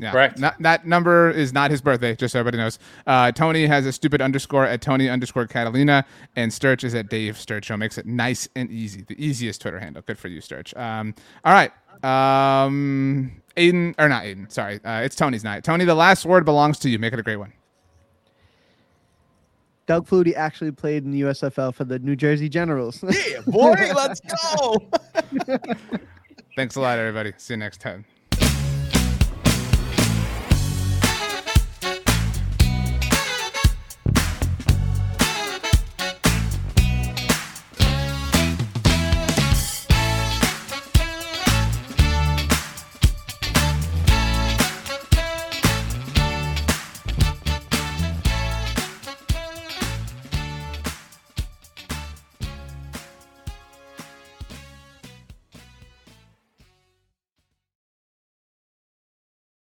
Yeah. 0.00 0.12
Correct. 0.12 0.38
Not, 0.38 0.56
that 0.62 0.86
number 0.86 1.30
is 1.30 1.52
not 1.52 1.70
his 1.70 1.82
birthday, 1.82 2.16
just 2.16 2.32
so 2.32 2.40
everybody 2.40 2.56
knows. 2.56 2.78
Uh, 3.06 3.32
Tony 3.32 3.66
has 3.66 3.84
a 3.84 3.92
stupid 3.92 4.22
underscore 4.22 4.64
at 4.64 4.80
Tony 4.80 5.10
underscore 5.10 5.46
Catalina, 5.46 6.06
and 6.36 6.50
Sturch 6.50 6.84
is 6.84 6.94
at 6.94 7.10
Dave 7.10 7.36
Sturch. 7.36 7.66
Show 7.66 7.76
makes 7.76 7.98
it 7.98 8.06
nice 8.06 8.48
and 8.56 8.70
easy. 8.70 9.02
The 9.06 9.22
easiest 9.22 9.60
Twitter 9.60 9.78
handle. 9.78 10.02
Good 10.02 10.18
for 10.18 10.28
you, 10.28 10.40
Sturch. 10.40 10.74
Um, 10.74 11.14
all 11.44 11.52
right. 11.52 11.70
Um, 12.02 13.42
Aidan, 13.58 13.94
or 13.98 14.08
not 14.08 14.24
Aidan, 14.24 14.48
sorry. 14.48 14.80
Uh, 14.82 15.02
it's 15.02 15.14
Tony's 15.14 15.44
night. 15.44 15.64
Tony, 15.64 15.84
the 15.84 15.94
last 15.94 16.24
word 16.24 16.46
belongs 16.46 16.78
to 16.78 16.88
you. 16.88 16.98
Make 16.98 17.12
it 17.12 17.18
a 17.18 17.22
great 17.22 17.36
one. 17.36 17.52
Doug 19.86 20.06
Flutie 20.06 20.34
actually 20.34 20.70
played 20.70 21.04
in 21.04 21.10
the 21.10 21.22
USFL 21.22 21.74
for 21.74 21.84
the 21.84 21.98
New 21.98 22.16
Jersey 22.16 22.48
Generals. 22.48 23.02
Yeah, 23.02 23.40
boy, 23.46 23.74
let's 23.94 24.20
go. 24.54 24.78
Thanks 26.56 26.76
a 26.76 26.80
lot, 26.80 26.98
everybody. 26.98 27.34
See 27.36 27.52
you 27.52 27.58
next 27.58 27.82
time. 27.82 28.06